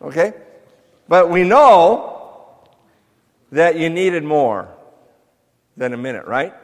Okay? 0.00 0.32
But 1.12 1.28
we 1.28 1.44
know 1.44 2.64
that 3.50 3.76
you 3.76 3.90
needed 3.90 4.24
more 4.24 4.66
than 5.76 5.92
a 5.92 5.96
minute, 5.98 6.24
right? 6.24 6.54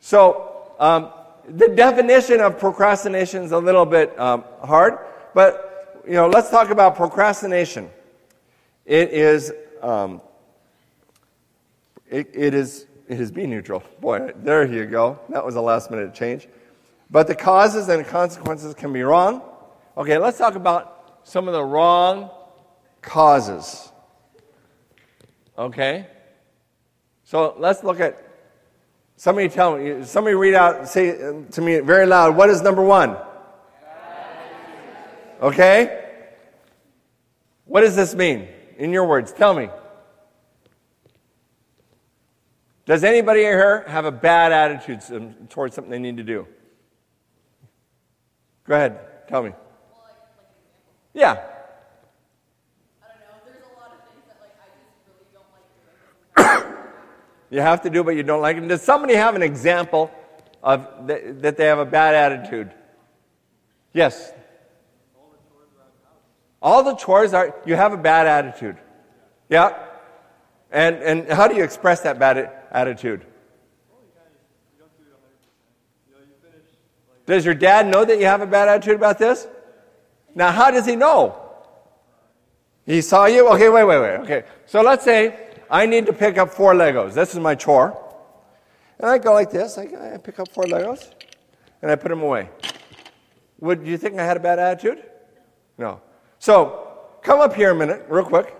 So, 0.00 0.72
um, 0.80 1.12
the 1.46 1.68
definition 1.68 2.40
of 2.40 2.58
procrastination 2.58 3.44
is 3.44 3.52
a 3.52 3.58
little 3.58 3.86
bit 3.86 4.18
um, 4.18 4.42
hard, 4.64 4.98
but 5.32 6.02
you 6.04 6.14
know, 6.14 6.26
let's 6.26 6.50
talk 6.50 6.70
about 6.70 6.96
procrastination. 6.96 7.88
It 8.84 9.10
is, 9.10 9.52
um, 9.80 10.20
it, 12.08 12.30
it 12.34 12.52
is, 12.52 12.86
it 13.06 13.20
is 13.20 13.30
be 13.30 13.46
neutral. 13.46 13.84
Boy, 14.00 14.32
there 14.42 14.64
you 14.64 14.86
go. 14.86 15.20
That 15.28 15.46
was 15.46 15.54
a 15.54 15.60
last 15.60 15.88
minute 15.92 16.14
change. 16.14 16.48
But 17.12 17.28
the 17.28 17.36
causes 17.36 17.88
and 17.90 18.04
consequences 18.04 18.74
can 18.74 18.92
be 18.92 19.02
wrong. 19.02 19.40
Okay, 19.96 20.18
let's 20.18 20.36
talk 20.36 20.56
about 20.56 21.20
some 21.22 21.46
of 21.46 21.54
the 21.54 21.62
wrong 21.62 22.28
causes. 23.02 23.90
Okay? 25.58 26.06
So 27.24 27.54
let's 27.58 27.82
look 27.84 28.00
at. 28.00 28.26
Somebody 29.16 29.48
tell 29.50 29.76
me, 29.76 30.02
somebody 30.04 30.34
read 30.34 30.54
out, 30.54 30.88
say 30.88 31.12
to 31.50 31.60
me 31.60 31.80
very 31.80 32.06
loud, 32.06 32.36
what 32.36 32.48
is 32.48 32.62
number 32.62 32.82
one? 32.82 33.18
Okay? 35.42 36.06
What 37.66 37.82
does 37.82 37.94
this 37.94 38.14
mean? 38.14 38.48
In 38.78 38.92
your 38.92 39.04
words, 39.04 39.30
tell 39.32 39.52
me. 39.52 39.68
Does 42.86 43.04
anybody 43.04 43.40
here 43.40 43.84
have 43.86 44.06
a 44.06 44.10
bad 44.10 44.52
attitude 44.52 45.02
towards 45.50 45.74
something 45.74 45.90
they 45.90 45.98
need 45.98 46.16
to 46.16 46.24
do? 46.24 46.46
Go 48.64 48.74
ahead, 48.74 49.28
tell 49.28 49.42
me. 49.42 49.52
Yeah. 51.12 51.32
I 51.32 51.34
don't 53.06 53.20
know. 53.20 53.36
There's 53.44 53.64
a 53.64 53.74
lot 53.78 53.92
of 53.92 54.00
things 54.10 54.24
that 54.28 54.40
like 54.40 54.56
I 54.58 54.66
just 54.80 54.96
really 55.06 55.28
don't 55.32 55.46
like 55.52 55.66
doing. 56.64 56.76
You 57.50 57.60
have 57.60 57.82
to 57.82 57.90
do 57.90 58.02
what 58.02 58.14
you 58.16 58.22
don't 58.22 58.40
like. 58.40 58.56
And 58.56 58.68
does 58.68 58.82
somebody 58.82 59.14
have 59.14 59.34
an 59.34 59.42
example 59.42 60.10
of 60.62 60.86
th- 61.06 61.36
that 61.40 61.56
they 61.56 61.66
have 61.66 61.80
a 61.80 61.84
bad 61.84 62.14
attitude? 62.14 62.70
Yes. 63.92 64.32
All 66.62 66.84
the 66.84 66.94
chores 66.94 67.34
are 67.34 67.56
you 67.66 67.74
have 67.74 67.92
a 67.92 67.96
bad 67.96 68.26
attitude. 68.26 68.76
Yeah. 69.48 69.76
And 70.70 70.96
and 70.96 71.32
how 71.32 71.48
do 71.48 71.56
you 71.56 71.64
express 71.64 72.00
that 72.02 72.18
bad 72.18 72.52
attitude? 72.70 73.26
Does 77.26 77.44
your 77.44 77.54
dad 77.54 77.86
know 77.86 78.04
that 78.04 78.18
you 78.18 78.26
have 78.26 78.40
a 78.40 78.46
bad 78.46 78.68
attitude 78.68 78.96
about 78.96 79.18
this? 79.18 79.46
Now, 80.34 80.50
how 80.50 80.70
does 80.70 80.84
he 80.84 80.96
know? 80.96 81.40
He 82.86 83.00
saw 83.02 83.26
you? 83.26 83.48
Okay, 83.50 83.68
wait, 83.68 83.84
wait, 83.84 84.00
wait. 84.00 84.16
Okay. 84.20 84.44
So 84.66 84.82
let's 84.82 85.04
say 85.04 85.49
I 85.70 85.86
need 85.86 86.06
to 86.06 86.12
pick 86.12 86.36
up 86.36 86.50
four 86.50 86.74
Legos. 86.74 87.14
This 87.14 87.32
is 87.32 87.40
my 87.40 87.54
chore. 87.54 87.96
And 88.98 89.08
I 89.08 89.18
go 89.18 89.32
like 89.32 89.50
this. 89.50 89.78
I, 89.78 90.14
I 90.14 90.18
pick 90.18 90.40
up 90.40 90.48
four 90.48 90.64
Legos 90.64 91.12
and 91.80 91.90
I 91.90 91.94
put 91.94 92.08
them 92.08 92.22
away. 92.22 92.50
Would 93.60 93.86
you 93.86 93.96
think 93.96 94.18
I 94.18 94.24
had 94.24 94.36
a 94.36 94.40
bad 94.40 94.58
attitude? 94.58 95.04
No. 95.78 96.00
So 96.38 96.98
come 97.22 97.40
up 97.40 97.54
here 97.54 97.70
a 97.70 97.74
minute, 97.74 98.04
real 98.08 98.24
quick. 98.24 98.54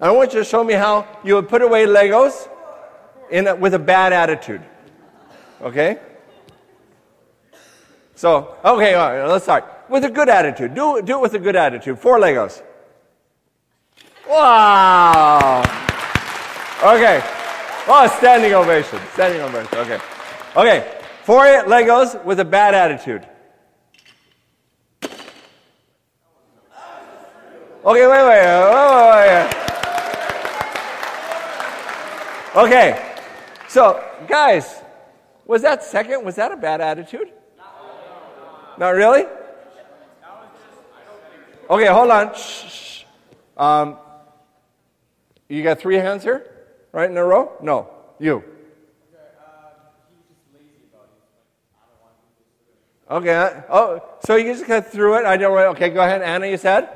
I 0.00 0.10
want 0.10 0.32
you 0.32 0.40
to 0.40 0.44
show 0.44 0.64
me 0.64 0.72
how 0.72 1.06
you 1.22 1.34
would 1.34 1.48
put 1.48 1.62
away 1.62 1.84
Legos 1.86 2.48
in 3.30 3.46
a, 3.46 3.54
with 3.54 3.74
a 3.74 3.78
bad 3.78 4.12
attitude. 4.12 4.62
Okay? 5.60 5.98
So, 8.14 8.56
okay, 8.64 8.94
all 8.94 9.12
right, 9.12 9.26
let's 9.26 9.44
start. 9.44 9.64
With 9.88 10.04
a 10.04 10.10
good 10.10 10.28
attitude. 10.28 10.74
Do, 10.74 11.02
do 11.02 11.18
it 11.18 11.20
with 11.20 11.34
a 11.34 11.38
good 11.38 11.56
attitude. 11.56 11.98
Four 11.98 12.18
Legos. 12.18 12.62
Wow. 14.28 15.90
Okay. 16.82 17.22
Oh, 17.86 18.12
standing 18.18 18.54
ovation. 18.54 18.98
Standing 19.12 19.40
ovation. 19.40 19.78
Okay. 19.78 20.00
Okay. 20.56 20.98
Four 21.22 21.44
Legos 21.44 22.24
with 22.24 22.40
a 22.40 22.44
bad 22.44 22.74
attitude. 22.74 23.24
Okay, 27.84 28.06
wait, 28.06 28.24
wait, 28.24 28.46
wait, 28.46 28.66
wait. 29.16 29.52
Okay. 32.56 33.14
So, 33.68 34.04
guys, 34.26 34.82
was 35.46 35.62
that 35.62 35.84
second? 35.84 36.24
Was 36.24 36.34
that 36.36 36.50
a 36.50 36.56
bad 36.56 36.80
attitude? 36.80 37.32
Not 38.76 38.90
really? 38.90 39.24
Okay, 41.70 41.86
hold 41.86 42.10
on. 42.10 42.34
Shh, 42.34 42.70
shh. 42.70 43.04
Um, 43.56 43.98
you 45.48 45.62
got 45.62 45.78
three 45.78 45.96
hands 45.96 46.24
here? 46.24 46.51
Right 46.92 47.10
in 47.10 47.16
a 47.16 47.24
row? 47.24 47.52
No. 47.62 47.88
You. 48.18 48.44
Okay. 53.10 53.34
uh, 53.34 53.60
Oh, 53.68 54.02
so 54.24 54.36
you 54.36 54.52
just 54.52 54.66
got 54.66 54.86
through 54.86 55.18
it. 55.18 55.24
I 55.26 55.36
don't. 55.36 55.52
really- 55.52 55.66
Okay, 55.68 55.90
go 55.90 56.02
ahead, 56.02 56.22
Anna. 56.22 56.46
You 56.46 56.56
said. 56.56 56.88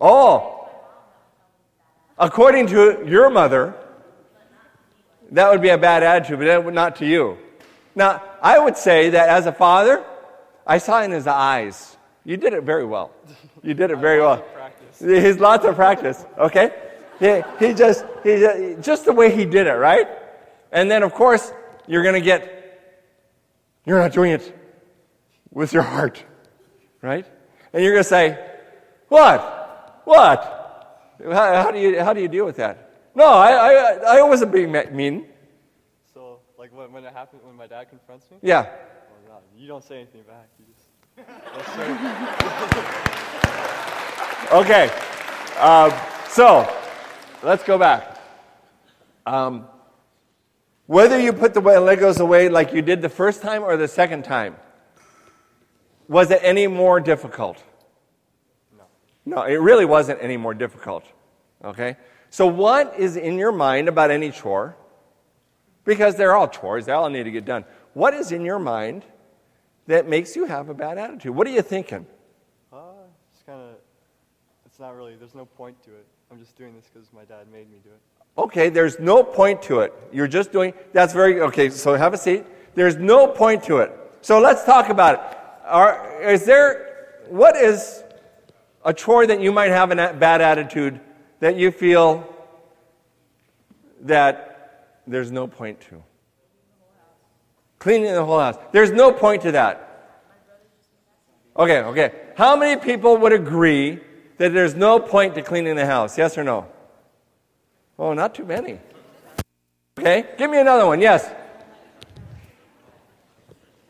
Oh. 0.00 0.68
According 2.18 2.66
to 2.68 3.04
your 3.06 3.28
mother, 3.30 3.74
that 5.30 5.50
would 5.50 5.62
be 5.62 5.70
a 5.70 5.78
bad 5.78 6.02
attitude, 6.02 6.38
but 6.38 6.74
not 6.74 6.96
to 6.96 7.06
you. 7.06 7.38
Now, 7.94 8.22
I 8.42 8.58
would 8.58 8.76
say 8.76 9.10
that 9.10 9.28
as 9.28 9.46
a 9.46 9.52
father, 9.52 10.04
I 10.66 10.78
saw 10.78 11.02
in 11.02 11.10
his 11.10 11.26
eyes. 11.26 11.96
You 12.24 12.36
did 12.36 12.52
it 12.52 12.62
very 12.62 12.84
well. 12.84 13.10
You 13.62 13.74
did 13.74 13.90
it 13.90 13.98
very 13.98 14.20
well. 14.20 14.44
He's 14.98 15.38
lots 15.38 15.64
of 15.64 15.74
practice. 15.76 16.24
Okay, 16.38 16.70
he, 17.24 17.66
he 17.66 17.74
just 17.74 18.04
he 18.22 18.32
just, 18.44 18.80
just 18.88 19.04
the 19.04 19.12
way 19.12 19.34
he 19.34 19.44
did 19.44 19.66
it, 19.66 19.72
right? 19.90 20.08
And 20.72 20.90
then 20.90 21.02
of 21.02 21.12
course 21.12 21.52
you're 21.86 22.02
going 22.02 22.14
to 22.14 22.20
get. 22.32 22.50
You're 23.86 23.98
not 24.00 24.12
doing 24.12 24.32
it 24.32 24.54
with 25.50 25.72
your 25.72 25.82
heart, 25.82 26.22
right? 27.02 27.26
And 27.72 27.82
you're 27.82 27.92
going 27.92 28.02
to 28.04 28.08
say, 28.08 28.38
"What? 29.08 29.40
What? 30.04 30.38
How, 31.22 31.62
how 31.62 31.70
do 31.70 31.78
you 31.78 32.02
how 32.02 32.12
do 32.12 32.20
you 32.20 32.28
deal 32.28 32.46
with 32.46 32.56
that?" 32.56 32.90
No, 33.14 33.26
I 33.26 33.52
I, 33.52 34.18
I 34.18 34.22
wasn't 34.22 34.52
being 34.52 34.72
me- 34.72 34.90
mean. 34.90 35.26
So, 36.12 36.40
like 36.58 36.72
when, 36.74 36.92
when 36.92 37.04
it 37.04 37.12
happened, 37.12 37.42
when 37.44 37.56
my 37.56 37.66
dad 37.66 37.88
confronts 37.90 38.30
me, 38.30 38.38
Yeah. 38.42 38.66
oh, 38.66 39.28
no, 39.28 39.38
you 39.56 39.68
don't 39.68 39.84
say 39.84 39.96
anything 39.96 40.22
back. 40.22 40.48
You 40.58 40.64
just 40.72 40.88
Okay. 44.52 44.90
Um, 45.60 45.92
so, 46.28 46.66
let's 47.44 47.62
go 47.62 47.78
back. 47.78 48.18
Um, 49.26 49.66
whether 50.86 51.18
you 51.18 51.32
put 51.32 51.54
the 51.54 51.60
Legos 51.60 52.20
away 52.20 52.48
like 52.48 52.72
you 52.72 52.82
did 52.82 53.02
the 53.02 53.08
first 53.08 53.42
time 53.42 53.62
or 53.62 53.76
the 53.76 53.88
second 53.88 54.24
time, 54.24 54.56
was 56.08 56.30
it 56.30 56.40
any 56.42 56.66
more 56.66 57.00
difficult? 57.00 57.62
No. 58.76 58.84
No, 59.24 59.42
it 59.44 59.56
really 59.56 59.84
wasn't 59.84 60.18
any 60.20 60.36
more 60.36 60.52
difficult. 60.52 61.04
Okay? 61.64 61.96
So, 62.28 62.46
what 62.46 62.98
is 62.98 63.16
in 63.16 63.38
your 63.38 63.52
mind 63.52 63.88
about 63.88 64.10
any 64.10 64.30
chore? 64.30 64.76
Because 65.84 66.16
they're 66.16 66.34
all 66.34 66.48
chores, 66.48 66.86
they 66.86 66.92
all 66.92 67.08
need 67.08 67.24
to 67.24 67.30
get 67.30 67.44
done. 67.44 67.64
What 67.94 68.12
is 68.12 68.32
in 68.32 68.44
your 68.44 68.58
mind 68.58 69.04
that 69.86 70.08
makes 70.08 70.34
you 70.34 70.46
have 70.46 70.68
a 70.68 70.74
bad 70.74 70.98
attitude? 70.98 71.34
What 71.34 71.46
are 71.46 71.50
you 71.50 71.62
thinking? 71.62 72.06
uh, 72.72 72.78
it's 73.32 73.42
kind 73.42 73.60
of, 73.60 73.76
it's 74.66 74.80
not 74.80 74.96
really. 74.96 75.14
There's 75.14 75.34
no 75.34 75.44
point 75.46 75.82
to 75.84 75.90
it. 75.90 76.06
I'm 76.34 76.40
just 76.40 76.58
doing 76.58 76.74
this 76.74 76.90
because 76.92 77.12
my 77.12 77.22
dad 77.24 77.46
made 77.52 77.70
me 77.70 77.76
do 77.84 77.90
it. 77.90 78.00
Okay, 78.36 78.68
there's 78.68 78.98
no 78.98 79.22
point 79.22 79.62
to 79.62 79.78
it. 79.80 79.92
You're 80.12 80.26
just 80.26 80.50
doing, 80.50 80.74
that's 80.92 81.12
very, 81.12 81.40
okay, 81.40 81.70
so 81.70 81.94
have 81.94 82.12
a 82.12 82.18
seat. 82.18 82.44
There's 82.74 82.96
no 82.96 83.28
point 83.28 83.62
to 83.64 83.78
it. 83.78 83.92
So 84.20 84.40
let's 84.40 84.64
talk 84.64 84.88
about 84.88 85.14
it. 85.14 85.38
Are, 85.64 86.20
is 86.20 86.44
there, 86.44 87.20
what 87.28 87.54
is 87.54 88.02
a 88.84 88.92
chore 88.92 89.28
that 89.28 89.40
you 89.40 89.52
might 89.52 89.70
have 89.70 89.92
a 89.92 89.94
bad 89.94 90.40
attitude 90.40 90.98
that 91.38 91.54
you 91.54 91.70
feel 91.70 92.28
that 94.00 94.96
there's 95.06 95.30
no 95.30 95.46
point 95.46 95.80
to? 95.82 96.02
Cleaning 97.78 98.12
the 98.12 98.24
whole 98.24 98.40
house. 98.40 98.56
There's 98.72 98.90
no 98.90 99.12
point 99.12 99.42
to 99.42 99.52
that. 99.52 100.26
Okay, 101.56 101.78
okay. 101.78 102.12
How 102.36 102.56
many 102.56 102.80
people 102.80 103.18
would 103.18 103.32
agree 103.32 104.00
that 104.38 104.52
there's 104.52 104.74
no 104.74 104.98
point 104.98 105.34
to 105.36 105.42
cleaning 105.42 105.76
the 105.76 105.86
house? 105.86 106.18
Yes 106.18 106.36
or 106.36 106.44
no? 106.44 106.66
Oh, 107.98 108.12
not 108.12 108.34
too 108.34 108.44
many. 108.44 108.78
Okay, 109.98 110.26
give 110.36 110.50
me 110.50 110.58
another 110.58 110.86
one. 110.86 111.00
Yes. 111.00 111.30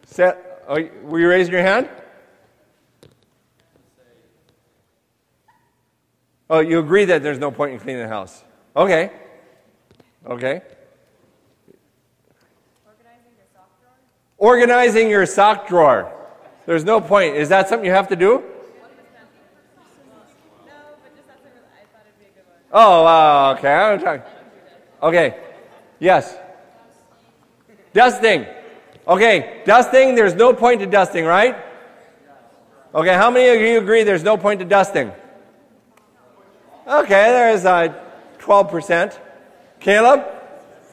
Set, 0.06 0.62
oh, 0.68 0.78
were 1.02 1.18
you 1.18 1.28
raising 1.28 1.52
your 1.52 1.62
hand? 1.62 1.88
Oh, 6.50 6.60
you 6.60 6.78
agree 6.78 7.06
that 7.06 7.22
there's 7.22 7.38
no 7.38 7.50
point 7.50 7.72
in 7.72 7.80
cleaning 7.80 8.02
the 8.02 8.08
house. 8.08 8.44
Okay. 8.76 9.10
Okay. 10.26 10.62
Organizing 14.36 15.08
your 15.08 15.24
sock 15.24 15.66
drawer. 15.66 16.12
There's 16.66 16.84
no 16.84 17.00
point. 17.00 17.34
Is 17.36 17.48
that 17.48 17.68
something 17.68 17.86
you 17.86 17.92
have 17.92 18.08
to 18.08 18.16
do? 18.16 18.44
Oh, 22.76 23.04
wow, 23.04 23.52
okay. 23.52 23.72
I'm 23.72 24.00
talking. 24.00 24.22
Okay. 25.00 25.38
Yes. 26.00 26.36
Dusting. 27.92 28.46
Okay, 29.06 29.62
dusting, 29.64 30.14
there's 30.14 30.34
no 30.34 30.52
point 30.54 30.80
to 30.80 30.86
dusting, 30.86 31.24
right? 31.24 31.54
Okay, 32.94 33.14
how 33.14 33.30
many 33.30 33.54
of 33.54 33.60
you 33.60 33.78
agree 33.78 34.02
there's 34.02 34.24
no 34.24 34.36
point 34.36 34.58
to 34.60 34.66
dusting? 34.66 35.12
Okay, 36.88 37.30
there's 37.30 37.64
uh, 37.64 37.94
12%. 38.38 39.18
Caleb? 39.78 40.24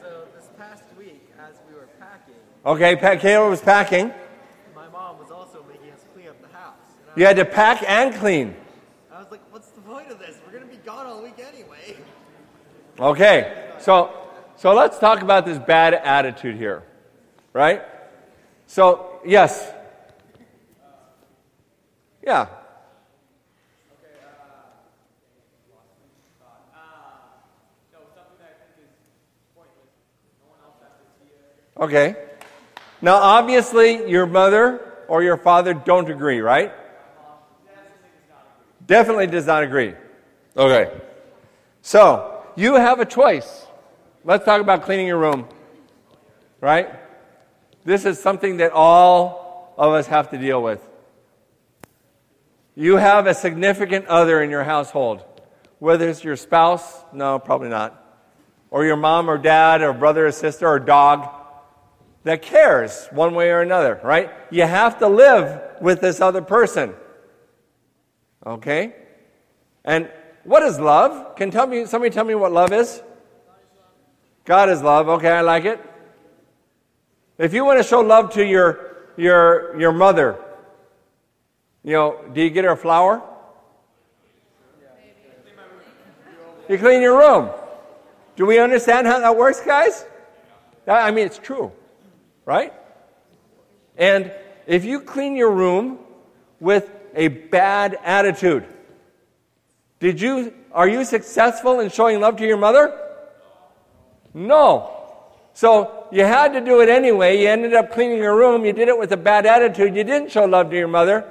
So 0.00 0.24
this 0.36 0.48
past 0.58 0.84
week, 0.98 1.24
as 1.40 1.54
we 1.68 1.74
were 1.74 1.88
packing, 1.98 2.34
Okay, 2.66 2.96
pa- 2.96 3.16
Caleb 3.16 3.50
was 3.50 3.60
packing. 3.62 4.12
my 4.76 4.86
mom 4.88 5.18
was 5.18 5.30
also 5.30 5.64
making 5.66 5.90
us 5.92 6.04
clean 6.14 6.28
up 6.28 6.40
the 6.42 6.56
house. 6.56 6.74
You 7.16 7.24
had 7.24 7.36
to 7.36 7.44
pack 7.46 7.82
and 7.88 8.14
clean. 8.14 8.54
I, 9.10 9.16
I 9.16 9.18
was 9.20 9.30
like, 9.30 9.40
what's 9.50 9.68
the 9.68 9.80
point 9.80 10.10
of 10.10 10.18
this? 10.18 10.36
We're 10.44 10.52
going 10.52 10.68
to 10.68 10.70
be 10.70 10.82
gone 10.84 11.06
all 11.06 11.22
week 11.22 11.38
anyway. 11.38 11.96
Okay, 12.98 13.72
so 13.78 14.10
so 14.56 14.74
let's 14.74 14.98
talk 14.98 15.22
about 15.22 15.46
this 15.46 15.58
bad 15.58 15.94
attitude 15.94 16.56
here, 16.56 16.82
right? 17.52 17.82
So 18.66 19.20
yes, 19.24 19.72
yeah. 22.22 22.46
Okay. 31.82 32.14
Now, 33.00 33.16
obviously, 33.16 34.08
your 34.08 34.26
mother 34.26 34.92
or 35.08 35.24
your 35.24 35.36
father 35.36 35.74
don't 35.74 36.08
agree, 36.08 36.40
right? 36.40 36.72
Definitely 38.86 39.26
does 39.26 39.46
not 39.46 39.64
agree. 39.64 39.94
Okay. 40.56 41.00
So, 41.80 42.41
you 42.56 42.74
have 42.74 43.00
a 43.00 43.04
choice. 43.04 43.66
Let's 44.24 44.44
talk 44.44 44.60
about 44.60 44.82
cleaning 44.82 45.06
your 45.06 45.18
room. 45.18 45.48
Right? 46.60 46.88
This 47.84 48.04
is 48.04 48.20
something 48.20 48.58
that 48.58 48.72
all 48.72 49.74
of 49.76 49.92
us 49.92 50.06
have 50.06 50.30
to 50.30 50.38
deal 50.38 50.62
with. 50.62 50.86
You 52.74 52.96
have 52.96 53.26
a 53.26 53.34
significant 53.34 54.06
other 54.06 54.42
in 54.42 54.48
your 54.48 54.64
household, 54.64 55.24
whether 55.78 56.08
it's 56.08 56.24
your 56.24 56.36
spouse, 56.36 57.04
no, 57.12 57.38
probably 57.38 57.68
not, 57.68 57.98
or 58.70 58.84
your 58.84 58.96
mom 58.96 59.28
or 59.28 59.36
dad 59.36 59.82
or 59.82 59.92
brother 59.92 60.26
or 60.26 60.32
sister 60.32 60.66
or 60.66 60.78
dog 60.78 61.28
that 62.24 62.40
cares 62.40 63.08
one 63.10 63.34
way 63.34 63.50
or 63.50 63.60
another, 63.60 64.00
right? 64.02 64.30
You 64.50 64.62
have 64.62 64.98
to 65.00 65.08
live 65.08 65.60
with 65.80 66.00
this 66.00 66.20
other 66.20 66.40
person. 66.40 66.94
Okay? 68.46 68.94
And 69.84 70.10
what 70.44 70.62
is 70.62 70.78
love? 70.78 71.36
Can 71.36 71.50
tell 71.50 71.66
me 71.66 71.86
somebody 71.86 72.10
tell 72.12 72.24
me 72.24 72.34
what 72.34 72.52
love 72.52 72.72
is? 72.72 73.02
God 74.44 74.68
is 74.68 74.82
love. 74.82 75.08
Okay, 75.08 75.30
I 75.30 75.40
like 75.40 75.64
it. 75.64 75.80
If 77.38 77.54
you 77.54 77.64
want 77.64 77.78
to 77.78 77.84
show 77.84 78.00
love 78.00 78.32
to 78.34 78.44
your 78.44 78.96
your 79.16 79.78
your 79.78 79.92
mother, 79.92 80.38
you 81.84 81.92
know, 81.92 82.24
do 82.32 82.42
you 82.42 82.50
get 82.50 82.64
her 82.64 82.72
a 82.72 82.76
flower? 82.76 83.22
You 86.68 86.78
clean 86.78 87.02
your 87.02 87.18
room. 87.18 87.50
Do 88.36 88.46
we 88.46 88.58
understand 88.58 89.06
how 89.06 89.18
that 89.18 89.36
works, 89.36 89.60
guys? 89.60 90.04
I 90.86 91.10
mean, 91.10 91.26
it's 91.26 91.38
true, 91.38 91.72
right? 92.44 92.72
And 93.96 94.32
if 94.66 94.84
you 94.84 95.00
clean 95.00 95.36
your 95.36 95.50
room 95.50 95.98
with 96.60 96.90
a 97.14 97.28
bad 97.28 97.98
attitude, 98.02 98.64
did 100.02 100.20
you 100.20 100.52
are 100.72 100.88
you 100.88 101.04
successful 101.04 101.78
in 101.78 101.88
showing 101.88 102.18
love 102.18 102.36
to 102.38 102.44
your 102.44 102.56
mother? 102.56 102.92
No. 104.34 104.90
So 105.54 106.08
you 106.10 106.24
had 106.24 106.54
to 106.54 106.60
do 106.60 106.80
it 106.80 106.88
anyway. 106.88 107.40
You 107.40 107.48
ended 107.48 107.72
up 107.72 107.92
cleaning 107.92 108.18
your 108.18 108.36
room. 108.36 108.64
You 108.64 108.72
did 108.72 108.88
it 108.88 108.98
with 108.98 109.12
a 109.12 109.16
bad 109.16 109.46
attitude. 109.46 109.94
You 109.94 110.02
didn't 110.02 110.32
show 110.32 110.44
love 110.44 110.70
to 110.70 110.76
your 110.76 110.88
mother. 110.88 111.30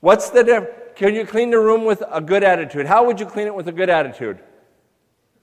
What's 0.00 0.30
the 0.30 0.42
difference? 0.42 0.74
Can 0.96 1.14
you 1.14 1.24
clean 1.24 1.50
the 1.50 1.60
room 1.60 1.84
with 1.84 2.02
a 2.10 2.20
good 2.20 2.42
attitude? 2.42 2.86
How 2.86 3.06
would 3.06 3.20
you 3.20 3.26
clean 3.26 3.46
it 3.46 3.54
with 3.54 3.68
a 3.68 3.72
good 3.72 3.88
attitude? 3.88 4.40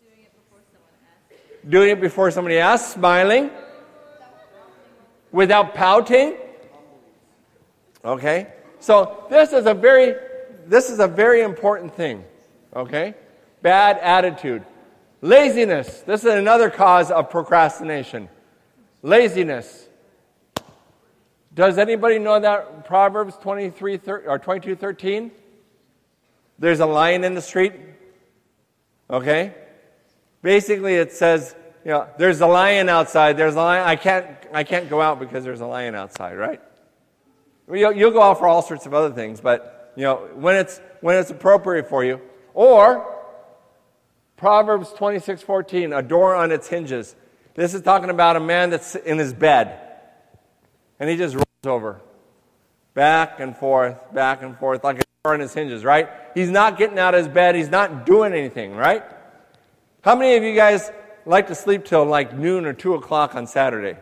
Doing 0.03 0.19
it 0.19 0.33
before 0.33 0.59
someone 0.69 0.91
asks. 1.07 1.69
Doing 1.69 1.89
it 1.91 2.01
before 2.01 2.31
somebody 2.31 2.57
asks, 2.57 2.93
smiling, 2.93 3.51
without 5.31 5.75
pouting. 5.75 6.35
Okay? 8.03 8.47
So 8.81 9.27
this 9.29 9.53
is 9.53 9.65
a 9.65 9.73
very 9.73 10.15
this 10.67 10.89
is 10.89 10.99
a 10.99 11.07
very 11.07 11.41
important 11.41 11.95
thing. 11.95 12.23
Okay? 12.75 13.15
Bad 13.61 13.97
attitude. 13.99 14.63
Laziness. 15.21 16.01
This 16.01 16.25
is 16.25 16.33
another 16.33 16.69
cause 16.69 17.11
of 17.11 17.29
procrastination. 17.29 18.29
Laziness. 19.01 19.87
Does 21.53 21.77
anybody 21.77 22.19
know 22.19 22.39
that 22.39 22.85
Proverbs 22.85 23.37
23 23.37 23.99
or 24.07 24.39
22 24.39 24.75
13? 24.75 25.31
There's 26.59 26.79
a 26.79 26.85
lion 26.85 27.23
in 27.23 27.35
the 27.35 27.41
street. 27.41 27.73
Okay? 29.09 29.53
Basically, 30.41 30.95
it 30.95 31.11
says, 31.11 31.55
you 31.85 31.91
know, 31.91 32.07
there's 32.17 32.41
a 32.41 32.47
lion 32.47 32.89
outside. 32.89 33.37
There's 33.37 33.55
a 33.55 33.57
lion. 33.57 33.87
I 33.87 33.95
can't, 33.95 34.27
I 34.53 34.63
can't 34.63 34.89
go 34.89 35.01
out 35.01 35.19
because 35.19 35.43
there's 35.43 35.61
a 35.61 35.65
lion 35.65 35.95
outside, 35.95 36.37
right? 36.37 36.61
You'll, 37.71 37.93
you'll 37.93 38.11
go 38.11 38.21
out 38.21 38.39
for 38.39 38.47
all 38.47 38.61
sorts 38.61 38.85
of 38.85 38.93
other 38.93 39.13
things, 39.13 39.39
but, 39.39 39.82
you 39.95 40.03
know, 40.03 40.29
when 40.35 40.55
it's, 40.55 40.79
when 41.01 41.17
it's 41.17 41.29
appropriate 41.29 41.89
for 41.89 42.03
you. 42.03 42.21
Or, 42.53 43.09
Proverbs 44.37 44.91
26 44.93 45.41
14, 45.41 45.93
a 45.93 46.01
door 46.01 46.35
on 46.35 46.51
its 46.51 46.67
hinges. 46.67 47.15
This 47.55 47.73
is 47.73 47.81
talking 47.81 48.09
about 48.09 48.35
a 48.35 48.39
man 48.39 48.69
that's 48.71 48.95
in 48.95 49.17
his 49.17 49.33
bed 49.33 49.83
and 51.03 51.09
he 51.09 51.17
just 51.17 51.35
rolls 51.35 51.45
over 51.65 52.01
back 52.93 53.39
and 53.39 53.57
forth, 53.57 53.97
back 54.13 54.43
and 54.43 54.57
forth, 54.57 54.83
like 54.83 54.99
a 54.99 55.03
door 55.23 55.33
on 55.33 55.39
his 55.39 55.53
hinges, 55.53 55.83
right? 55.83 56.09
He's 56.33 56.49
not 56.49 56.77
getting 56.77 56.99
out 56.99 57.13
of 57.13 57.25
his 57.25 57.33
bed, 57.33 57.55
he's 57.55 57.69
not 57.69 58.05
doing 58.05 58.33
anything, 58.33 58.75
right? 58.75 59.03
How 60.01 60.15
many 60.15 60.35
of 60.35 60.43
you 60.43 60.55
guys 60.55 60.91
like 61.25 61.47
to 61.47 61.55
sleep 61.55 61.85
till 61.85 62.05
like 62.05 62.37
noon 62.37 62.65
or 62.65 62.71
2 62.71 62.93
o'clock 62.93 63.35
on 63.35 63.47
Saturday? 63.47 63.97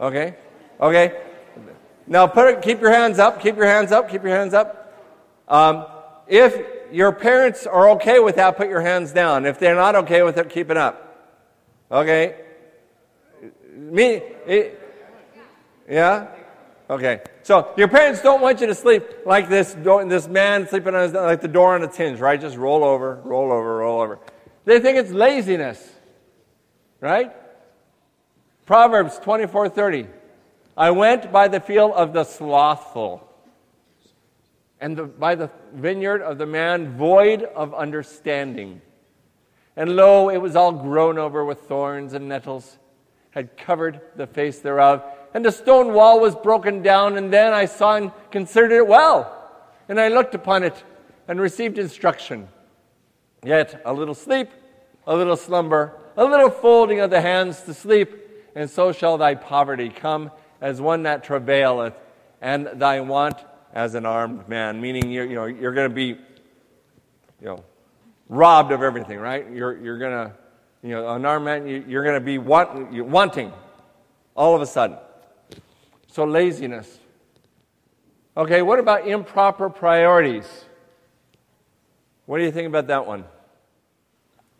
Okay? 0.00 0.36
Okay? 0.80 1.22
Now 2.06 2.26
it, 2.26 2.62
keep 2.62 2.80
your 2.80 2.90
hands 2.90 3.18
up, 3.18 3.40
keep 3.40 3.56
your 3.56 3.66
hands 3.66 3.92
up, 3.92 4.10
keep 4.10 4.22
your 4.22 4.36
hands 4.36 4.54
up. 4.54 4.94
Um, 5.48 5.86
if 6.26 6.92
your 6.92 7.12
parents 7.12 7.66
are 7.66 7.90
okay 7.90 8.18
with 8.18 8.36
that, 8.36 8.56
put 8.56 8.68
your 8.68 8.80
hands 8.80 9.12
down. 9.12 9.46
If 9.46 9.58
they're 9.58 9.74
not 9.74 9.94
okay 9.96 10.22
with 10.22 10.36
it, 10.38 10.48
keep 10.50 10.70
it 10.70 10.76
up. 10.76 11.08
Okay? 11.90 12.36
Me, 13.74 14.22
it, 14.46 14.78
yeah? 15.88 16.28
Okay. 16.88 17.20
So 17.42 17.72
your 17.76 17.88
parents 17.88 18.22
don't 18.22 18.40
want 18.40 18.60
you 18.60 18.66
to 18.66 18.74
sleep 18.74 19.04
like 19.24 19.48
this, 19.48 19.74
this 19.74 20.28
man 20.28 20.68
sleeping 20.68 20.94
on 20.94 21.02
his, 21.02 21.12
like 21.12 21.40
the 21.40 21.48
door 21.48 21.74
on 21.74 21.82
its 21.82 21.96
hinge, 21.96 22.20
right? 22.20 22.40
Just 22.40 22.56
roll 22.56 22.84
over, 22.84 23.20
roll 23.24 23.52
over, 23.52 23.78
roll 23.78 24.00
over. 24.00 24.18
They 24.64 24.78
think 24.78 24.98
it's 24.98 25.10
laziness, 25.10 25.92
right? 27.00 27.32
Proverbs 28.66 29.18
24:30. 29.18 30.08
I 30.76 30.90
went 30.90 31.32
by 31.32 31.48
the 31.48 31.60
field 31.60 31.92
of 31.92 32.12
the 32.12 32.24
slothful, 32.24 33.28
and 34.80 34.96
the, 34.96 35.04
by 35.04 35.34
the 35.34 35.50
vineyard 35.74 36.22
of 36.22 36.38
the 36.38 36.46
man 36.46 36.96
void 36.96 37.42
of 37.42 37.74
understanding. 37.74 38.80
And 39.76 39.96
lo, 39.96 40.28
it 40.28 40.38
was 40.38 40.56
all 40.56 40.72
grown 40.72 41.18
over 41.18 41.44
with 41.44 41.60
thorns 41.62 42.14
and 42.14 42.28
nettles, 42.28 42.78
had 43.30 43.56
covered 43.56 44.00
the 44.16 44.26
face 44.26 44.58
thereof 44.58 45.02
and 45.34 45.44
the 45.44 45.52
stone 45.52 45.94
wall 45.94 46.20
was 46.20 46.34
broken 46.34 46.82
down, 46.82 47.16
and 47.16 47.32
then 47.32 47.52
I 47.52 47.64
saw 47.64 47.96
and 47.96 48.12
considered 48.30 48.72
it 48.72 48.86
well. 48.86 49.38
And 49.88 49.98
I 49.98 50.08
looked 50.08 50.34
upon 50.34 50.62
it 50.62 50.82
and 51.26 51.40
received 51.40 51.78
instruction. 51.78 52.48
Yet 53.42 53.80
a 53.84 53.92
little 53.92 54.14
sleep, 54.14 54.50
a 55.06 55.16
little 55.16 55.36
slumber, 55.36 55.98
a 56.16 56.24
little 56.24 56.50
folding 56.50 57.00
of 57.00 57.10
the 57.10 57.20
hands 57.20 57.62
to 57.62 57.74
sleep, 57.74 58.14
and 58.54 58.68
so 58.68 58.92
shall 58.92 59.16
thy 59.16 59.34
poverty 59.34 59.88
come 59.88 60.30
as 60.62 60.80
one 60.80 61.02
that 61.02 61.24
travaileth, 61.24 61.94
and 62.40 62.68
thy 62.76 63.00
want 63.00 63.36
as 63.74 63.94
an 63.94 64.06
armed 64.06 64.48
man. 64.48 64.80
Meaning 64.80 65.10
you're, 65.10 65.26
you 65.26 65.34
know, 65.34 65.44
you're 65.44 65.72
going 65.72 65.90
to 65.90 65.94
be, 65.94 66.06
you 66.06 66.16
know, 67.42 67.64
robbed 68.28 68.72
of 68.72 68.82
everything, 68.82 69.18
right? 69.18 69.44
You're, 69.50 69.76
you're 69.76 69.98
going 69.98 70.28
to, 70.28 70.32
you 70.82 70.90
know, 70.90 71.14
an 71.14 71.26
armed 71.26 71.44
man, 71.44 71.84
you're 71.88 72.04
going 72.04 72.14
to 72.14 72.24
be 72.24 72.38
want, 72.38 72.92
wanting 72.92 73.52
all 74.34 74.54
of 74.54 74.62
a 74.62 74.66
sudden. 74.66 74.96
So, 76.06 76.24
laziness. 76.24 76.98
Okay, 78.36 78.62
what 78.62 78.78
about 78.78 79.06
improper 79.06 79.68
priorities? 79.68 80.46
What 82.26 82.38
do 82.38 82.44
you 82.44 82.52
think 82.52 82.68
about 82.68 82.86
that 82.86 83.06
one? 83.06 83.24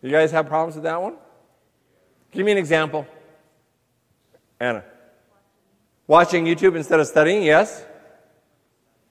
You 0.01 0.11
guys 0.11 0.31
have 0.31 0.47
problems 0.47 0.75
with 0.75 0.83
that 0.83 1.01
one? 1.01 1.15
Give 2.31 2.45
me 2.45 2.51
an 2.51 2.57
example. 2.57 3.07
Anna. 4.59 4.83
Watching 6.13 6.45
YouTube 6.45 6.75
instead 6.75 6.99
of 6.99 7.07
studying, 7.07 7.41
yes. 7.41 7.83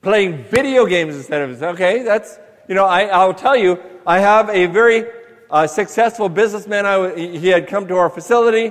Playing 0.03 0.45
video 0.45 0.87
games 0.87 1.17
instead 1.17 1.43
of, 1.43 1.61
okay, 1.61 2.05
that's, 2.05 2.39
you 2.69 2.77
know, 2.77 2.85
I, 2.85 3.07
I'll 3.07 3.35
tell 3.35 3.57
you, 3.57 3.83
I 4.07 4.21
have 4.21 4.49
a 4.51 4.67
very 4.67 5.11
uh, 5.51 5.67
successful 5.67 6.29
businessman. 6.29 6.87
I, 6.87 7.17
he 7.17 7.49
had 7.49 7.67
come 7.67 7.89
to 7.89 7.97
our 7.97 8.09
facility, 8.09 8.71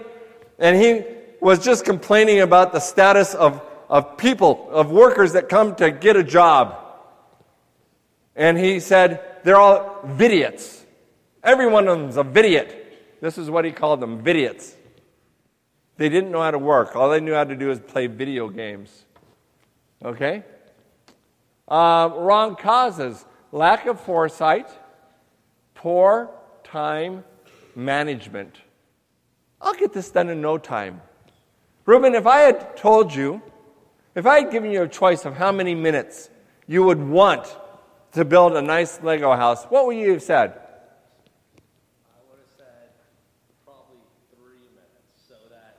and 0.57 0.81
he 0.81 1.03
was 1.41 1.59
just 1.59 1.83
complaining 1.83 2.39
about 2.39 2.71
the 2.71 2.79
status 2.79 3.35
of, 3.35 3.61
of 3.89 4.15
people, 4.15 4.65
of 4.71 4.91
workers 4.91 5.33
that 5.33 5.49
come 5.49 5.75
to 5.75 5.91
get 5.91 6.15
a 6.15 6.23
job. 6.23 6.77
And 8.33 8.57
he 8.57 8.79
said, 8.79 9.41
they're 9.43 9.59
all 9.59 9.99
vidiots. 10.05 10.85
Every 11.43 11.67
one 11.67 11.85
of 11.89 11.99
them's 11.99 12.15
a 12.15 12.23
vidiot. 12.23 13.19
This 13.19 13.37
is 13.37 13.49
what 13.49 13.65
he 13.65 13.73
called 13.73 13.99
them, 13.99 14.23
vidiots. 14.23 14.73
They 16.01 16.09
didn't 16.09 16.31
know 16.31 16.41
how 16.41 16.49
to 16.49 16.57
work. 16.57 16.95
All 16.95 17.11
they 17.11 17.19
knew 17.19 17.35
how 17.35 17.43
to 17.43 17.55
do 17.55 17.69
is 17.69 17.79
play 17.79 18.07
video 18.07 18.49
games. 18.49 19.05
Okay? 20.03 20.43
Uh, 21.67 22.09
wrong 22.15 22.55
causes 22.55 23.23
lack 23.51 23.85
of 23.85 24.01
foresight, 24.01 24.67
poor 25.75 26.31
time 26.63 27.23
management. 27.75 28.55
I'll 29.61 29.75
get 29.75 29.93
this 29.93 30.09
done 30.09 30.29
in 30.29 30.41
no 30.41 30.57
time. 30.57 31.01
Reuben, 31.85 32.15
if 32.15 32.25
I 32.25 32.39
had 32.39 32.75
told 32.75 33.13
you, 33.13 33.39
if 34.15 34.25
I 34.25 34.41
had 34.41 34.51
given 34.51 34.71
you 34.71 34.81
a 34.81 34.87
choice 34.87 35.23
of 35.25 35.37
how 35.37 35.51
many 35.51 35.75
minutes 35.75 36.31
you 36.65 36.83
would 36.83 36.99
want 36.99 37.45
to 38.13 38.25
build 38.25 38.55
a 38.55 38.61
nice 38.63 39.03
Lego 39.03 39.35
house, 39.35 39.65
what 39.65 39.85
would 39.85 39.97
you 39.97 40.13
have 40.13 40.23
said? 40.23 40.49
I 40.49 42.17
would 42.27 42.39
have 42.39 42.57
said 42.57 42.89
probably 43.63 44.01
three 44.33 44.65
minutes 44.73 45.29
so 45.29 45.35
that 45.51 45.77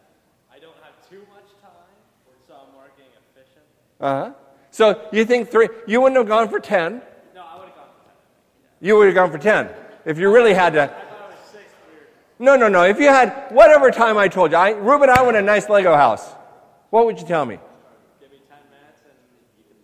Uh 4.03 4.25
huh. 4.25 4.33
So 4.73 5.09
you 5.13 5.25
think 5.25 5.51
three, 5.51 5.69
you 5.87 6.01
wouldn't 6.01 6.19
have 6.19 6.27
gone 6.27 6.49
for 6.49 6.59
10. 6.59 7.01
No, 7.35 7.43
I 7.43 7.59
would 7.59 7.67
have 7.69 7.77
gone 7.77 7.87
for 7.87 8.05
10. 8.05 8.15
You 8.81 8.97
would 8.97 9.07
have 9.07 9.15
gone 9.15 9.31
for 9.31 9.39
10 9.39 9.71
if 10.05 10.19
you 10.19 10.33
really 10.33 10.55
had 10.55 10.73
to. 10.73 10.95
No, 12.39 12.57
no, 12.57 12.67
no. 12.67 12.83
If 12.83 12.99
you 12.99 13.07
had 13.07 13.47
whatever 13.51 13.93
time 13.93 14.19
I 14.19 14.27
told 14.27 14.51
you, 14.51 14.57
I, 14.57 14.71
Ruben, 14.71 15.09
I 15.09 15.23
want 15.23 15.37
a 15.37 15.43
nice 15.43 15.69
Lego 15.69 15.95
house. 15.95 16.29
What 16.91 17.07
would 17.07 17.21
you 17.21 17.27
tell 17.27 17.47
me? 17.47 17.59
Give 18.21 18.33
me 18.33 18.39
10 18.49 18.59
minutes 18.71 19.03
and 19.13 19.15
you 19.55 19.55
can 19.55 19.73
live 19.75 19.83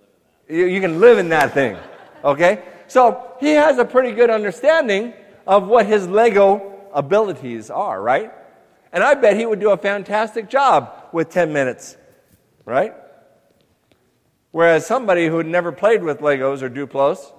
in 0.48 0.48
that. 0.48 0.54
You, 0.56 0.66
you 0.66 0.80
can 0.80 1.00
live 1.00 1.18
in 1.18 1.28
that 1.28 1.54
thing. 1.54 1.76
Okay? 2.24 2.64
So 2.88 3.36
he 3.38 3.50
has 3.52 3.78
a 3.78 3.84
pretty 3.84 4.12
good 4.12 4.30
understanding 4.30 5.12
of 5.46 5.68
what 5.68 5.86
his 5.86 6.08
Lego 6.08 6.80
abilities 6.92 7.70
are, 7.70 8.02
right? 8.02 8.32
And 8.92 9.04
I 9.04 9.14
bet 9.14 9.36
he 9.36 9.46
would 9.46 9.60
do 9.60 9.70
a 9.70 9.76
fantastic 9.76 10.48
job 10.48 10.92
with 11.12 11.30
10 11.30 11.52
minutes, 11.52 11.96
right? 12.64 12.94
Whereas 14.59 14.84
somebody 14.84 15.28
who 15.28 15.36
had 15.38 15.46
never 15.46 15.70
played 15.70 16.02
with 16.02 16.18
Legos 16.18 16.62
or 16.62 16.68
Duplos, 16.68 17.32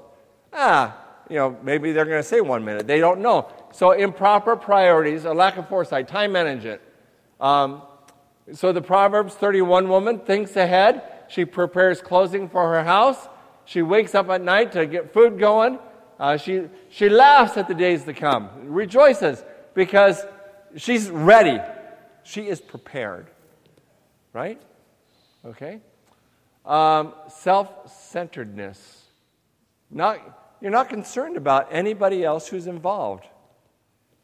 ah, 0.54 0.98
you 1.30 1.36
know, 1.36 1.58
maybe 1.62 1.92
they're 1.92 2.06
going 2.06 2.24
to 2.24 2.24
say 2.24 2.40
one 2.40 2.64
minute. 2.64 2.88
They 2.88 3.00
don't 3.02 3.20
know. 3.20 3.52
So 3.74 3.92
improper 3.92 4.56
priorities, 4.56 5.26
a 5.26 5.34
lack 5.34 5.58
of 5.58 5.68
foresight, 5.68 6.08
time 6.08 6.32
management. 6.32 6.80
Um, 7.42 7.82
so 8.54 8.72
the 8.72 8.82
Proverbs 8.82 9.34
31 9.34 9.90
woman 9.90 10.20
thinks 10.20 10.56
ahead. 10.56 11.02
She 11.28 11.44
prepares 11.44 12.00
clothing 12.00 12.48
for 12.48 12.74
her 12.74 12.86
house. 12.86 13.28
She 13.66 13.82
wakes 13.82 14.16
up 14.16 14.30
at 14.30 14.42
night 14.42 14.72
to 14.72 14.86
get 14.86 15.12
food 15.14 15.38
going. 15.38 15.78
Uh, 16.18 16.38
she, 16.38 16.70
she 16.88 17.10
laughs 17.10 17.58
at 17.58 17.68
the 17.68 17.76
days 17.76 18.06
to 18.06 18.14
come, 18.14 18.50
rejoices 18.64 19.44
because 19.74 20.26
she's 20.78 21.10
ready. 21.10 21.60
She 22.24 22.48
is 22.48 22.62
prepared. 22.62 23.28
Right? 24.32 24.62
Okay? 25.44 25.82
Um, 26.70 27.14
Self 27.30 27.92
centeredness. 27.92 29.06
Not, 29.90 30.20
you're 30.62 30.72
not 30.72 30.88
concerned 30.88 31.36
about 31.36 31.68
anybody 31.72 32.24
else 32.24 32.48
who's 32.48 32.68
involved. 32.68 33.26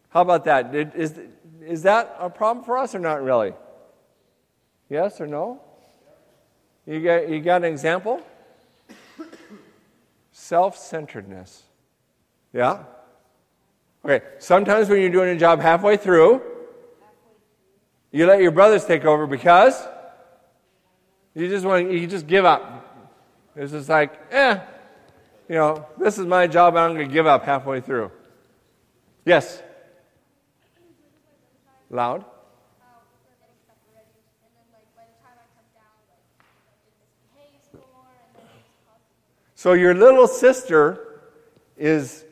How 0.09 0.21
about 0.21 0.45
that? 0.45 0.73
Is, 0.75 1.19
is 1.65 1.81
that 1.83 2.15
a 2.19 2.29
problem 2.29 2.63
for 2.63 2.77
us 2.77 2.93
or 2.93 2.99
not 2.99 3.23
really? 3.23 3.53
Yes 4.89 5.19
or 5.19 5.25
no? 5.25 5.59
You 6.85 7.01
got, 7.01 7.27
you 7.27 7.41
got 7.41 7.63
an 7.63 7.65
example? 7.65 8.21
Self 10.31 10.77
centeredness. 10.77 11.63
Yeah? 12.53 12.83
Okay, 14.03 14.23
sometimes 14.37 14.87
when 14.87 15.01
you're 15.01 15.09
doing 15.09 15.35
a 15.35 15.39
job 15.39 15.59
halfway 15.61 15.97
through, 15.97 16.43
you 18.11 18.27
let 18.27 18.39
your 18.39 18.51
brothers 18.51 18.85
take 18.85 19.03
over 19.03 19.25
because 19.25 19.87
you 21.35 21.49
just 21.49 21.65
want 21.65 21.89
to, 21.89 21.97
you 21.97 22.07
just 22.07 22.27
give 22.27 22.45
up. 22.45 22.81
It's 23.55 23.71
just 23.71 23.89
like, 23.89 24.13
eh, 24.31 24.59
you 25.49 25.55
know, 25.55 25.85
this 25.97 26.17
is 26.17 26.25
my 26.25 26.47
job, 26.47 26.75
and 26.75 26.79
I'm 26.79 26.93
going 26.95 27.07
to 27.07 27.13
give 27.13 27.27
up 27.27 27.43
halfway 27.43 27.81
through. 27.81 28.11
Yes. 29.25 29.61
Loud. 31.89 32.25
So 39.55 39.73
your 39.73 39.95
little 39.95 40.27
sister 40.27 41.23
is 41.75 42.23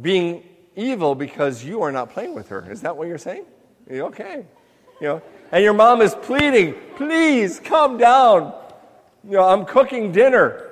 being 0.00 0.44
evil 0.76 1.14
because 1.14 1.64
you 1.64 1.82
are 1.82 1.90
not 1.90 2.10
playing 2.10 2.34
with 2.34 2.48
her. 2.50 2.70
Is 2.70 2.82
that 2.82 2.96
what 2.96 3.08
you're 3.08 3.18
saying? 3.18 3.44
Okay. 3.90 4.46
You 5.02 5.08
know, 5.08 5.22
and 5.50 5.64
your 5.64 5.74
mom 5.74 6.00
is 6.00 6.14
pleading, 6.14 6.76
please 6.94 7.58
come 7.58 7.98
down. 7.98 8.54
You 9.24 9.32
know, 9.32 9.48
I'm 9.48 9.64
cooking 9.64 10.12
dinner. 10.12 10.70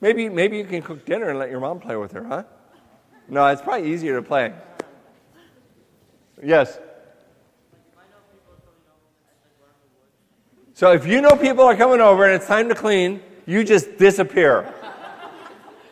Maybe, 0.00 0.28
maybe 0.28 0.58
you 0.58 0.64
can 0.64 0.82
cook 0.82 1.06
dinner 1.06 1.30
and 1.30 1.38
let 1.38 1.50
your 1.50 1.60
mom 1.60 1.78
play 1.78 1.94
with 1.94 2.10
her, 2.12 2.24
huh? 2.24 2.42
No, 3.28 3.46
it's 3.46 3.62
probably 3.62 3.92
easier 3.92 4.16
to 4.16 4.26
play. 4.26 4.52
Yes. 6.42 6.80
So 10.74 10.90
if 10.90 11.06
you 11.06 11.20
know 11.20 11.36
people 11.36 11.62
are 11.62 11.76
coming 11.76 12.00
over 12.00 12.24
and 12.24 12.34
it's 12.34 12.48
time 12.48 12.68
to 12.70 12.74
clean, 12.74 13.22
you 13.46 13.62
just 13.62 13.98
disappear. 13.98 14.74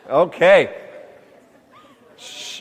Okay. 0.09 0.81
Shh. 2.17 2.52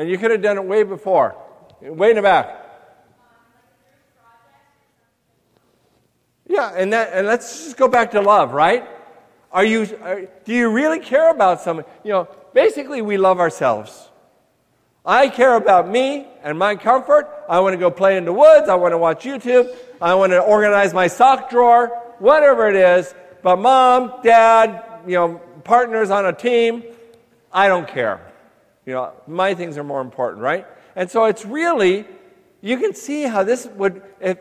And 0.00 0.08
you 0.08 0.16
could 0.16 0.30
have 0.30 0.40
done 0.40 0.56
it 0.56 0.64
way 0.64 0.82
before, 0.82 1.36
way 1.82 2.08
in 2.08 2.16
the 2.16 2.22
back. 2.22 2.56
Yeah, 6.48 6.72
and 6.74 6.90
that, 6.94 7.10
and 7.12 7.26
let's 7.26 7.64
just 7.64 7.76
go 7.76 7.86
back 7.86 8.12
to 8.12 8.22
love, 8.22 8.54
right? 8.54 8.88
Are 9.52 9.62
you, 9.62 9.86
are, 10.02 10.22
do 10.46 10.54
you 10.54 10.70
really 10.70 11.00
care 11.00 11.30
about 11.30 11.60
someone? 11.60 11.84
You 12.02 12.12
know, 12.12 12.28
basically, 12.54 13.02
we 13.02 13.18
love 13.18 13.40
ourselves. 13.40 14.08
I 15.04 15.28
care 15.28 15.54
about 15.54 15.86
me 15.86 16.26
and 16.42 16.58
my 16.58 16.76
comfort. 16.76 17.28
I 17.46 17.60
want 17.60 17.74
to 17.74 17.78
go 17.78 17.90
play 17.90 18.16
in 18.16 18.24
the 18.24 18.32
woods. 18.32 18.70
I 18.70 18.76
want 18.76 18.92
to 18.92 18.98
watch 18.98 19.24
YouTube. 19.24 19.68
I 20.00 20.14
want 20.14 20.32
to 20.32 20.40
organize 20.40 20.94
my 20.94 21.08
sock 21.08 21.50
drawer, 21.50 21.88
whatever 22.20 22.70
it 22.70 22.76
is. 22.76 23.14
But 23.42 23.56
mom, 23.56 24.14
dad, 24.22 25.02
you 25.06 25.16
know, 25.16 25.42
partners 25.62 26.08
on 26.08 26.24
a 26.24 26.32
team, 26.32 26.84
I 27.52 27.68
don't 27.68 27.86
care. 27.86 28.29
You 28.86 28.94
know, 28.94 29.12
my 29.26 29.54
things 29.54 29.76
are 29.78 29.84
more 29.84 30.00
important, 30.00 30.42
right? 30.42 30.66
And 30.96 31.10
so 31.10 31.24
it's 31.24 31.44
really, 31.44 32.06
you 32.60 32.78
can 32.78 32.94
see 32.94 33.22
how 33.22 33.42
this 33.42 33.66
would, 33.66 34.02
if, 34.20 34.38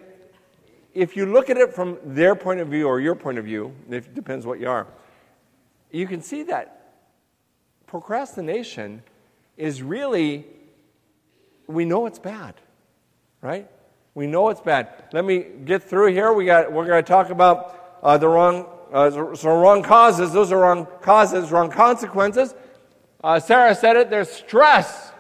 if 0.94 1.16
you 1.16 1.26
look 1.26 1.50
at 1.50 1.58
it 1.58 1.74
from 1.74 1.98
their 2.04 2.36
point 2.36 2.60
of 2.60 2.70
view 2.70 2.88
or 2.88 3.00
your 3.00 3.16
point 3.16 3.38
of 3.38 3.46
view, 3.46 3.76
it 3.90 4.14
depends 4.14 4.46
what 4.46 4.60
you 4.60 4.70
are, 4.70 4.88
you 5.92 6.08
can 6.08 6.22
see 6.22 6.44
that 6.44 6.94
procrastination 7.88 9.02
is 9.58 9.82
really, 9.82 10.46
we 11.68 11.86
know 11.86 12.06
it's 12.06 12.20
bad, 12.20 12.56
right? 13.42 13.68
We 14.14 14.28
know 14.28 14.50
it's 14.50 14.62
bad. 14.62 15.06
Let 15.12 15.26
me 15.26 15.46
get 15.66 15.84
through 15.84 16.14
here. 16.14 16.34
We 16.34 16.46
got, 16.46 16.72
we're 16.72 16.86
going 16.86 17.04
to 17.04 17.08
talk 17.08 17.30
about 17.30 18.00
uh, 18.04 18.18
the 18.18 18.28
wrong, 18.28 18.68
uh, 18.92 19.36
so 19.36 19.60
wrong 19.60 19.84
causes. 19.84 20.32
Those 20.34 20.52
are 20.52 20.60
wrong 20.60 20.88
causes, 21.02 21.52
wrong 21.52 21.70
consequences. 21.70 22.54
Uh, 23.24 23.40
Sarah 23.40 23.76
said 23.76 23.96
it, 23.98 24.10
there's 24.10 24.30
stress. 24.30 25.12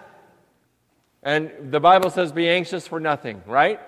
And 1.21 1.71
the 1.71 1.79
Bible 1.79 2.09
says, 2.09 2.31
be 2.31 2.47
anxious 2.47 2.87
for 2.87 2.99
nothing, 2.99 3.41
right? 3.45 3.79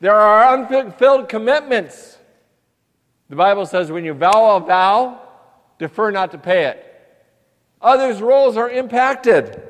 There 0.00 0.14
are 0.14 0.54
unfulfilled 0.54 1.28
commitments. 1.28 2.18
The 3.30 3.36
Bible 3.36 3.64
says, 3.64 3.90
when 3.90 4.04
you 4.04 4.12
vow 4.12 4.56
a 4.56 4.60
vow, 4.60 5.22
defer 5.78 6.10
not 6.10 6.30
to 6.32 6.38
pay 6.38 6.66
it. 6.66 6.90
Others' 7.80 8.20
roles 8.20 8.56
are 8.56 8.70
impacted. 8.70 9.62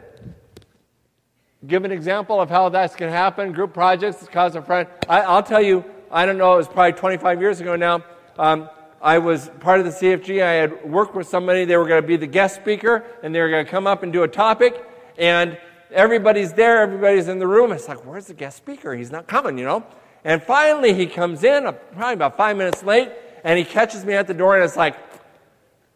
Give 1.67 1.85
an 1.85 1.93
example 1.93 2.41
of 2.41 2.51
how 2.51 2.69
that's 2.69 2.97
going 2.97 3.11
to 3.11 3.17
happen. 3.17 3.53
Group 3.53 3.73
projects, 3.73 4.27
cause 4.31 4.55
a 4.57 4.63
friend. 4.63 4.89
I, 5.09 5.35
will 5.35 5.43
tell 5.43 5.63
you, 5.63 5.85
I 6.11 6.27
don't 6.27 6.37
know, 6.37 6.55
it 6.55 6.59
was 6.59 6.69
probably 6.69 6.93
25 6.93 7.41
years 7.41 7.61
ago 7.61 7.77
now. 7.77 8.05
Um, 8.39 8.69
I 9.05 9.19
was 9.19 9.51
part 9.61 9.81
of 9.81 9.85
the 9.85 9.93
CFG. 9.93 10.43
I 10.43 10.53
had 10.53 10.91
worked 10.91 11.15
with 11.15 11.29
somebody. 11.29 11.67
They 11.67 11.77
were 11.77 11.87
going 11.87 12.01
to 12.01 12.09
be 12.09 12.17
the 12.17 12.27
guest 12.27 12.57
speaker, 12.57 13.05
and 13.23 13.35
they 13.35 13.41
were 13.43 13.51
going 13.51 13.63
to 13.63 13.71
come 13.71 13.87
up 13.87 14.03
and 14.03 14.11
do 14.11 14.23
a 14.23 14.29
topic. 14.29 14.83
And 15.19 15.59
everybody's 15.91 16.55
there. 16.55 16.81
Everybody's 16.81 17.29
in 17.29 17.39
the 17.39 17.47
room. 17.47 17.71
It's 17.71 17.87
like, 17.87 18.07
where's 18.07 18.29
the 18.29 18.35
guest 18.35 18.57
speaker? 18.57 18.95
He's 18.95 19.11
not 19.11 19.27
coming, 19.27 19.59
you 19.59 19.67
know. 19.67 19.85
And 20.25 20.43
finally, 20.43 20.95
he 20.95 21.05
comes 21.05 21.45
in, 21.45 21.67
uh, 21.67 21.73
probably 21.73 22.15
about 22.15 22.39
five 22.39 22.57
minutes 22.57 22.83
late, 22.83 23.11
and 23.45 23.59
he 23.59 23.65
catches 23.67 24.07
me 24.07 24.15
at 24.15 24.27
the 24.27 24.33
door, 24.33 24.55
and 24.55 24.65
it's 24.65 24.75
like, 24.75 24.97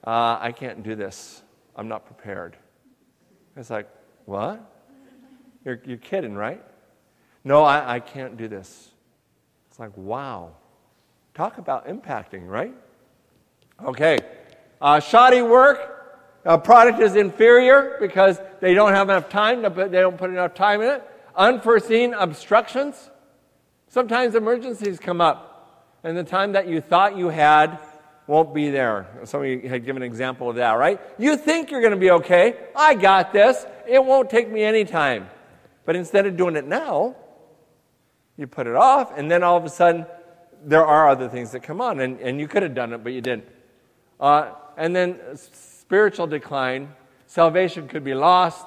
uh, 0.07 0.37
I 0.39 0.53
can't 0.53 0.83
do 0.83 0.95
this. 0.95 1.41
I'm 1.77 1.89
not 1.89 2.05
prepared. 2.05 2.59
It's 3.57 3.71
like, 3.71 3.89
what? 4.27 4.61
You're, 5.65 5.81
you're 5.87 5.97
kidding, 5.97 6.35
right? 6.35 6.63
No, 7.43 7.65
I, 7.65 7.95
I 7.95 8.01
can't 8.01 8.37
do 8.37 8.49
this. 8.49 8.91
It's 9.71 9.79
like, 9.79 9.97
wow. 9.97 10.53
Talk 11.33 11.57
about 11.57 11.89
impacting, 11.89 12.47
right? 12.47 12.75
Okay. 13.85 14.19
Uh, 14.81 15.01
shoddy 15.01 15.43
work. 15.43 15.95
A 16.45 16.57
product 16.57 17.01
is 17.01 17.15
inferior 17.15 17.97
because 18.01 18.41
they 18.61 18.73
don't 18.73 18.93
have 18.93 19.09
enough 19.11 19.29
time, 19.29 19.63
to 19.63 19.71
put, 19.71 19.91
they 19.91 20.01
don't 20.01 20.17
put 20.17 20.31
enough 20.31 20.55
time 20.55 20.81
in 20.81 20.89
it. 20.89 21.03
Unforeseen 21.37 22.15
obstructions. 22.15 23.11
Sometimes 23.89 24.35
emergencies 24.35 24.99
come 24.99 25.21
up, 25.21 25.99
and 26.05 26.17
the 26.17 26.25
time 26.25 26.53
that 26.53 26.69
you 26.69 26.81
thought 26.81 27.17
you 27.17 27.29
had 27.29 27.79
won't 28.27 28.55
be 28.55 28.71
there. 28.71 29.07
Some 29.25 29.43
of 29.43 29.47
you 29.47 29.69
had 29.69 29.85
given 29.85 30.03
an 30.03 30.07
example 30.07 30.51
of 30.51 30.57
that, 30.57 30.73
right? 30.73 31.01
You 31.19 31.37
think 31.37 31.71
you're 31.71 31.81
going 31.81 31.93
to 31.93 31.99
be 31.99 32.11
okay. 32.13 32.57
I 32.77 32.95
got 32.95 33.33
this. 33.33 33.67
It 33.87 34.05
won't 34.05 34.31
take 34.31 34.51
me 34.51 34.63
any 34.63 34.85
time. 34.85 35.29
But 35.85 35.97
instead 35.97 36.27
of 36.27 36.37
doing 36.37 36.57
it 36.57 36.67
now, 36.67 37.17
you 38.37 38.47
put 38.47 38.67
it 38.67 38.77
off, 38.77 39.17
and 39.17 39.31
then 39.31 39.43
all 39.43 39.57
of 39.57 39.65
a 39.65 39.71
sudden, 39.71 40.07
there 40.65 40.85
are 40.85 41.09
other 41.09 41.29
things 41.29 41.53
that 41.53 41.63
come 41.63 41.81
on, 41.81 42.01
and, 42.01 42.21
and 42.21 42.39
you 42.39 42.49
could 42.49 42.63
have 42.63 42.75
done 42.75 42.93
it, 42.93 43.03
but 43.03 43.13
you 43.13 43.21
didn't. 43.21 43.49
Uh, 44.21 44.51
and 44.77 44.95
then 44.95 45.19
spiritual 45.35 46.27
decline, 46.27 46.95
salvation 47.27 47.89
could 47.89 48.05
be 48.05 48.15
lost, 48.15 48.67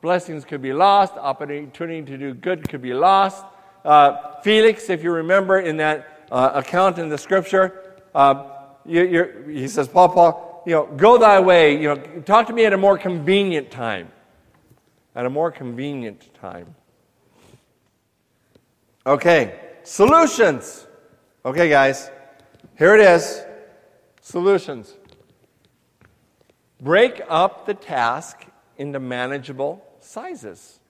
blessings 0.00 0.44
could 0.44 0.62
be 0.62 0.72
lost, 0.72 1.14
opportunity 1.14 2.02
to 2.02 2.18
do 2.18 2.34
good 2.34 2.68
could 2.68 2.82
be 2.82 2.94
lost. 2.94 3.44
Uh, 3.84 4.40
Felix, 4.42 4.90
if 4.90 5.02
you 5.02 5.12
remember 5.12 5.60
in 5.60 5.76
that 5.78 6.26
uh, 6.30 6.52
account 6.54 6.98
in 6.98 7.08
the 7.08 7.18
scripture, 7.18 7.94
uh, 8.14 8.48
you, 8.84 9.44
he 9.48 9.68
says, 9.68 9.88
Paul, 9.88 10.08
Paul, 10.08 10.62
you 10.66 10.72
know, 10.72 10.86
go 10.86 11.18
thy 11.18 11.40
way. 11.40 11.80
You 11.80 11.94
know, 11.94 11.96
talk 12.22 12.48
to 12.48 12.52
me 12.52 12.64
at 12.64 12.72
a 12.72 12.76
more 12.76 12.98
convenient 12.98 13.70
time. 13.70 14.08
At 15.14 15.26
a 15.26 15.30
more 15.30 15.50
convenient 15.50 16.34
time. 16.34 16.74
Okay, 19.06 19.60
solutions. 19.84 20.86
Okay, 21.44 21.68
guys, 21.68 22.10
here 22.76 22.96
it 22.96 23.00
is. 23.00 23.45
Solutions. 24.26 24.92
Break 26.80 27.22
up 27.28 27.64
the 27.64 27.74
task 27.74 28.44
into 28.76 28.98
manageable 28.98 29.86
sizes. 30.00 30.80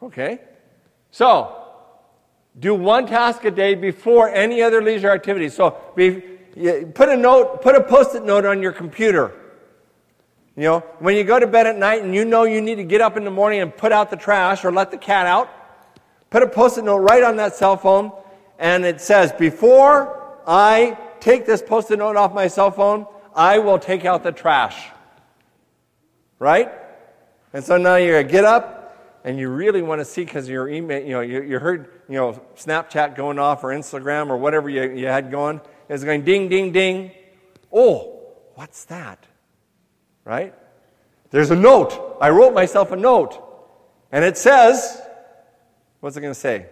Okay? 0.00 0.38
So, 1.10 1.64
do 2.60 2.72
one 2.72 3.08
task 3.08 3.44
a 3.44 3.50
day 3.50 3.74
before 3.74 4.28
any 4.28 4.62
other 4.62 4.80
leisure 4.80 5.10
activity. 5.10 5.48
So, 5.48 5.72
put 5.72 7.08
a 7.08 7.16
note, 7.16 7.62
put 7.62 7.74
a 7.74 7.82
post-it 7.82 8.22
note 8.22 8.46
on 8.46 8.62
your 8.62 8.70
computer. 8.70 9.32
You 10.54 10.62
know, 10.62 10.80
when 11.00 11.16
you 11.16 11.24
go 11.24 11.40
to 11.40 11.48
bed 11.48 11.66
at 11.66 11.76
night 11.76 12.04
and 12.04 12.14
you 12.14 12.24
know 12.24 12.44
you 12.44 12.60
need 12.60 12.76
to 12.76 12.84
get 12.84 13.00
up 13.00 13.16
in 13.16 13.24
the 13.24 13.30
morning 13.32 13.60
and 13.60 13.76
put 13.76 13.90
out 13.90 14.08
the 14.08 14.16
trash 14.16 14.64
or 14.64 14.70
let 14.70 14.92
the 14.92 14.98
cat 14.98 15.26
out, 15.26 15.50
put 16.30 16.44
a 16.44 16.48
post-it 16.48 16.84
note 16.84 16.98
right 16.98 17.24
on 17.24 17.34
that 17.38 17.56
cell 17.56 17.76
phone 17.76 18.12
and 18.60 18.84
it 18.84 19.00
says, 19.00 19.32
before 19.32 20.38
I 20.46 20.96
take 21.22 21.46
this 21.46 21.62
post-it 21.62 21.98
note 21.98 22.16
off 22.16 22.34
my 22.34 22.48
cell 22.48 22.70
phone, 22.70 23.06
I 23.34 23.60
will 23.60 23.78
take 23.78 24.04
out 24.04 24.24
the 24.24 24.32
trash. 24.32 24.88
Right? 26.38 26.70
And 27.52 27.64
so 27.64 27.76
now 27.76 27.96
you're 27.96 28.14
going 28.14 28.26
to 28.26 28.32
get 28.32 28.44
up 28.44 29.20
and 29.24 29.38
you 29.38 29.48
really 29.48 29.82
want 29.82 30.00
to 30.00 30.04
see 30.04 30.24
because 30.24 30.48
your 30.48 30.68
email, 30.68 31.00
you 31.00 31.12
know, 31.12 31.20
you, 31.20 31.42
you 31.42 31.58
heard, 31.60 31.90
you 32.08 32.16
know, 32.16 32.42
Snapchat 32.56 33.14
going 33.14 33.38
off 33.38 33.62
or 33.62 33.68
Instagram 33.68 34.30
or 34.30 34.36
whatever 34.36 34.68
you, 34.68 34.90
you 34.90 35.06
had 35.06 35.30
going 35.30 35.60
is 35.88 36.02
going 36.02 36.24
ding, 36.24 36.48
ding, 36.48 36.72
ding. 36.72 37.12
Oh, 37.72 38.32
what's 38.56 38.84
that? 38.86 39.24
Right? 40.24 40.54
There's 41.30 41.50
a 41.50 41.56
note. 41.56 42.16
I 42.20 42.30
wrote 42.30 42.52
myself 42.52 42.90
a 42.90 42.96
note. 42.96 43.40
And 44.10 44.24
it 44.24 44.36
says, 44.36 45.00
what's 46.00 46.16
it 46.16 46.20
going 46.20 46.34
to 46.34 46.38
say? 46.38 46.66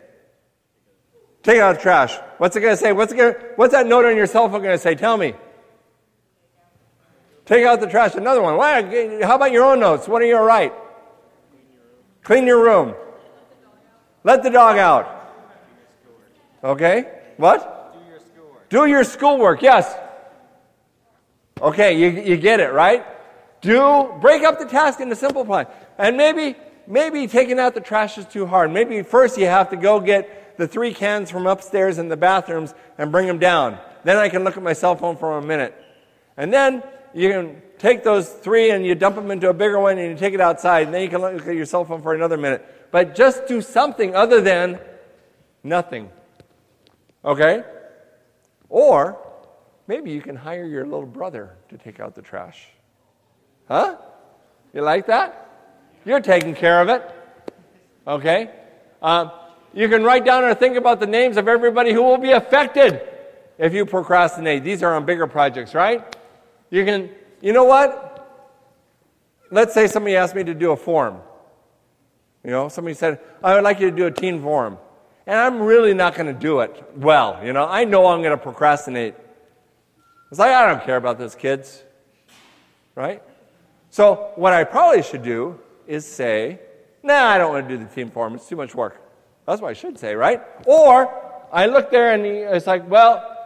Take 1.43 1.61
out 1.61 1.77
the 1.77 1.83
trash. 1.83 2.19
What's 2.39 2.57
it 2.57 2.61
going 2.61 2.75
to 2.75 2.77
say? 2.77 2.93
What's, 2.93 3.13
gonna, 3.13 3.35
what's 3.57 3.73
that 3.73 3.87
note 3.87 4.05
on 4.05 4.17
your 4.17 4.27
cell 4.27 4.49
phone 4.49 4.63
going 4.63 4.77
to 4.77 4.79
say? 4.79 4.95
Tell 4.95 5.17
me. 5.17 5.35
Take 7.47 7.65
out 7.65 7.81
the 7.81 7.87
trash. 7.87 8.15
Another 8.15 8.43
one. 8.43 8.55
How 9.23 9.37
about 9.37 9.53
your 9.53 9.65
own 9.65 9.81
notes? 9.81 10.07
What 10.07 10.23
are 10.23 10.27
you 10.27 10.39
write? 10.39 10.73
Clean 12.23 12.47
your 12.47 12.63
room. 12.63 12.95
Let 14.23 14.43
the 14.43 14.51
dog 14.51 14.77
out. 14.79 15.17
Okay? 16.63 17.21
What? 17.39 17.95
Do 17.95 18.11
your 18.11 18.21
schoolwork. 18.21 18.69
Do 18.69 18.87
your 18.87 19.05
schoolwork, 19.05 19.63
yes. 19.63 19.97
Okay, 21.61 21.99
you, 21.99 22.23
you 22.23 22.37
get 22.37 22.61
it, 22.61 22.73
right? 22.73 23.05
Do 23.61 24.15
break 24.21 24.43
up 24.43 24.59
the 24.59 24.67
task 24.67 25.01
into 25.01 25.17
simple 25.17 25.45
plan. 25.45 25.67
And 25.99 26.17
maybe 26.17 26.57
maybe 26.87 27.27
taking 27.27 27.59
out 27.59 27.75
the 27.75 27.81
trash 27.81 28.19
is 28.19 28.27
too 28.27 28.47
hard. 28.47 28.71
Maybe 28.73 29.03
first 29.03 29.39
you 29.39 29.47
have 29.47 29.71
to 29.71 29.77
go 29.77 30.01
get 30.01 30.40
the 30.61 30.69
three 30.69 30.93
cans 30.93 31.31
from 31.31 31.47
upstairs 31.47 31.97
in 31.97 32.09
the 32.09 32.19
bathrooms 32.19 32.75
and 32.99 33.11
bring 33.11 33.27
them 33.27 33.39
down. 33.39 33.79
Then 34.05 34.19
I 34.19 34.29
can 34.29 34.45
look 34.45 34.59
at 34.59 34.63
my 34.63 34.75
cell 34.75 34.95
phone 34.95 35.17
for 35.17 35.39
a 35.39 35.43
minute. 35.43 35.75
And 36.37 36.53
then 36.53 36.83
you 37.15 37.31
can 37.31 37.63
take 37.79 38.05
those 38.05 38.29
three 38.29 38.71
and 38.71 38.85
you 38.85 38.95
dump 38.95 39.17
them 39.17 39.31
into 39.31 39.49
a 39.49 39.55
bigger 39.55 39.81
one 39.81 39.97
and 39.97 40.11
you 40.11 40.17
take 40.19 40.35
it 40.35 40.41
outside. 40.41 40.85
And 40.85 40.95
then 40.95 41.01
you 41.01 41.09
can 41.09 41.23
look 41.23 41.47
at 41.47 41.57
your 41.57 41.65
cell 41.65 41.87
phone 41.87 42.03
for 42.03 42.15
another 42.15 42.37
minute. 42.37 42.63
But 42.91 43.15
just 43.15 43.47
do 43.47 43.63
something 43.63 44.15
other 44.15 44.43
than 44.43 44.79
nothing. 45.65 46.11
Okay? 47.25 47.65
Or 48.69 49.19
maybe 49.87 50.11
you 50.11 50.21
can 50.21 50.37
hire 50.37 50.67
your 50.67 50.85
little 50.85 51.07
brother 51.07 51.57
to 51.71 51.79
take 51.79 52.01
out 52.01 52.15
the 52.15 52.23
trash. 52.23 52.69
Huh? 53.67 53.97
You 54.75 54.83
like 54.83 55.07
that? 55.07 55.49
You're 56.05 56.21
taking 56.21 56.55
care 56.55 56.83
of 56.83 56.91
it. 56.91 57.03
Okay? 58.07 58.51
Um, 59.01 59.31
you 59.73 59.89
can 59.89 60.03
write 60.03 60.25
down 60.25 60.45
or 60.45 60.55
think 60.55 60.77
about 60.77 61.01
the 61.01 61.07
names 61.07 61.37
of 61.37 61.49
everybody 61.49 61.93
who 61.93 62.03
will 62.03 62.19
be 62.19 62.33
affected 62.33 63.01
if 63.59 63.73
you 63.73 63.87
procrastinate. 63.87 64.65
These 64.65 64.83
are 64.83 64.95
on 64.95 65.05
bigger 65.05 65.27
projects, 65.27 65.75
right? 65.75 66.17
You 66.71 66.85
can, 66.85 67.11
you 67.41 67.53
know 67.53 67.65
what? 67.65 68.07
Let's 69.51 69.75
say 69.75 69.87
somebody 69.87 70.17
asked 70.17 70.35
me 70.35 70.45
to 70.45 70.55
do 70.55 70.73
a 70.73 70.77
form. 70.77 71.21
You 72.45 72.51
know, 72.51 72.69
somebody 72.69 72.95
said, 72.95 73.21
I 73.43 73.55
would 73.55 73.65
like 73.65 73.81
you 73.81 73.91
to 73.91 73.97
do 73.97 74.07
a 74.07 74.11
teen 74.11 74.41
forum. 74.43 74.79
And 75.27 75.39
I'm 75.39 75.61
really 75.61 75.95
not 75.95 76.15
going 76.15 76.27
to 76.27 76.39
do 76.39 76.61
it 76.61 76.83
well. 76.97 77.41
You 77.45 77.53
know, 77.53 77.67
I 77.67 77.85
know 77.85 78.07
I'm 78.07 78.23
going 78.23 78.37
to 78.37 78.43
procrastinate. 78.43 79.15
It's 80.31 80.39
like, 80.39 80.53
I 80.53 80.67
don't 80.67 80.83
care 80.83 80.97
about 80.97 81.19
those 81.19 81.35
kids. 81.35 81.83
Right? 82.95 83.23
So, 83.91 84.33
what 84.37 84.53
I 84.53 84.65
probably 84.65 85.03
should 85.03 85.23
do 85.23 85.59
is 85.87 86.07
say, 86.07 86.61
nah, 87.03 87.27
I 87.27 87.39
don't 87.39 87.53
want 87.53 87.69
to 87.69 87.77
do 87.77 87.85
the 87.85 87.91
teen 87.91 88.11
forum. 88.11 88.35
It's 88.35 88.49
too 88.49 88.57
much 88.57 88.75
work. 88.75 89.01
That's 89.51 89.61
what 89.61 89.71
I 89.71 89.73
should 89.73 89.99
say, 89.99 90.15
right? 90.15 90.41
Or 90.65 91.13
I 91.53 91.67
look 91.67 91.91
there 91.91 92.13
and 92.15 92.25
it's 92.25 92.69
like, 92.69 92.89
well, 92.89 93.37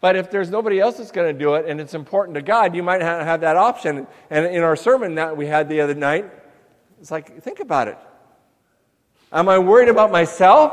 but 0.00 0.16
if 0.16 0.28
there's 0.28 0.50
nobody 0.50 0.80
else 0.80 0.96
that's 0.96 1.12
going 1.12 1.32
to 1.32 1.38
do 1.38 1.54
it 1.54 1.66
and 1.66 1.80
it's 1.80 1.94
important 1.94 2.34
to 2.34 2.42
God, 2.42 2.74
you 2.74 2.82
might 2.82 3.00
not 3.00 3.24
have 3.24 3.42
that 3.42 3.56
option. 3.56 4.08
And 4.28 4.46
in 4.46 4.64
our 4.64 4.74
sermon 4.74 5.14
that 5.14 5.36
we 5.36 5.46
had 5.46 5.68
the 5.68 5.80
other 5.82 5.94
night, 5.94 6.28
it's 7.00 7.12
like, 7.12 7.40
think 7.42 7.60
about 7.60 7.86
it. 7.86 7.96
Am 9.32 9.48
I 9.48 9.60
worried 9.60 9.88
about 9.88 10.10
myself 10.10 10.72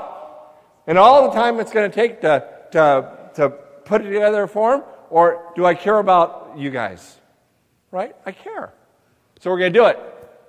and 0.88 0.97
all 0.97 1.30
the 1.30 1.36
time 1.36 1.59
it's 1.59 1.71
going 1.71 1.89
to 1.89 1.95
take 1.95 2.21
to, 2.21 2.43
to, 2.71 3.30
to 3.36 3.49
put 3.86 4.01
it 4.01 4.05
together 4.11 4.47
for 4.47 4.74
him? 4.74 4.84
Or 5.11 5.53
do 5.55 5.67
I 5.67 5.76
care 5.76 5.99
about 5.99 6.55
you 6.57 6.71
guys? 6.71 7.17
Right? 7.91 8.15
I 8.26 8.32
care. 8.32 8.74
So 9.39 9.51
we're 9.51 9.59
going 9.59 9.74
to 9.74 9.80
do 9.80 9.86
it. 9.86 9.99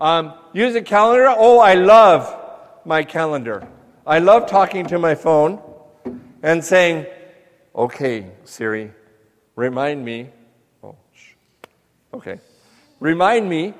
Um, 0.00 0.32
use 0.54 0.74
a 0.76 0.82
calendar. 0.82 1.26
Oh, 1.28 1.58
I 1.58 1.74
love 1.74 2.40
my 2.86 3.04
calendar. 3.04 3.68
I 4.06 4.18
love 4.18 4.46
talking 4.46 4.86
to 4.88 4.98
my 4.98 5.14
phone 5.14 5.62
and 6.42 6.62
saying, 6.62 7.06
okay, 7.74 8.26
Siri, 8.44 8.92
remind 9.56 10.04
me. 10.04 10.28
Oh, 10.82 10.94
shh. 11.14 11.32
Okay. 12.12 12.38
Remind 13.00 13.48
me 13.48 13.72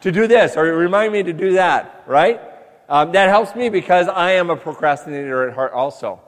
to 0.00 0.12
do 0.12 0.28
this 0.28 0.56
or 0.56 0.62
remind 0.62 1.12
me 1.12 1.24
to 1.24 1.32
do 1.32 1.54
that, 1.54 2.04
right? 2.06 2.40
Um, 2.88 3.10
that 3.12 3.28
helps 3.28 3.56
me 3.56 3.68
because 3.68 4.06
I 4.06 4.32
am 4.32 4.48
a 4.48 4.56
procrastinator 4.56 5.48
at 5.48 5.54
heart 5.54 5.72
also. 5.72 6.20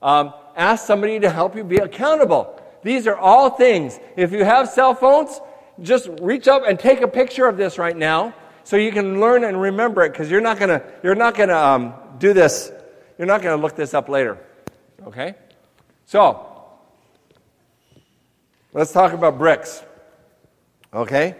Um, 0.00 0.32
ask 0.56 0.86
somebody 0.86 1.20
to 1.20 1.28
help 1.28 1.54
you 1.54 1.64
be 1.64 1.76
accountable. 1.76 2.58
These 2.82 3.06
are 3.06 3.16
all 3.16 3.50
things. 3.50 4.00
If 4.16 4.32
you 4.32 4.44
have 4.44 4.70
cell 4.70 4.94
phones, 4.94 5.38
just 5.82 6.08
reach 6.22 6.48
up 6.48 6.62
and 6.66 6.78
take 6.78 7.02
a 7.02 7.08
picture 7.08 7.46
of 7.46 7.58
this 7.58 7.76
right 7.76 7.96
now 7.96 8.34
so 8.64 8.76
you 8.76 8.90
can 8.90 9.20
learn 9.20 9.44
and 9.44 9.60
remember 9.60 10.02
it 10.02 10.12
because 10.12 10.30
you're 10.30 10.40
not 10.40 10.58
going 10.58 10.70
to 10.70 10.82
you're 11.02 11.14
not 11.14 11.34
going 11.34 11.50
to 11.50 11.58
um, 11.58 11.94
do 12.18 12.32
this 12.32 12.72
you're 13.18 13.26
not 13.26 13.42
going 13.42 13.56
to 13.56 13.62
look 13.62 13.76
this 13.76 13.94
up 13.94 14.08
later. 14.08 14.38
Okay? 15.06 15.34
So, 16.04 16.68
let's 18.72 18.92
talk 18.92 19.12
about 19.12 19.38
bricks. 19.38 19.82
Okay? 20.92 21.36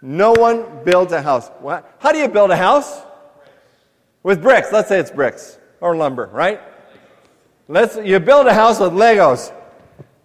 No 0.00 0.32
one 0.32 0.84
builds 0.84 1.12
a 1.12 1.22
house. 1.22 1.48
What? 1.60 1.96
How 1.98 2.12
do 2.12 2.18
you 2.18 2.28
build 2.28 2.50
a 2.50 2.56
house? 2.56 3.02
With 4.22 4.42
bricks. 4.42 4.72
Let's 4.72 4.88
say 4.88 4.98
it's 4.98 5.10
bricks 5.10 5.58
or 5.80 5.96
lumber, 5.96 6.26
right? 6.32 6.60
Let's 7.68 7.96
you 7.96 8.20
build 8.20 8.46
a 8.46 8.54
house 8.54 8.80
with 8.80 8.92
Legos. 8.92 9.52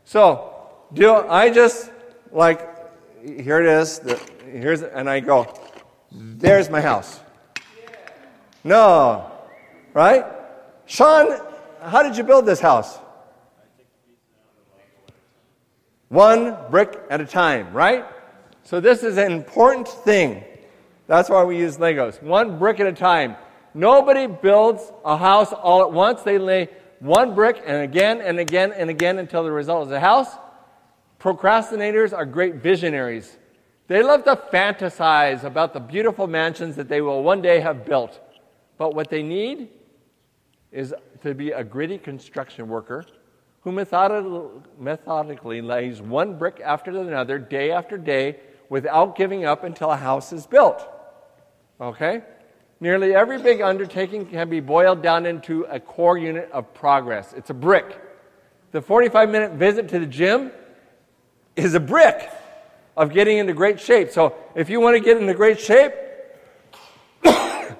So, 0.03 0.69
do 0.93 1.15
I 1.15 1.49
just 1.49 1.91
like 2.31 2.77
here 3.23 3.59
it 3.59 3.67
is, 3.67 3.99
the, 3.99 4.15
here's 4.45 4.81
and 4.83 5.09
I 5.09 5.19
go, 5.19 5.53
there's 6.11 6.69
my 6.69 6.81
house. 6.81 7.19
No. 8.63 9.31
Right? 9.93 10.25
Sean, 10.87 11.37
how 11.81 12.01
did 12.01 12.17
you 12.17 12.23
build 12.23 12.45
this 12.45 12.61
house? 12.61 12.97
One 16.07 16.55
brick 16.71 16.97
at 17.09 17.19
a 17.19 17.25
time, 17.25 17.73
right? 17.73 18.05
So 18.63 18.79
this 18.79 19.03
is 19.03 19.17
an 19.17 19.31
important 19.31 19.87
thing. 19.87 20.43
That's 21.07 21.29
why 21.29 21.43
we 21.43 21.57
use 21.57 21.77
Legos. 21.77 22.21
One 22.23 22.57
brick 22.57 22.79
at 22.79 22.87
a 22.87 22.93
time. 22.93 23.35
Nobody 23.73 24.27
builds 24.27 24.91
a 25.03 25.17
house 25.17 25.51
all 25.51 25.81
at 25.81 25.91
once. 25.91 26.21
They 26.21 26.37
lay 26.37 26.69
one 26.99 27.35
brick 27.35 27.61
and 27.65 27.83
again 27.83 28.21
and 28.21 28.39
again 28.39 28.71
and 28.71 28.89
again 28.89 29.19
until 29.19 29.43
the 29.43 29.51
result 29.51 29.87
is 29.87 29.91
a 29.91 29.99
house. 29.99 30.29
Procrastinators 31.19 32.13
are 32.13 32.25
great 32.25 32.55
visionaries. 32.55 33.37
They 33.87 34.03
love 34.03 34.23
to 34.23 34.35
fantasize 34.35 35.43
about 35.43 35.73
the 35.73 35.79
beautiful 35.81 36.27
mansions 36.27 36.77
that 36.77 36.87
they 36.87 37.01
will 37.01 37.23
one 37.23 37.41
day 37.41 37.59
have 37.59 37.85
built. 37.85 38.19
But 38.77 38.95
what 38.95 39.09
they 39.09 39.23
need 39.23 39.69
is 40.71 40.93
to 41.23 41.33
be 41.33 41.51
a 41.51 41.63
gritty 41.63 41.97
construction 41.97 42.67
worker 42.67 43.05
who 43.61 43.71
methodically, 43.71 45.61
lays 45.61 46.01
one 46.01 46.37
brick 46.37 46.61
after 46.63 46.91
another, 46.91 47.37
day 47.37 47.71
after 47.71 47.97
day, 47.97 48.37
without 48.69 49.15
giving 49.17 49.45
up 49.45 49.63
until 49.63 49.91
a 49.91 49.97
house 49.97 50.31
is 50.31 50.47
built. 50.47 50.87
Okay? 51.81 52.21
Nearly 52.79 53.13
every 53.13 53.41
big 53.41 53.61
undertaking 53.61 54.25
can 54.25 54.49
be 54.49 54.59
boiled 54.59 55.01
down 55.01 55.25
into 55.25 55.63
a 55.63 55.79
core 55.79 56.17
unit 56.17 56.49
of 56.51 56.73
progress. 56.73 57.33
It's 57.33 57.49
a 57.49 57.53
brick. 57.53 58.01
The 58.71 58.81
45 58.81 59.29
minute 59.29 59.51
visit 59.53 59.89
to 59.89 59.99
the 59.99 60.05
gym 60.05 60.51
is 61.55 61.73
a 61.73 61.79
brick 61.79 62.29
of 62.95 63.11
getting 63.11 63.37
into 63.37 63.53
great 63.53 63.79
shape. 63.79 64.11
So 64.11 64.35
if 64.55 64.69
you 64.69 64.79
want 64.79 64.95
to 64.95 64.99
get 64.99 65.17
into 65.17 65.33
great 65.33 65.59
shape, 65.59 65.93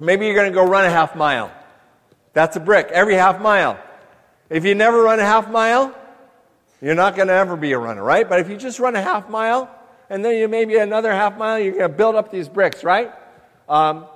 maybe 0.00 0.26
you're 0.26 0.34
going 0.34 0.50
to 0.50 0.54
go 0.54 0.66
run 0.66 0.84
a 0.84 0.90
half 0.90 1.14
mile. 1.14 1.52
That's 2.34 2.56
a 2.56 2.60
brick, 2.60 2.88
every 2.88 3.14
half 3.14 3.40
mile. 3.40 3.78
If 4.50 4.64
you 4.64 4.74
never 4.74 5.02
run 5.02 5.20
a 5.20 5.24
half 5.24 5.50
mile, 5.50 5.94
you're 6.82 6.94
not 6.94 7.16
going 7.16 7.28
to 7.28 7.34
ever 7.34 7.56
be 7.56 7.72
a 7.72 7.78
runner, 7.78 8.02
right? 8.02 8.28
But 8.28 8.40
if 8.40 8.50
you 8.50 8.56
just 8.56 8.78
run 8.78 8.94
a 8.94 9.00
half 9.00 9.30
mile, 9.30 9.70
and 10.10 10.22
then 10.24 10.36
you 10.36 10.48
maybe 10.48 10.76
another 10.76 11.12
half 11.12 11.38
mile, 11.38 11.58
you're 11.58 11.72
going 11.72 11.90
to 11.90 11.96
build 11.96 12.16
up 12.16 12.30
these 12.30 12.48
bricks, 12.48 12.84
right? 12.84 13.12
Um, 13.68 14.06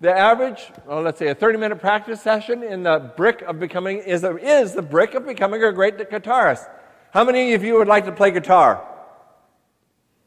the 0.00 0.16
average, 0.16 0.70
well, 0.86 1.02
let's 1.02 1.18
say 1.18 1.28
a 1.28 1.34
30 1.34 1.58
minute 1.58 1.80
practice 1.80 2.22
session 2.22 2.62
in 2.62 2.84
the 2.84 3.12
brick 3.16 3.42
of 3.42 3.58
becoming 3.58 3.98
is, 3.98 4.22
a, 4.22 4.36
is 4.36 4.72
the 4.72 4.82
brick 4.82 5.14
of 5.14 5.26
becoming 5.26 5.62
a 5.64 5.72
great 5.72 5.98
guitarist. 5.98 6.66
How 7.10 7.24
many 7.24 7.54
of 7.54 7.64
you 7.64 7.74
would 7.74 7.88
like 7.88 8.04
to 8.04 8.12
play 8.12 8.30
guitar? 8.30 8.86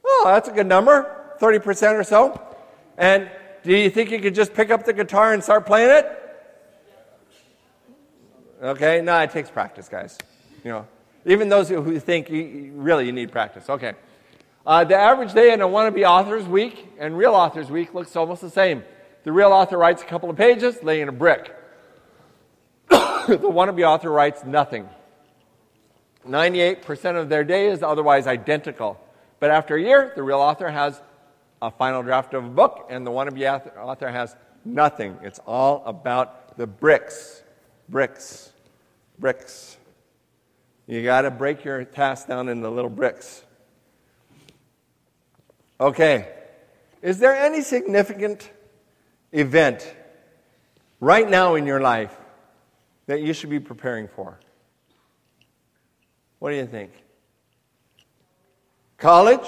Oh, 0.05 0.23
that's 0.25 0.49
a 0.49 0.51
good 0.51 0.67
number, 0.67 1.35
30% 1.39 1.93
or 1.93 2.03
so. 2.03 2.41
And 2.97 3.31
do 3.63 3.75
you 3.75 3.89
think 3.89 4.11
you 4.11 4.19
could 4.19 4.35
just 4.35 4.53
pick 4.53 4.69
up 4.69 4.85
the 4.85 4.93
guitar 4.93 5.33
and 5.33 5.41
start 5.43 5.65
playing 5.65 5.91
it? 5.91 6.20
Okay, 8.61 9.01
no, 9.01 9.17
it 9.19 9.31
takes 9.31 9.49
practice, 9.49 9.89
guys. 9.89 10.19
You 10.63 10.71
know, 10.71 10.87
even 11.25 11.49
those 11.49 11.69
who 11.69 11.99
think 11.99 12.29
you, 12.29 12.71
really 12.75 13.07
you 13.07 13.11
need 13.11 13.31
practice. 13.31 13.69
Okay. 13.69 13.93
Uh, 14.65 14.83
the 14.83 14.95
average 14.95 15.33
day 15.33 15.51
in 15.51 15.61
a 15.61 15.67
wannabe 15.67 16.07
author's 16.07 16.45
week 16.45 16.87
and 16.99 17.17
real 17.17 17.33
author's 17.33 17.71
week 17.71 17.95
looks 17.95 18.15
almost 18.15 18.41
the 18.41 18.49
same. 18.49 18.83
The 19.23 19.31
real 19.31 19.51
author 19.51 19.77
writes 19.77 20.03
a 20.03 20.05
couple 20.05 20.29
of 20.29 20.37
pages, 20.37 20.83
laying 20.83 21.07
a 21.07 21.11
brick. 21.11 21.55
the 22.89 23.37
wannabe 23.37 23.83
author 23.83 24.11
writes 24.11 24.43
nothing. 24.45 24.87
98% 26.27 27.19
of 27.19 27.29
their 27.29 27.43
day 27.43 27.67
is 27.67 27.81
otherwise 27.81 28.27
identical. 28.27 28.99
But 29.39 29.49
after 29.49 29.75
a 29.75 29.81
year, 29.81 30.11
the 30.15 30.21
real 30.21 30.39
author 30.39 30.69
has 30.69 31.01
a 31.63 31.71
final 31.71 32.03
draft 32.03 32.35
of 32.35 32.45
a 32.45 32.49
book, 32.49 32.87
and 32.91 33.05
the 33.05 33.11
wannabe 33.11 33.75
author 33.75 34.11
has 34.11 34.35
nothing. 34.63 35.17
It's 35.23 35.39
all 35.47 35.83
about 35.87 36.57
the 36.57 36.67
bricks. 36.67 37.41
Bricks. 37.89 38.50
Bricks. 39.21 39.77
You 40.87 41.03
got 41.03 41.21
to 41.21 41.31
break 41.31 41.63
your 41.63 41.85
task 41.85 42.27
down 42.27 42.49
into 42.49 42.67
little 42.69 42.89
bricks. 42.89 43.43
Okay. 45.79 46.27
Is 47.03 47.19
there 47.19 47.35
any 47.35 47.61
significant 47.61 48.49
event 49.31 49.95
right 50.99 51.29
now 51.29 51.53
in 51.55 51.67
your 51.67 51.79
life 51.79 52.15
that 53.05 53.21
you 53.21 53.31
should 53.33 53.51
be 53.51 53.59
preparing 53.59 54.07
for? 54.07 54.39
What 56.39 56.49
do 56.49 56.55
you 56.55 56.65
think? 56.65 56.91
College? 58.97 59.47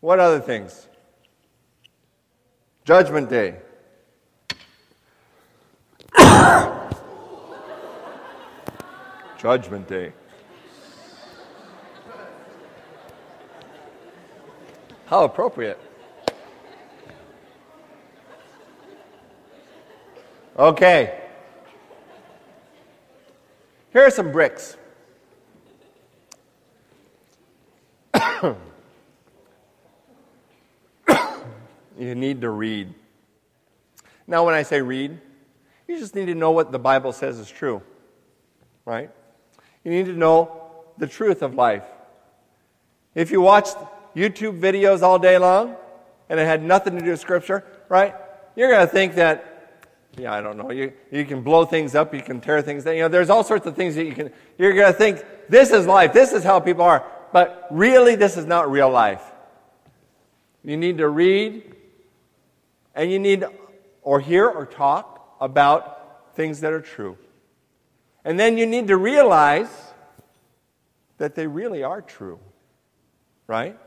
What 0.00 0.18
other 0.18 0.40
things? 0.40 0.88
Judgment 2.84 3.30
Day. 3.30 3.56
Judgment 9.40 9.88
Day. 9.88 10.12
How 15.06 15.24
appropriate. 15.24 15.80
Okay. 20.58 21.22
Here 23.94 24.04
are 24.06 24.10
some 24.10 24.30
bricks. 24.30 24.76
you 31.98 32.14
need 32.14 32.42
to 32.42 32.50
read. 32.50 32.92
Now, 34.26 34.44
when 34.44 34.54
I 34.54 34.62
say 34.64 34.82
read, 34.82 35.18
you 35.88 35.98
just 35.98 36.14
need 36.14 36.26
to 36.26 36.34
know 36.34 36.50
what 36.50 36.72
the 36.72 36.78
Bible 36.78 37.14
says 37.14 37.38
is 37.38 37.50
true, 37.50 37.80
right? 38.84 39.10
You 39.84 39.90
need 39.90 40.06
to 40.06 40.12
know 40.12 40.84
the 40.98 41.06
truth 41.06 41.42
of 41.42 41.54
life. 41.54 41.84
If 43.14 43.30
you 43.30 43.40
watched 43.40 43.76
YouTube 44.14 44.60
videos 44.60 45.02
all 45.02 45.18
day 45.18 45.38
long 45.38 45.76
and 46.28 46.38
it 46.38 46.46
had 46.46 46.62
nothing 46.62 46.98
to 46.98 47.04
do 47.04 47.10
with 47.10 47.20
Scripture, 47.20 47.64
right? 47.88 48.14
You're 48.56 48.70
going 48.70 48.86
to 48.86 48.92
think 48.92 49.14
that, 49.14 49.86
yeah, 50.18 50.32
I 50.32 50.40
don't 50.40 50.56
know, 50.56 50.70
you, 50.70 50.92
you 51.10 51.24
can 51.24 51.42
blow 51.42 51.64
things 51.64 51.94
up, 51.94 52.14
you 52.14 52.22
can 52.22 52.40
tear 52.40 52.62
things 52.62 52.84
down. 52.84 52.96
You 52.96 53.02
know, 53.02 53.08
there's 53.08 53.30
all 53.30 53.42
sorts 53.42 53.66
of 53.66 53.74
things 53.74 53.94
that 53.94 54.04
you 54.04 54.12
can, 54.12 54.30
you're 54.58 54.74
going 54.74 54.92
to 54.92 54.98
think, 54.98 55.24
this 55.48 55.70
is 55.70 55.86
life, 55.86 56.12
this 56.12 56.32
is 56.32 56.44
how 56.44 56.60
people 56.60 56.84
are. 56.84 57.04
But 57.32 57.66
really, 57.70 58.16
this 58.16 58.36
is 58.36 58.44
not 58.44 58.70
real 58.70 58.90
life. 58.90 59.22
You 60.62 60.76
need 60.76 60.98
to 60.98 61.08
read 61.08 61.74
and 62.94 63.10
you 63.10 63.18
need 63.18 63.44
or 64.02 64.20
hear 64.20 64.46
or 64.46 64.66
talk 64.66 65.36
about 65.40 66.34
things 66.34 66.60
that 66.60 66.72
are 66.72 66.80
true. 66.80 67.16
And 68.24 68.38
then 68.38 68.58
you 68.58 68.66
need 68.66 68.88
to 68.88 68.96
realize 68.96 69.70
that 71.18 71.34
they 71.34 71.46
really 71.46 71.82
are 71.82 72.02
true. 72.02 72.38
Right? 73.46 73.78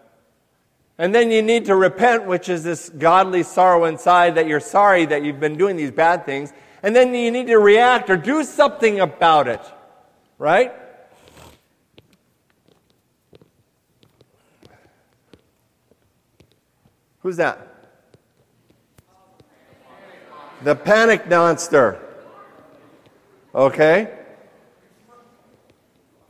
And 0.97 1.13
then 1.13 1.31
you 1.31 1.41
need 1.41 1.65
to 1.65 1.75
repent, 1.75 2.25
which 2.25 2.49
is 2.49 2.63
this 2.63 2.89
godly 2.89 3.43
sorrow 3.43 3.85
inside 3.85 4.35
that 4.35 4.47
you're 4.47 4.59
sorry 4.59 5.05
that 5.05 5.23
you've 5.23 5.39
been 5.39 5.57
doing 5.57 5.75
these 5.75 5.91
bad 5.91 6.25
things. 6.25 6.53
And 6.83 6.95
then 6.95 7.13
you 7.13 7.31
need 7.31 7.47
to 7.47 7.57
react 7.57 8.09
or 8.09 8.17
do 8.17 8.43
something 8.43 8.99
about 8.99 9.47
it. 9.47 9.61
Right? 10.37 10.73
Who's 17.19 17.37
that? 17.37 17.69
The 20.63 20.75
panic 20.75 21.27
monster. 21.29 21.99
Okay? 23.55 24.22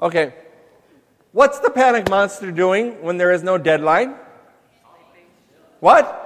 Okay. 0.04 0.34
What's 1.32 1.60
the 1.60 1.70
panic 1.70 2.10
monster 2.10 2.51
doing 2.51 3.01
when 3.01 3.18
there 3.18 3.32
is 3.32 3.41
no 3.41 3.58
deadline? 3.58 4.16
What? 5.80 6.20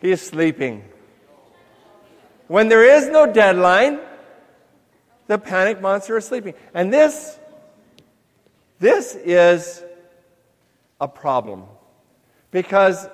He 0.00 0.10
is 0.10 0.22
sleeping. 0.22 0.82
When 2.48 2.68
there 2.68 2.84
is 2.84 3.08
no 3.08 3.30
deadline, 3.30 4.00
the 5.26 5.36
panic 5.36 5.82
monster 5.82 6.16
is 6.16 6.24
sleeping. 6.24 6.54
And 6.72 6.90
this 6.90 7.38
this 8.78 9.14
is 9.14 9.84
a 11.00 11.08
problem 11.08 11.64
because 12.50 13.08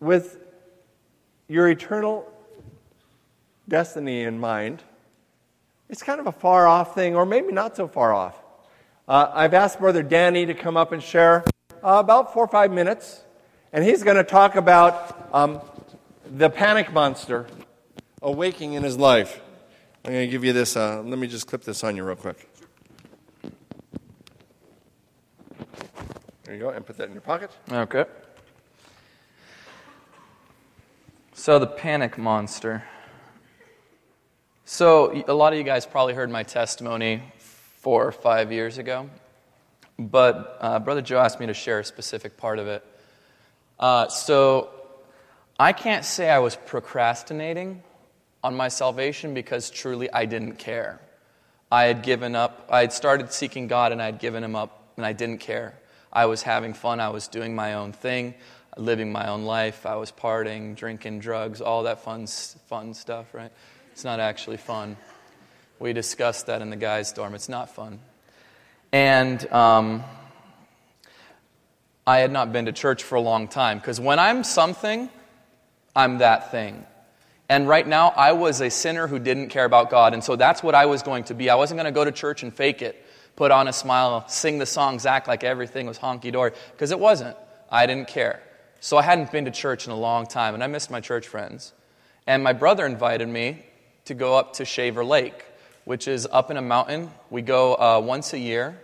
with 0.00 0.38
your 1.48 1.68
eternal 1.68 2.26
destiny 3.68 4.22
in 4.22 4.40
mind, 4.40 4.82
it's 5.88 6.02
kind 6.02 6.20
of 6.20 6.26
a 6.26 6.32
far 6.32 6.66
off 6.66 6.94
thing, 6.94 7.14
or 7.14 7.24
maybe 7.24 7.52
not 7.52 7.76
so 7.76 7.86
far 7.86 8.12
off. 8.12 8.36
Uh, 9.06 9.30
I've 9.32 9.54
asked 9.54 9.78
Brother 9.78 10.02
Danny 10.02 10.46
to 10.46 10.54
come 10.54 10.76
up 10.76 10.92
and 10.92 11.02
share 11.02 11.44
uh, 11.82 11.98
about 11.98 12.32
four 12.32 12.44
or 12.44 12.48
five 12.48 12.72
minutes, 12.72 13.22
and 13.72 13.84
he's 13.84 14.02
going 14.02 14.16
to 14.16 14.24
talk 14.24 14.56
about 14.56 15.28
um, 15.32 15.60
the 16.30 16.50
panic 16.50 16.92
monster 16.92 17.46
awaking 18.20 18.74
in 18.74 18.82
his 18.82 18.96
life. 18.96 19.40
I'm 20.04 20.12
going 20.12 20.26
to 20.26 20.30
give 20.30 20.44
you 20.44 20.52
this. 20.52 20.76
Uh, 20.76 21.02
let 21.02 21.18
me 21.18 21.26
just 21.26 21.46
clip 21.46 21.62
this 21.62 21.84
on 21.84 21.96
you 21.96 22.04
real 22.04 22.16
quick. 22.16 22.48
There 26.44 26.54
you 26.54 26.60
go, 26.60 26.70
and 26.70 26.84
put 26.84 26.96
that 26.96 27.08
in 27.08 27.12
your 27.12 27.20
pocket. 27.20 27.50
Okay. 27.70 28.04
So, 31.34 31.58
the 31.58 31.66
panic 31.66 32.18
monster. 32.18 32.84
So, 34.70 35.24
a 35.26 35.32
lot 35.32 35.54
of 35.54 35.58
you 35.58 35.64
guys 35.64 35.86
probably 35.86 36.12
heard 36.12 36.28
my 36.28 36.42
testimony 36.42 37.22
four 37.38 38.06
or 38.06 38.12
five 38.12 38.52
years 38.52 38.76
ago, 38.76 39.08
but 39.98 40.58
uh, 40.60 40.78
Brother 40.78 41.00
Joe 41.00 41.20
asked 41.20 41.40
me 41.40 41.46
to 41.46 41.54
share 41.54 41.78
a 41.78 41.84
specific 41.84 42.36
part 42.36 42.58
of 42.58 42.66
it. 42.66 42.84
Uh, 43.78 44.08
so, 44.08 44.68
I 45.58 45.72
can't 45.72 46.04
say 46.04 46.28
I 46.28 46.40
was 46.40 46.54
procrastinating 46.54 47.82
on 48.44 48.54
my 48.54 48.68
salvation 48.68 49.32
because 49.32 49.70
truly 49.70 50.12
I 50.12 50.26
didn't 50.26 50.56
care. 50.56 51.00
I 51.72 51.84
had 51.84 52.02
given 52.02 52.36
up, 52.36 52.68
I 52.70 52.80
had 52.80 52.92
started 52.92 53.32
seeking 53.32 53.68
God 53.68 53.92
and 53.92 54.02
I 54.02 54.04
had 54.04 54.18
given 54.18 54.44
him 54.44 54.54
up 54.54 54.92
and 54.98 55.06
I 55.06 55.14
didn't 55.14 55.38
care. 55.38 55.78
I 56.12 56.26
was 56.26 56.42
having 56.42 56.74
fun. 56.74 57.00
I 57.00 57.08
was 57.08 57.26
doing 57.26 57.54
my 57.54 57.72
own 57.72 57.92
thing. 57.92 58.34
living 58.76 59.10
my 59.10 59.28
own 59.28 59.44
life. 59.44 59.86
I 59.86 59.96
was 59.96 60.12
partying, 60.12 60.76
drinking 60.76 61.20
drugs, 61.20 61.62
all 61.62 61.84
that 61.84 62.04
fun, 62.04 62.26
fun 62.26 62.92
stuff, 62.92 63.32
right? 63.32 63.50
It's 63.98 64.04
not 64.04 64.20
actually 64.20 64.58
fun. 64.58 64.96
We 65.80 65.92
discussed 65.92 66.46
that 66.46 66.62
in 66.62 66.70
the 66.70 66.76
guys' 66.76 67.10
dorm. 67.10 67.34
It's 67.34 67.48
not 67.48 67.74
fun. 67.74 67.98
And 68.92 69.44
um, 69.52 70.04
I 72.06 72.18
had 72.18 72.30
not 72.30 72.52
been 72.52 72.66
to 72.66 72.72
church 72.72 73.02
for 73.02 73.16
a 73.16 73.20
long 73.20 73.48
time 73.48 73.78
because 73.78 73.98
when 73.98 74.20
I'm 74.20 74.44
something, 74.44 75.10
I'm 75.96 76.18
that 76.18 76.52
thing. 76.52 76.86
And 77.48 77.66
right 77.66 77.84
now, 77.84 78.10
I 78.10 78.34
was 78.34 78.60
a 78.60 78.70
sinner 78.70 79.08
who 79.08 79.18
didn't 79.18 79.48
care 79.48 79.64
about 79.64 79.90
God. 79.90 80.14
And 80.14 80.22
so 80.22 80.36
that's 80.36 80.62
what 80.62 80.76
I 80.76 80.86
was 80.86 81.02
going 81.02 81.24
to 81.24 81.34
be. 81.34 81.50
I 81.50 81.56
wasn't 81.56 81.78
going 81.78 81.92
to 81.92 81.98
go 81.98 82.04
to 82.04 82.12
church 82.12 82.44
and 82.44 82.54
fake 82.54 82.82
it, 82.82 83.04
put 83.34 83.50
on 83.50 83.66
a 83.66 83.72
smile, 83.72 84.28
sing 84.28 84.58
the 84.58 84.66
songs, 84.66 85.06
act 85.06 85.26
like 85.26 85.42
everything 85.42 85.88
was 85.88 85.98
honky 85.98 86.30
dory, 86.30 86.52
because 86.70 86.92
it 86.92 87.00
wasn't. 87.00 87.36
I 87.68 87.86
didn't 87.86 88.06
care. 88.06 88.44
So 88.78 88.96
I 88.96 89.02
hadn't 89.02 89.32
been 89.32 89.46
to 89.46 89.50
church 89.50 89.86
in 89.86 89.92
a 89.92 89.98
long 89.98 90.26
time, 90.26 90.54
and 90.54 90.62
I 90.62 90.68
missed 90.68 90.88
my 90.88 91.00
church 91.00 91.26
friends. 91.26 91.72
And 92.28 92.44
my 92.44 92.52
brother 92.52 92.86
invited 92.86 93.26
me 93.28 93.64
to 94.08 94.14
go 94.14 94.34
up 94.34 94.54
to 94.54 94.64
Shaver 94.64 95.04
Lake, 95.04 95.44
which 95.84 96.08
is 96.08 96.26
up 96.30 96.50
in 96.50 96.56
a 96.56 96.62
mountain. 96.62 97.10
We 97.28 97.42
go 97.42 97.74
uh, 97.74 98.00
once 98.02 98.32
a 98.32 98.38
year, 98.38 98.80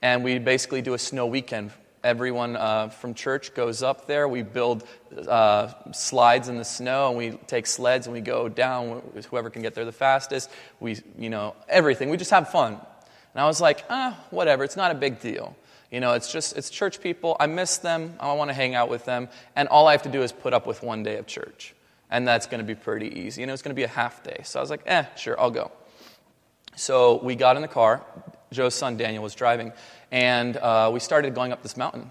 and 0.00 0.24
we 0.24 0.38
basically 0.38 0.80
do 0.80 0.94
a 0.94 0.98
snow 0.98 1.26
weekend. 1.26 1.72
Everyone 2.02 2.56
uh, 2.56 2.88
from 2.88 3.12
church 3.12 3.54
goes 3.54 3.82
up 3.82 4.06
there. 4.06 4.26
We 4.26 4.42
build 4.42 4.88
uh, 5.28 5.72
slides 5.92 6.48
in 6.48 6.56
the 6.56 6.64
snow, 6.64 7.10
and 7.10 7.18
we 7.18 7.32
take 7.46 7.66
sleds 7.66 8.06
and 8.06 8.14
we 8.14 8.22
go 8.22 8.48
down. 8.48 9.02
Whoever 9.30 9.50
can 9.50 9.60
get 9.60 9.74
there 9.74 9.84
the 9.84 9.92
fastest. 9.92 10.50
We, 10.80 10.98
you 11.18 11.28
know, 11.28 11.54
everything. 11.68 12.08
We 12.08 12.16
just 12.16 12.30
have 12.30 12.48
fun. 12.48 12.72
And 12.72 13.42
I 13.42 13.46
was 13.46 13.60
like, 13.60 13.84
ah, 13.90 14.18
whatever. 14.30 14.64
It's 14.64 14.76
not 14.76 14.90
a 14.90 14.94
big 14.94 15.20
deal. 15.20 15.54
You 15.90 16.00
know, 16.00 16.14
it's 16.14 16.32
just 16.32 16.56
it's 16.56 16.70
church 16.70 17.02
people. 17.02 17.36
I 17.38 17.46
miss 17.46 17.76
them. 17.76 18.14
I 18.18 18.32
want 18.32 18.48
to 18.48 18.54
hang 18.54 18.74
out 18.74 18.88
with 18.88 19.04
them, 19.04 19.28
and 19.54 19.68
all 19.68 19.86
I 19.86 19.92
have 19.92 20.02
to 20.04 20.10
do 20.10 20.22
is 20.22 20.32
put 20.32 20.54
up 20.54 20.66
with 20.66 20.82
one 20.82 21.02
day 21.02 21.18
of 21.18 21.26
church, 21.26 21.74
and 22.12 22.28
that's 22.28 22.46
going 22.46 22.58
to 22.58 22.64
be 22.64 22.74
pretty 22.74 23.08
easy. 23.20 23.42
And 23.42 23.50
it 23.50 23.52
was 23.52 23.62
going 23.62 23.70
to 23.70 23.74
be 23.74 23.84
a 23.84 23.88
half 23.88 24.22
day. 24.22 24.42
So 24.44 24.60
I 24.60 24.62
was 24.62 24.68
like, 24.68 24.82
eh, 24.84 25.06
sure, 25.16 25.40
I'll 25.40 25.50
go. 25.50 25.72
So 26.76 27.20
we 27.24 27.34
got 27.34 27.56
in 27.56 27.62
the 27.62 27.68
car. 27.68 28.04
Joe's 28.52 28.74
son 28.74 28.98
Daniel 28.98 29.22
was 29.22 29.34
driving, 29.34 29.72
and 30.10 30.58
uh, 30.58 30.90
we 30.92 31.00
started 31.00 31.34
going 31.34 31.52
up 31.52 31.62
this 31.62 31.74
mountain. 31.74 32.10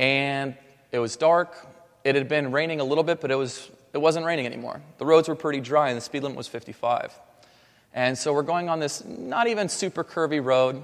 And 0.00 0.56
it 0.90 0.98
was 0.98 1.14
dark. 1.14 1.68
It 2.02 2.16
had 2.16 2.28
been 2.28 2.50
raining 2.50 2.80
a 2.80 2.84
little 2.84 3.04
bit, 3.04 3.20
but 3.20 3.30
it, 3.30 3.36
was, 3.36 3.70
it 3.92 3.98
wasn't 3.98 4.26
raining 4.26 4.46
anymore. 4.46 4.82
The 4.98 5.06
roads 5.06 5.28
were 5.28 5.36
pretty 5.36 5.60
dry, 5.60 5.90
and 5.90 5.96
the 5.96 6.00
speed 6.00 6.24
limit 6.24 6.36
was 6.36 6.48
55. 6.48 7.16
And 7.94 8.18
so 8.18 8.32
we're 8.32 8.42
going 8.42 8.68
on 8.68 8.80
this 8.80 9.04
not 9.04 9.46
even 9.46 9.68
super 9.68 10.02
curvy 10.02 10.44
road, 10.44 10.82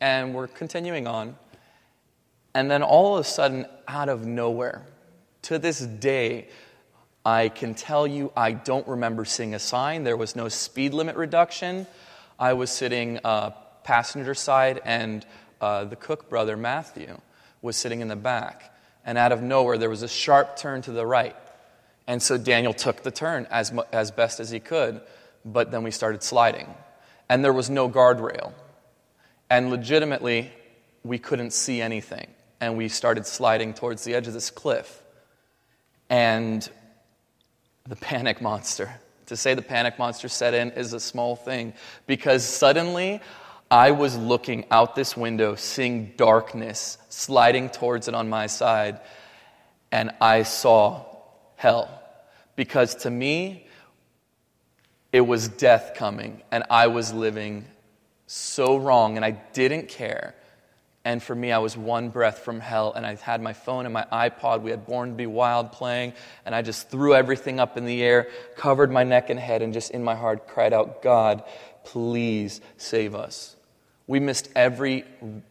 and 0.00 0.34
we're 0.34 0.48
continuing 0.48 1.06
on. 1.06 1.36
And 2.54 2.70
then 2.70 2.82
all 2.82 3.18
of 3.18 3.20
a 3.20 3.28
sudden, 3.28 3.66
out 3.86 4.08
of 4.08 4.24
nowhere, 4.24 4.86
to 5.42 5.58
this 5.58 5.80
day, 5.80 6.48
I 7.24 7.48
can 7.48 7.74
tell 7.74 8.06
you 8.06 8.32
I 8.36 8.52
don't 8.52 8.86
remember 8.88 9.24
seeing 9.24 9.54
a 9.54 9.58
sign. 9.58 10.04
There 10.04 10.16
was 10.16 10.34
no 10.34 10.48
speed 10.48 10.94
limit 10.94 11.16
reduction. 11.16 11.86
I 12.38 12.54
was 12.54 12.70
sitting 12.70 13.18
uh, 13.22 13.50
passenger 13.84 14.34
side, 14.34 14.80
and 14.84 15.26
uh, 15.60 15.84
the 15.84 15.96
Cook 15.96 16.30
brother, 16.30 16.56
Matthew, 16.56 17.20
was 17.60 17.76
sitting 17.76 18.00
in 18.00 18.08
the 18.08 18.16
back. 18.16 18.74
And 19.04 19.18
out 19.18 19.32
of 19.32 19.42
nowhere, 19.42 19.76
there 19.76 19.90
was 19.90 20.02
a 20.02 20.08
sharp 20.08 20.56
turn 20.56 20.82
to 20.82 20.92
the 20.92 21.04
right. 21.04 21.36
And 22.06 22.22
so 22.22 22.38
Daniel 22.38 22.72
took 22.72 23.02
the 23.02 23.10
turn 23.10 23.46
as, 23.50 23.72
as 23.92 24.10
best 24.10 24.40
as 24.40 24.50
he 24.50 24.60
could, 24.60 25.00
but 25.44 25.70
then 25.70 25.82
we 25.82 25.90
started 25.90 26.22
sliding. 26.22 26.74
And 27.28 27.44
there 27.44 27.52
was 27.52 27.70
no 27.70 27.88
guardrail. 27.88 28.52
And 29.48 29.70
legitimately, 29.70 30.50
we 31.04 31.18
couldn't 31.18 31.52
see 31.52 31.80
anything. 31.80 32.28
And 32.60 32.76
we 32.76 32.88
started 32.88 33.26
sliding 33.26 33.74
towards 33.74 34.04
the 34.04 34.14
edge 34.14 34.26
of 34.26 34.32
this 34.32 34.50
cliff. 34.50 35.02
And 36.08 36.68
the 37.86 37.96
panic 37.96 38.40
monster. 38.40 38.90
To 39.26 39.36
say 39.36 39.54
the 39.54 39.62
panic 39.62 39.98
monster 39.98 40.28
set 40.28 40.54
in 40.54 40.72
is 40.72 40.92
a 40.92 41.00
small 41.00 41.36
thing 41.36 41.72
because 42.06 42.44
suddenly 42.44 43.20
I 43.70 43.92
was 43.92 44.16
looking 44.16 44.64
out 44.70 44.96
this 44.96 45.16
window, 45.16 45.54
seeing 45.54 46.12
darkness 46.16 46.98
sliding 47.08 47.70
towards 47.70 48.08
it 48.08 48.14
on 48.14 48.28
my 48.28 48.48
side, 48.48 48.98
and 49.92 50.10
I 50.20 50.42
saw 50.42 51.04
hell. 51.54 51.88
Because 52.56 52.96
to 52.96 53.10
me, 53.10 53.68
it 55.12 55.20
was 55.20 55.48
death 55.48 55.92
coming, 55.94 56.42
and 56.50 56.64
I 56.68 56.88
was 56.88 57.12
living 57.12 57.64
so 58.26 58.76
wrong, 58.76 59.16
and 59.16 59.24
I 59.24 59.32
didn't 59.52 59.88
care. 59.88 60.34
And 61.04 61.22
for 61.22 61.34
me, 61.34 61.50
I 61.50 61.58
was 61.58 61.78
one 61.78 62.10
breath 62.10 62.40
from 62.40 62.60
hell, 62.60 62.92
and 62.92 63.06
I 63.06 63.14
had 63.14 63.40
my 63.40 63.54
phone 63.54 63.86
and 63.86 63.94
my 63.94 64.04
iPod. 64.12 64.60
We 64.60 64.70
had 64.70 64.84
Born 64.84 65.10
to 65.10 65.14
Be 65.14 65.26
Wild 65.26 65.72
playing, 65.72 66.12
and 66.44 66.54
I 66.54 66.60
just 66.60 66.90
threw 66.90 67.14
everything 67.14 67.58
up 67.58 67.78
in 67.78 67.86
the 67.86 68.02
air, 68.02 68.28
covered 68.56 68.90
my 68.90 69.02
neck 69.02 69.30
and 69.30 69.40
head, 69.40 69.62
and 69.62 69.72
just 69.72 69.92
in 69.92 70.04
my 70.04 70.14
heart 70.14 70.46
cried 70.46 70.74
out, 70.74 71.02
God, 71.02 71.42
please 71.84 72.60
save 72.76 73.14
us. 73.14 73.56
We 74.06 74.20
missed 74.20 74.50
every 74.54 75.04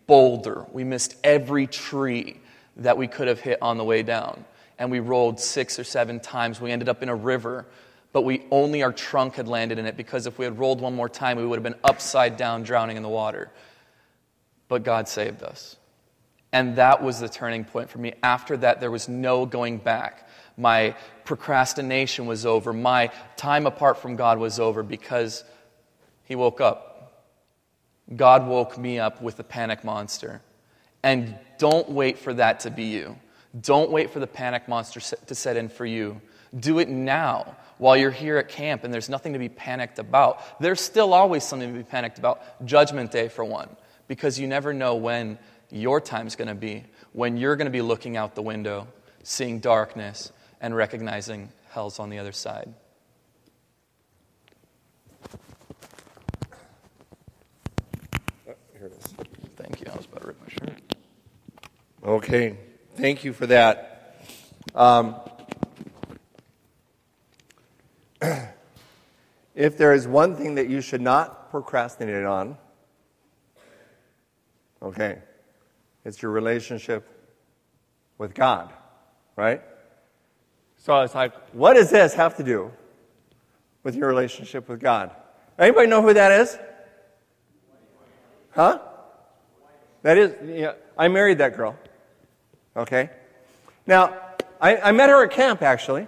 boulder, 0.05 0.67
we 0.71 0.83
missed 0.83 1.15
every 1.23 1.65
tree 1.65 2.39
that 2.77 2.97
we 2.97 3.07
could 3.07 3.27
have 3.27 3.39
hit 3.39 3.59
on 3.61 3.77
the 3.77 3.83
way 3.83 4.03
down. 4.03 4.45
And 4.77 4.91
we 4.91 4.99
rolled 4.99 5.39
six 5.39 5.79
or 5.79 5.83
seven 5.83 6.21
times. 6.21 6.61
We 6.61 6.71
ended 6.71 6.87
up 6.87 7.03
in 7.03 7.09
a 7.09 7.15
river, 7.15 7.65
but 8.13 8.21
we 8.21 8.45
only 8.49 8.81
our 8.83 8.93
trunk 8.93 9.35
had 9.35 9.47
landed 9.47 9.77
in 9.77 9.85
it 9.85 9.97
because 9.97 10.25
if 10.25 10.37
we 10.37 10.45
had 10.45 10.57
rolled 10.57 10.79
one 10.79 10.95
more 10.95 11.09
time, 11.09 11.37
we 11.37 11.45
would 11.45 11.57
have 11.57 11.63
been 11.63 11.81
upside 11.83 12.37
down, 12.37 12.63
drowning 12.63 12.95
in 12.95 13.03
the 13.03 13.09
water 13.09 13.51
but 14.69 14.83
God 14.83 15.09
saved 15.09 15.43
us. 15.43 15.75
And 16.53 16.77
that 16.77 17.03
was 17.03 17.19
the 17.19 17.27
turning 17.27 17.65
point 17.65 17.89
for 17.89 17.97
me. 17.97 18.13
After 18.23 18.55
that, 18.57 18.79
there 18.79 18.89
was 18.89 19.09
no 19.09 19.45
going 19.45 19.77
back. 19.77 20.27
My 20.57 20.95
procrastination 21.25 22.25
was 22.25 22.45
over. 22.45 22.71
My 22.73 23.11
time 23.35 23.67
apart 23.67 23.97
from 23.97 24.15
God 24.15 24.39
was 24.39 24.59
over 24.59 24.81
because 24.81 25.43
He 26.23 26.35
woke 26.35 26.61
up. 26.61 27.25
God 28.15 28.47
woke 28.47 28.77
me 28.77 28.97
up 28.97 29.21
with 29.21 29.37
the 29.37 29.43
panic 29.43 29.83
monster. 29.83 30.41
And 31.03 31.37
don't 31.59 31.89
wait 31.89 32.17
for 32.17 32.33
that 32.33 32.61
to 32.61 32.71
be 32.71 32.85
you. 32.85 33.17
Don't 33.59 33.91
wait 33.91 34.11
for 34.11 34.19
the 34.19 34.27
panic 34.27 34.67
monster 34.67 34.99
to 34.99 35.35
set 35.35 35.55
in 35.55 35.69
for 35.69 35.85
you. 35.85 36.19
Do 36.57 36.79
it 36.79 36.89
now 36.89 37.55
while 37.77 37.95
you're 37.95 38.11
here 38.11 38.37
at 38.37 38.49
camp 38.49 38.83
and 38.83 38.93
there's 38.93 39.09
nothing 39.09 39.33
to 39.33 39.39
be 39.39 39.49
panicked 39.49 39.99
about. 39.99 40.59
There's 40.59 40.81
still 40.81 41.13
always 41.13 41.43
something 41.43 41.71
to 41.71 41.77
be 41.77 41.83
panicked 41.83 42.17
about. 42.17 42.65
Judgment 42.65 43.11
Day, 43.11 43.29
for 43.29 43.45
one 43.45 43.69
because 44.09 44.37
you 44.39 44.47
never 44.47 44.73
know 44.73 44.95
when 44.95 45.37
your 45.69 46.01
time's 46.01 46.35
going 46.35 46.49
to 46.49 46.55
be, 46.55 46.83
when 47.13 47.37
you're 47.37 47.55
going 47.55 47.67
to 47.67 47.71
be 47.71 47.83
looking 47.83 48.17
out 48.17 48.35
the 48.35 48.41
window, 48.41 48.87
seeing 49.23 49.59
darkness, 49.59 50.33
and 50.59 50.75
recognizing 50.75 51.49
hell's 51.69 51.99
on 51.99 52.09
the 52.09 52.17
other 52.17 52.33
side. 52.33 52.73
Here 58.45 58.87
it 58.87 58.93
is. 58.93 59.05
Thank 59.55 59.79
you. 59.79 59.85
I 59.93 59.95
was 59.95 60.05
about 60.05 60.21
to 60.21 60.27
rip 60.27 60.41
my 60.41 60.49
shirt. 60.49 60.81
Okay, 62.03 62.57
thank 62.95 63.23
you 63.23 63.31
for 63.31 63.45
that. 63.45 64.25
Um, 64.73 65.17
if 69.53 69.77
there 69.77 69.93
is 69.93 70.07
one 70.07 70.35
thing 70.35 70.55
that 70.55 70.67
you 70.67 70.81
should 70.81 71.01
not 71.01 71.51
procrastinate 71.51 72.25
on, 72.25 72.57
okay, 74.81 75.19
it's 76.05 76.21
your 76.21 76.31
relationship 76.31 77.07
with 78.17 78.33
God, 78.33 78.71
right? 79.35 79.61
So 80.77 80.99
it's 81.01 81.15
like, 81.15 81.33
what 81.53 81.73
does 81.73 81.89
this 81.89 82.13
have 82.13 82.37
to 82.37 82.43
do 82.43 82.71
with 83.83 83.95
your 83.95 84.07
relationship 84.07 84.69
with 84.69 84.79
God? 84.79 85.11
Anybody 85.57 85.87
know 85.87 86.01
who 86.01 86.13
that 86.13 86.31
is? 86.31 86.57
Huh? 88.51 88.79
That 90.01 90.17
is, 90.17 90.33
yeah, 90.45 90.73
I 90.97 91.09
married 91.09 91.39
that 91.39 91.55
girl. 91.55 91.77
Okay? 92.75 93.09
Now, 93.85 94.15
I, 94.61 94.77
I 94.77 94.91
met 94.91 95.09
her 95.09 95.23
at 95.23 95.31
camp, 95.31 95.61
actually. 95.61 96.07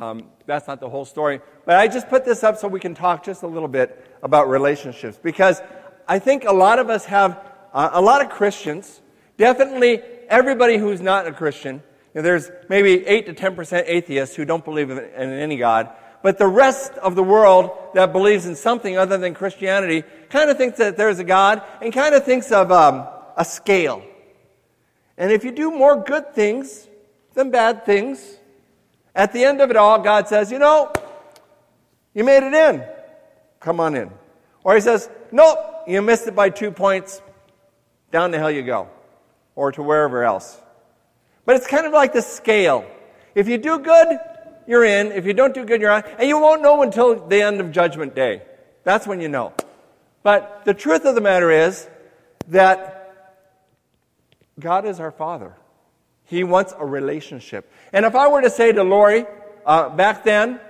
Um, 0.00 0.28
that's 0.46 0.68
not 0.68 0.80
the 0.80 0.88
whole 0.88 1.04
story. 1.04 1.40
But 1.64 1.76
I 1.76 1.88
just 1.88 2.08
put 2.08 2.24
this 2.24 2.44
up 2.44 2.58
so 2.58 2.68
we 2.68 2.80
can 2.80 2.94
talk 2.94 3.24
just 3.24 3.42
a 3.42 3.46
little 3.46 3.68
bit 3.68 4.06
about 4.22 4.48
relationships. 4.48 5.18
Because 5.20 5.60
I 6.08 6.18
think 6.18 6.44
a 6.44 6.52
lot 6.52 6.78
of 6.78 6.88
us 6.88 7.04
have, 7.06 7.38
uh, 7.72 7.90
a 7.92 8.00
lot 8.00 8.22
of 8.22 8.30
Christians, 8.30 9.00
definitely 9.36 10.00
everybody 10.28 10.78
who's 10.78 11.00
not 11.00 11.26
a 11.26 11.32
Christian, 11.32 11.76
you 11.76 11.82
know, 12.14 12.22
there's 12.22 12.50
maybe 12.68 13.06
8 13.06 13.26
to 13.26 13.34
10% 13.34 13.84
atheists 13.86 14.36
who 14.36 14.44
don't 14.44 14.64
believe 14.64 14.90
in, 14.90 14.98
in 14.98 15.30
any 15.30 15.56
God. 15.56 15.90
But 16.22 16.38
the 16.38 16.46
rest 16.46 16.92
of 16.94 17.14
the 17.14 17.22
world 17.22 17.70
that 17.94 18.12
believes 18.12 18.46
in 18.46 18.56
something 18.56 18.96
other 18.96 19.18
than 19.18 19.34
Christianity 19.34 20.02
kind 20.30 20.48
of 20.48 20.56
thinks 20.56 20.78
that 20.78 20.96
there's 20.96 21.18
a 21.18 21.24
God 21.24 21.62
and 21.82 21.92
kind 21.92 22.14
of 22.14 22.24
thinks 22.24 22.50
of 22.50 22.72
um, 22.72 23.06
a 23.36 23.44
scale. 23.44 24.02
And 25.18 25.30
if 25.30 25.44
you 25.44 25.52
do 25.52 25.70
more 25.70 25.96
good 26.02 26.34
things 26.34 26.88
than 27.34 27.50
bad 27.50 27.84
things, 27.84 28.38
at 29.14 29.32
the 29.32 29.44
end 29.44 29.60
of 29.60 29.70
it 29.70 29.76
all, 29.76 30.00
God 30.00 30.28
says, 30.28 30.50
you 30.50 30.58
know, 30.58 30.92
you 32.14 32.24
made 32.24 32.42
it 32.42 32.54
in. 32.54 32.84
Come 33.60 33.80
on 33.80 33.94
in. 33.94 34.10
Or 34.64 34.74
he 34.74 34.80
says, 34.80 35.08
nope, 35.30 35.58
you 35.86 36.02
missed 36.02 36.26
it 36.26 36.34
by 36.34 36.50
two 36.50 36.70
points. 36.70 37.20
Down 38.10 38.30
the 38.30 38.38
hell 38.38 38.50
you 38.50 38.62
go. 38.62 38.88
Or 39.54 39.72
to 39.72 39.82
wherever 39.82 40.24
else. 40.24 40.60
But 41.44 41.56
it's 41.56 41.66
kind 41.66 41.86
of 41.86 41.92
like 41.92 42.12
the 42.12 42.22
scale. 42.22 42.84
If 43.34 43.48
you 43.48 43.58
do 43.58 43.78
good, 43.78 44.18
you're 44.66 44.84
in. 44.84 45.12
If 45.12 45.26
you 45.26 45.32
don't 45.32 45.54
do 45.54 45.64
good, 45.64 45.80
you're 45.80 45.90
out. 45.90 46.06
And 46.18 46.28
you 46.28 46.38
won't 46.38 46.62
know 46.62 46.82
until 46.82 47.26
the 47.26 47.40
end 47.40 47.60
of 47.60 47.70
Judgment 47.70 48.14
Day. 48.14 48.42
That's 48.84 49.06
when 49.06 49.20
you 49.20 49.28
know. 49.28 49.52
But 50.22 50.62
the 50.64 50.74
truth 50.74 51.04
of 51.04 51.14
the 51.14 51.20
matter 51.20 51.50
is 51.50 51.88
that 52.48 52.96
God 54.58 54.86
is 54.86 55.00
our 55.00 55.10
Father. 55.10 55.54
He 56.24 56.42
wants 56.42 56.74
a 56.76 56.84
relationship. 56.84 57.70
And 57.92 58.04
if 58.04 58.14
I 58.14 58.28
were 58.28 58.42
to 58.42 58.50
say 58.50 58.72
to 58.72 58.82
Lori 58.82 59.26
uh, 59.64 59.90
back 59.90 60.24
then, 60.24 60.60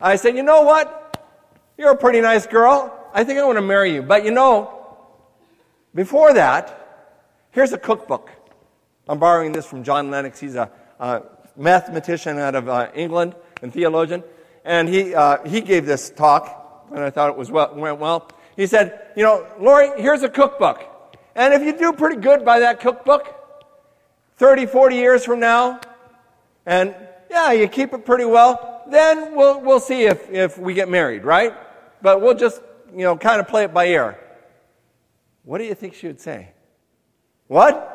I 0.00 0.16
said, 0.16 0.36
you 0.36 0.42
know 0.42 0.62
what? 0.62 1.26
You're 1.78 1.92
a 1.92 1.96
pretty 1.96 2.20
nice 2.20 2.46
girl. 2.46 2.94
I 3.12 3.24
think 3.24 3.38
I 3.38 3.44
want 3.44 3.56
to 3.58 3.62
marry 3.62 3.94
you. 3.94 4.02
But 4.02 4.24
you 4.24 4.30
know, 4.30 4.96
before 5.94 6.34
that, 6.34 7.14
here's 7.50 7.72
a 7.72 7.78
cookbook. 7.78 8.30
I'm 9.08 9.18
borrowing 9.18 9.52
this 9.52 9.66
from 9.66 9.82
John 9.82 10.10
Lennox. 10.10 10.38
He's 10.38 10.54
a, 10.54 10.70
a 11.00 11.22
mathematician 11.56 12.38
out 12.38 12.54
of 12.54 12.68
uh, 12.68 12.90
England 12.94 13.34
and 13.62 13.72
theologian. 13.72 14.22
And 14.64 14.88
he, 14.88 15.14
uh, 15.14 15.42
he 15.48 15.60
gave 15.60 15.86
this 15.86 16.10
talk, 16.10 16.86
and 16.90 17.00
I 17.02 17.10
thought 17.10 17.30
it 17.30 17.36
was 17.36 17.50
well, 17.50 17.74
went 17.74 17.98
well. 17.98 18.30
He 18.56 18.66
said, 18.66 19.12
You 19.16 19.22
know, 19.22 19.46
Lori, 19.58 19.90
here's 20.00 20.22
a 20.22 20.28
cookbook. 20.28 20.84
And 21.34 21.54
if 21.54 21.62
you 21.62 21.76
do 21.76 21.92
pretty 21.92 22.20
good 22.20 22.44
by 22.44 22.60
that 22.60 22.80
cookbook, 22.80 23.34
30, 24.36 24.66
40 24.66 24.96
years 24.96 25.24
from 25.24 25.40
now, 25.40 25.80
and 26.66 26.94
yeah, 27.30 27.52
you 27.52 27.66
keep 27.68 27.92
it 27.92 28.04
pretty 28.04 28.24
well, 28.24 28.82
then 28.90 29.34
we'll, 29.34 29.60
we'll 29.60 29.80
see 29.80 30.02
if, 30.02 30.28
if 30.30 30.58
we 30.58 30.74
get 30.74 30.88
married, 30.88 31.24
right? 31.24 31.54
But 32.02 32.20
we'll 32.20 32.34
just, 32.34 32.60
you 32.92 33.04
know, 33.04 33.16
kind 33.16 33.40
of 33.40 33.48
play 33.48 33.64
it 33.64 33.74
by 33.74 33.86
ear. 33.86 34.18
What 35.44 35.58
do 35.58 35.64
you 35.64 35.74
think 35.74 35.94
she 35.94 36.06
would 36.06 36.20
say? 36.20 36.50
What? 37.46 37.94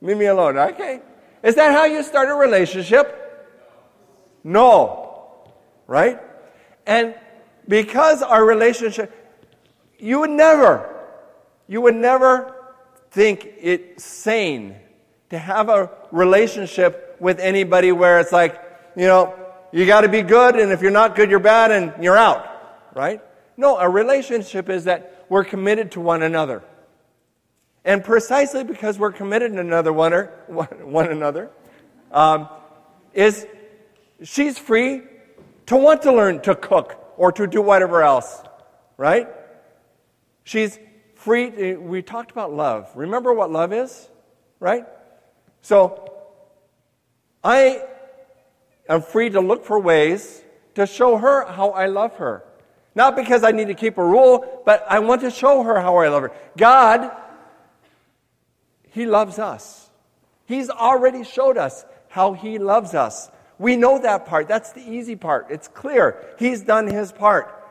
Leave 0.00 0.16
me 0.16 0.26
alone. 0.26 0.56
Okay. 0.56 1.00
Is 1.42 1.54
that 1.56 1.72
how 1.72 1.84
you 1.84 2.02
start 2.02 2.28
a 2.28 2.34
relationship? 2.34 3.22
No. 4.44 5.44
Right? 5.86 6.20
And 6.86 7.14
because 7.66 8.22
our 8.22 8.44
relationship, 8.44 9.12
you 9.98 10.20
would 10.20 10.30
never, 10.30 10.94
you 11.66 11.80
would 11.80 11.96
never 11.96 12.54
think 13.10 13.48
it 13.60 14.00
sane 14.00 14.76
to 15.30 15.38
have 15.38 15.68
a 15.68 15.90
relationship 16.12 17.16
with 17.18 17.40
anybody 17.40 17.90
where 17.92 18.20
it's 18.20 18.32
like, 18.32 18.60
you 18.96 19.06
know, 19.06 19.34
you 19.72 19.86
got 19.86 20.02
to 20.02 20.08
be 20.08 20.22
good, 20.22 20.56
and 20.56 20.70
if 20.70 20.80
you're 20.80 20.90
not 20.90 21.16
good, 21.16 21.30
you're 21.30 21.40
bad, 21.40 21.70
and 21.70 22.02
you're 22.02 22.16
out. 22.16 22.46
Right? 22.94 23.20
No, 23.56 23.78
a 23.78 23.88
relationship 23.88 24.68
is 24.68 24.84
that 24.84 25.26
we're 25.28 25.44
committed 25.44 25.92
to 25.92 26.00
one 26.00 26.22
another. 26.22 26.62
And 27.84 28.04
precisely 28.04 28.64
because 28.64 28.98
we're 28.98 29.12
committed 29.12 29.52
to 29.52 29.60
another 29.60 29.92
one, 29.92 30.12
or, 30.12 30.26
one 30.48 31.10
another, 31.10 31.50
um, 32.10 32.48
is 33.14 33.46
she's 34.22 34.58
free 34.58 35.02
to 35.66 35.76
want 35.76 36.02
to 36.02 36.12
learn 36.12 36.40
to 36.42 36.54
cook 36.54 37.14
or 37.16 37.32
to 37.32 37.46
do 37.46 37.62
whatever 37.62 38.02
else, 38.02 38.42
right? 38.96 39.28
She's 40.44 40.78
free. 41.14 41.74
We 41.76 42.02
talked 42.02 42.30
about 42.30 42.52
love. 42.52 42.90
Remember 42.94 43.32
what 43.32 43.50
love 43.50 43.72
is, 43.72 44.08
right? 44.60 44.84
So 45.62 46.12
I 47.42 47.82
am 48.88 49.02
free 49.02 49.30
to 49.30 49.40
look 49.40 49.64
for 49.64 49.78
ways 49.78 50.42
to 50.74 50.86
show 50.86 51.16
her 51.16 51.46
how 51.46 51.70
I 51.70 51.86
love 51.86 52.16
her. 52.16 52.44
Not 52.96 53.14
because 53.14 53.44
I 53.44 53.52
need 53.52 53.68
to 53.68 53.74
keep 53.74 53.96
a 53.98 54.04
rule, 54.04 54.62
but 54.66 54.84
I 54.88 54.98
want 54.98 55.20
to 55.20 55.30
show 55.30 55.62
her 55.62 55.80
how 55.80 55.98
I 55.98 56.08
love 56.08 56.22
her. 56.22 56.32
God 56.56 57.12
he 58.96 59.04
loves 59.04 59.38
us. 59.38 59.90
He's 60.46 60.70
already 60.70 61.22
showed 61.22 61.58
us 61.58 61.84
how 62.08 62.32
He 62.32 62.58
loves 62.58 62.94
us. 62.94 63.30
We 63.58 63.76
know 63.76 63.98
that 63.98 64.24
part. 64.24 64.48
That's 64.48 64.72
the 64.72 64.80
easy 64.80 65.16
part. 65.16 65.48
It's 65.50 65.68
clear. 65.68 66.34
He's 66.38 66.62
done 66.62 66.86
His 66.86 67.12
part. 67.12 67.62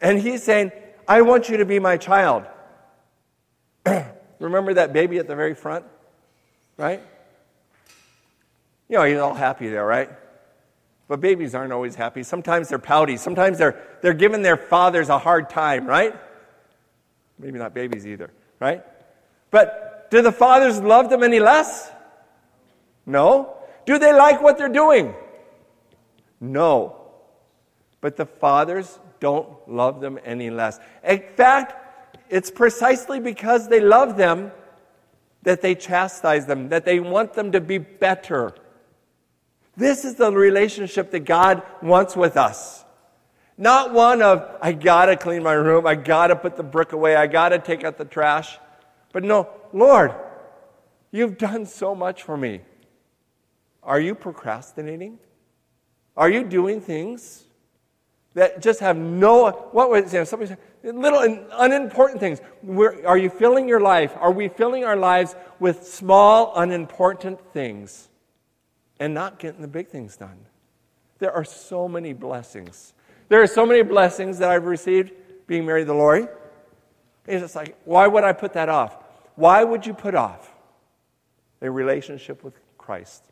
And 0.00 0.18
He's 0.18 0.42
saying, 0.42 0.72
I 1.06 1.22
want 1.22 1.48
you 1.48 1.58
to 1.58 1.64
be 1.64 1.78
my 1.78 1.96
child. 1.96 2.42
Remember 4.40 4.74
that 4.74 4.92
baby 4.92 5.18
at 5.18 5.28
the 5.28 5.36
very 5.36 5.54
front? 5.54 5.84
Right? 6.76 7.00
You 8.88 8.96
know, 8.96 9.04
he's 9.04 9.18
all 9.18 9.34
happy 9.34 9.68
there, 9.68 9.86
right? 9.86 10.10
But 11.06 11.20
babies 11.20 11.54
aren't 11.54 11.72
always 11.72 11.94
happy. 11.94 12.22
Sometimes 12.22 12.68
they're 12.68 12.78
pouty. 12.78 13.16
Sometimes 13.16 13.58
they're, 13.58 13.80
they're 14.00 14.14
giving 14.14 14.42
their 14.42 14.56
fathers 14.56 15.08
a 15.08 15.18
hard 15.18 15.50
time, 15.50 15.86
right? 15.86 16.14
Maybe 17.38 17.58
not 17.58 17.74
babies 17.74 18.06
either, 18.06 18.30
right? 18.60 18.82
But 19.50 20.10
do 20.10 20.22
the 20.22 20.32
fathers 20.32 20.80
love 20.80 21.10
them 21.10 21.22
any 21.22 21.40
less? 21.40 21.90
No. 23.06 23.56
Do 23.86 23.98
they 23.98 24.12
like 24.12 24.40
what 24.42 24.56
they're 24.56 24.68
doing? 24.68 25.14
No. 26.40 26.96
But 28.00 28.16
the 28.16 28.26
fathers 28.26 28.98
don't 29.20 29.48
love 29.68 30.00
them 30.00 30.18
any 30.24 30.50
less. 30.50 30.78
In 31.02 31.22
fact, 31.36 31.74
it's 32.30 32.50
precisely 32.50 33.20
because 33.20 33.68
they 33.68 33.80
love 33.80 34.16
them 34.16 34.52
that 35.42 35.60
they 35.60 35.74
chastise 35.74 36.46
them, 36.46 36.70
that 36.70 36.84
they 36.84 37.00
want 37.00 37.34
them 37.34 37.52
to 37.52 37.60
be 37.60 37.78
better. 37.78 38.54
This 39.76 40.04
is 40.04 40.14
the 40.14 40.30
relationship 40.30 41.10
that 41.10 41.20
God 41.20 41.62
wants 41.82 42.16
with 42.16 42.36
us. 42.36 42.84
Not 43.56 43.92
one 43.92 44.22
of, 44.22 44.56
I 44.60 44.72
gotta 44.72 45.16
clean 45.16 45.42
my 45.42 45.52
room, 45.52 45.86
I 45.86 45.94
gotta 45.94 46.36
put 46.36 46.56
the 46.56 46.62
brick 46.62 46.92
away, 46.92 47.14
I 47.16 47.26
gotta 47.26 47.58
take 47.58 47.84
out 47.84 47.98
the 47.98 48.04
trash. 48.04 48.58
But 49.12 49.22
no, 49.22 49.48
Lord, 49.72 50.12
you've 51.12 51.38
done 51.38 51.66
so 51.66 51.94
much 51.94 52.22
for 52.22 52.36
me. 52.36 52.60
Are 53.82 54.00
you 54.00 54.14
procrastinating? 54.14 55.18
Are 56.16 56.30
you 56.30 56.44
doing 56.44 56.80
things 56.80 57.44
that 58.34 58.60
just 58.60 58.80
have 58.80 58.96
no, 58.96 59.50
what 59.70 59.90
was, 59.90 60.12
you 60.12 60.20
know, 60.20 60.24
somebody 60.24 60.48
said, 60.48 60.58
little 60.96 61.20
unimportant 61.52 62.20
things. 62.20 62.40
Are 63.06 63.16
you 63.16 63.30
filling 63.30 63.68
your 63.68 63.80
life? 63.80 64.12
Are 64.16 64.32
we 64.32 64.48
filling 64.48 64.84
our 64.84 64.96
lives 64.96 65.36
with 65.60 65.86
small, 65.86 66.52
unimportant 66.56 67.40
things 67.52 68.08
and 69.00 69.14
not 69.14 69.38
getting 69.38 69.60
the 69.60 69.68
big 69.68 69.88
things 69.88 70.16
done? 70.16 70.38
There 71.18 71.32
are 71.32 71.44
so 71.44 71.88
many 71.88 72.12
blessings. 72.12 72.94
There 73.28 73.42
are 73.42 73.46
so 73.46 73.64
many 73.64 73.82
blessings 73.82 74.38
that 74.38 74.50
I've 74.50 74.66
received 74.66 75.12
being 75.46 75.66
married 75.66 75.86
to 75.86 75.94
Lori. 75.94 76.28
It's 77.26 77.42
just 77.42 77.56
like, 77.56 77.76
why 77.84 78.06
would 78.06 78.24
I 78.24 78.32
put 78.32 78.52
that 78.54 78.68
off? 78.68 78.96
Why 79.36 79.64
would 79.64 79.86
you 79.86 79.94
put 79.94 80.14
off 80.14 80.52
a 81.60 81.70
relationship 81.70 82.44
with 82.44 82.54
Christ? 82.76 83.24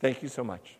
Thank 0.00 0.22
you 0.22 0.28
so 0.28 0.42
much. 0.42 0.76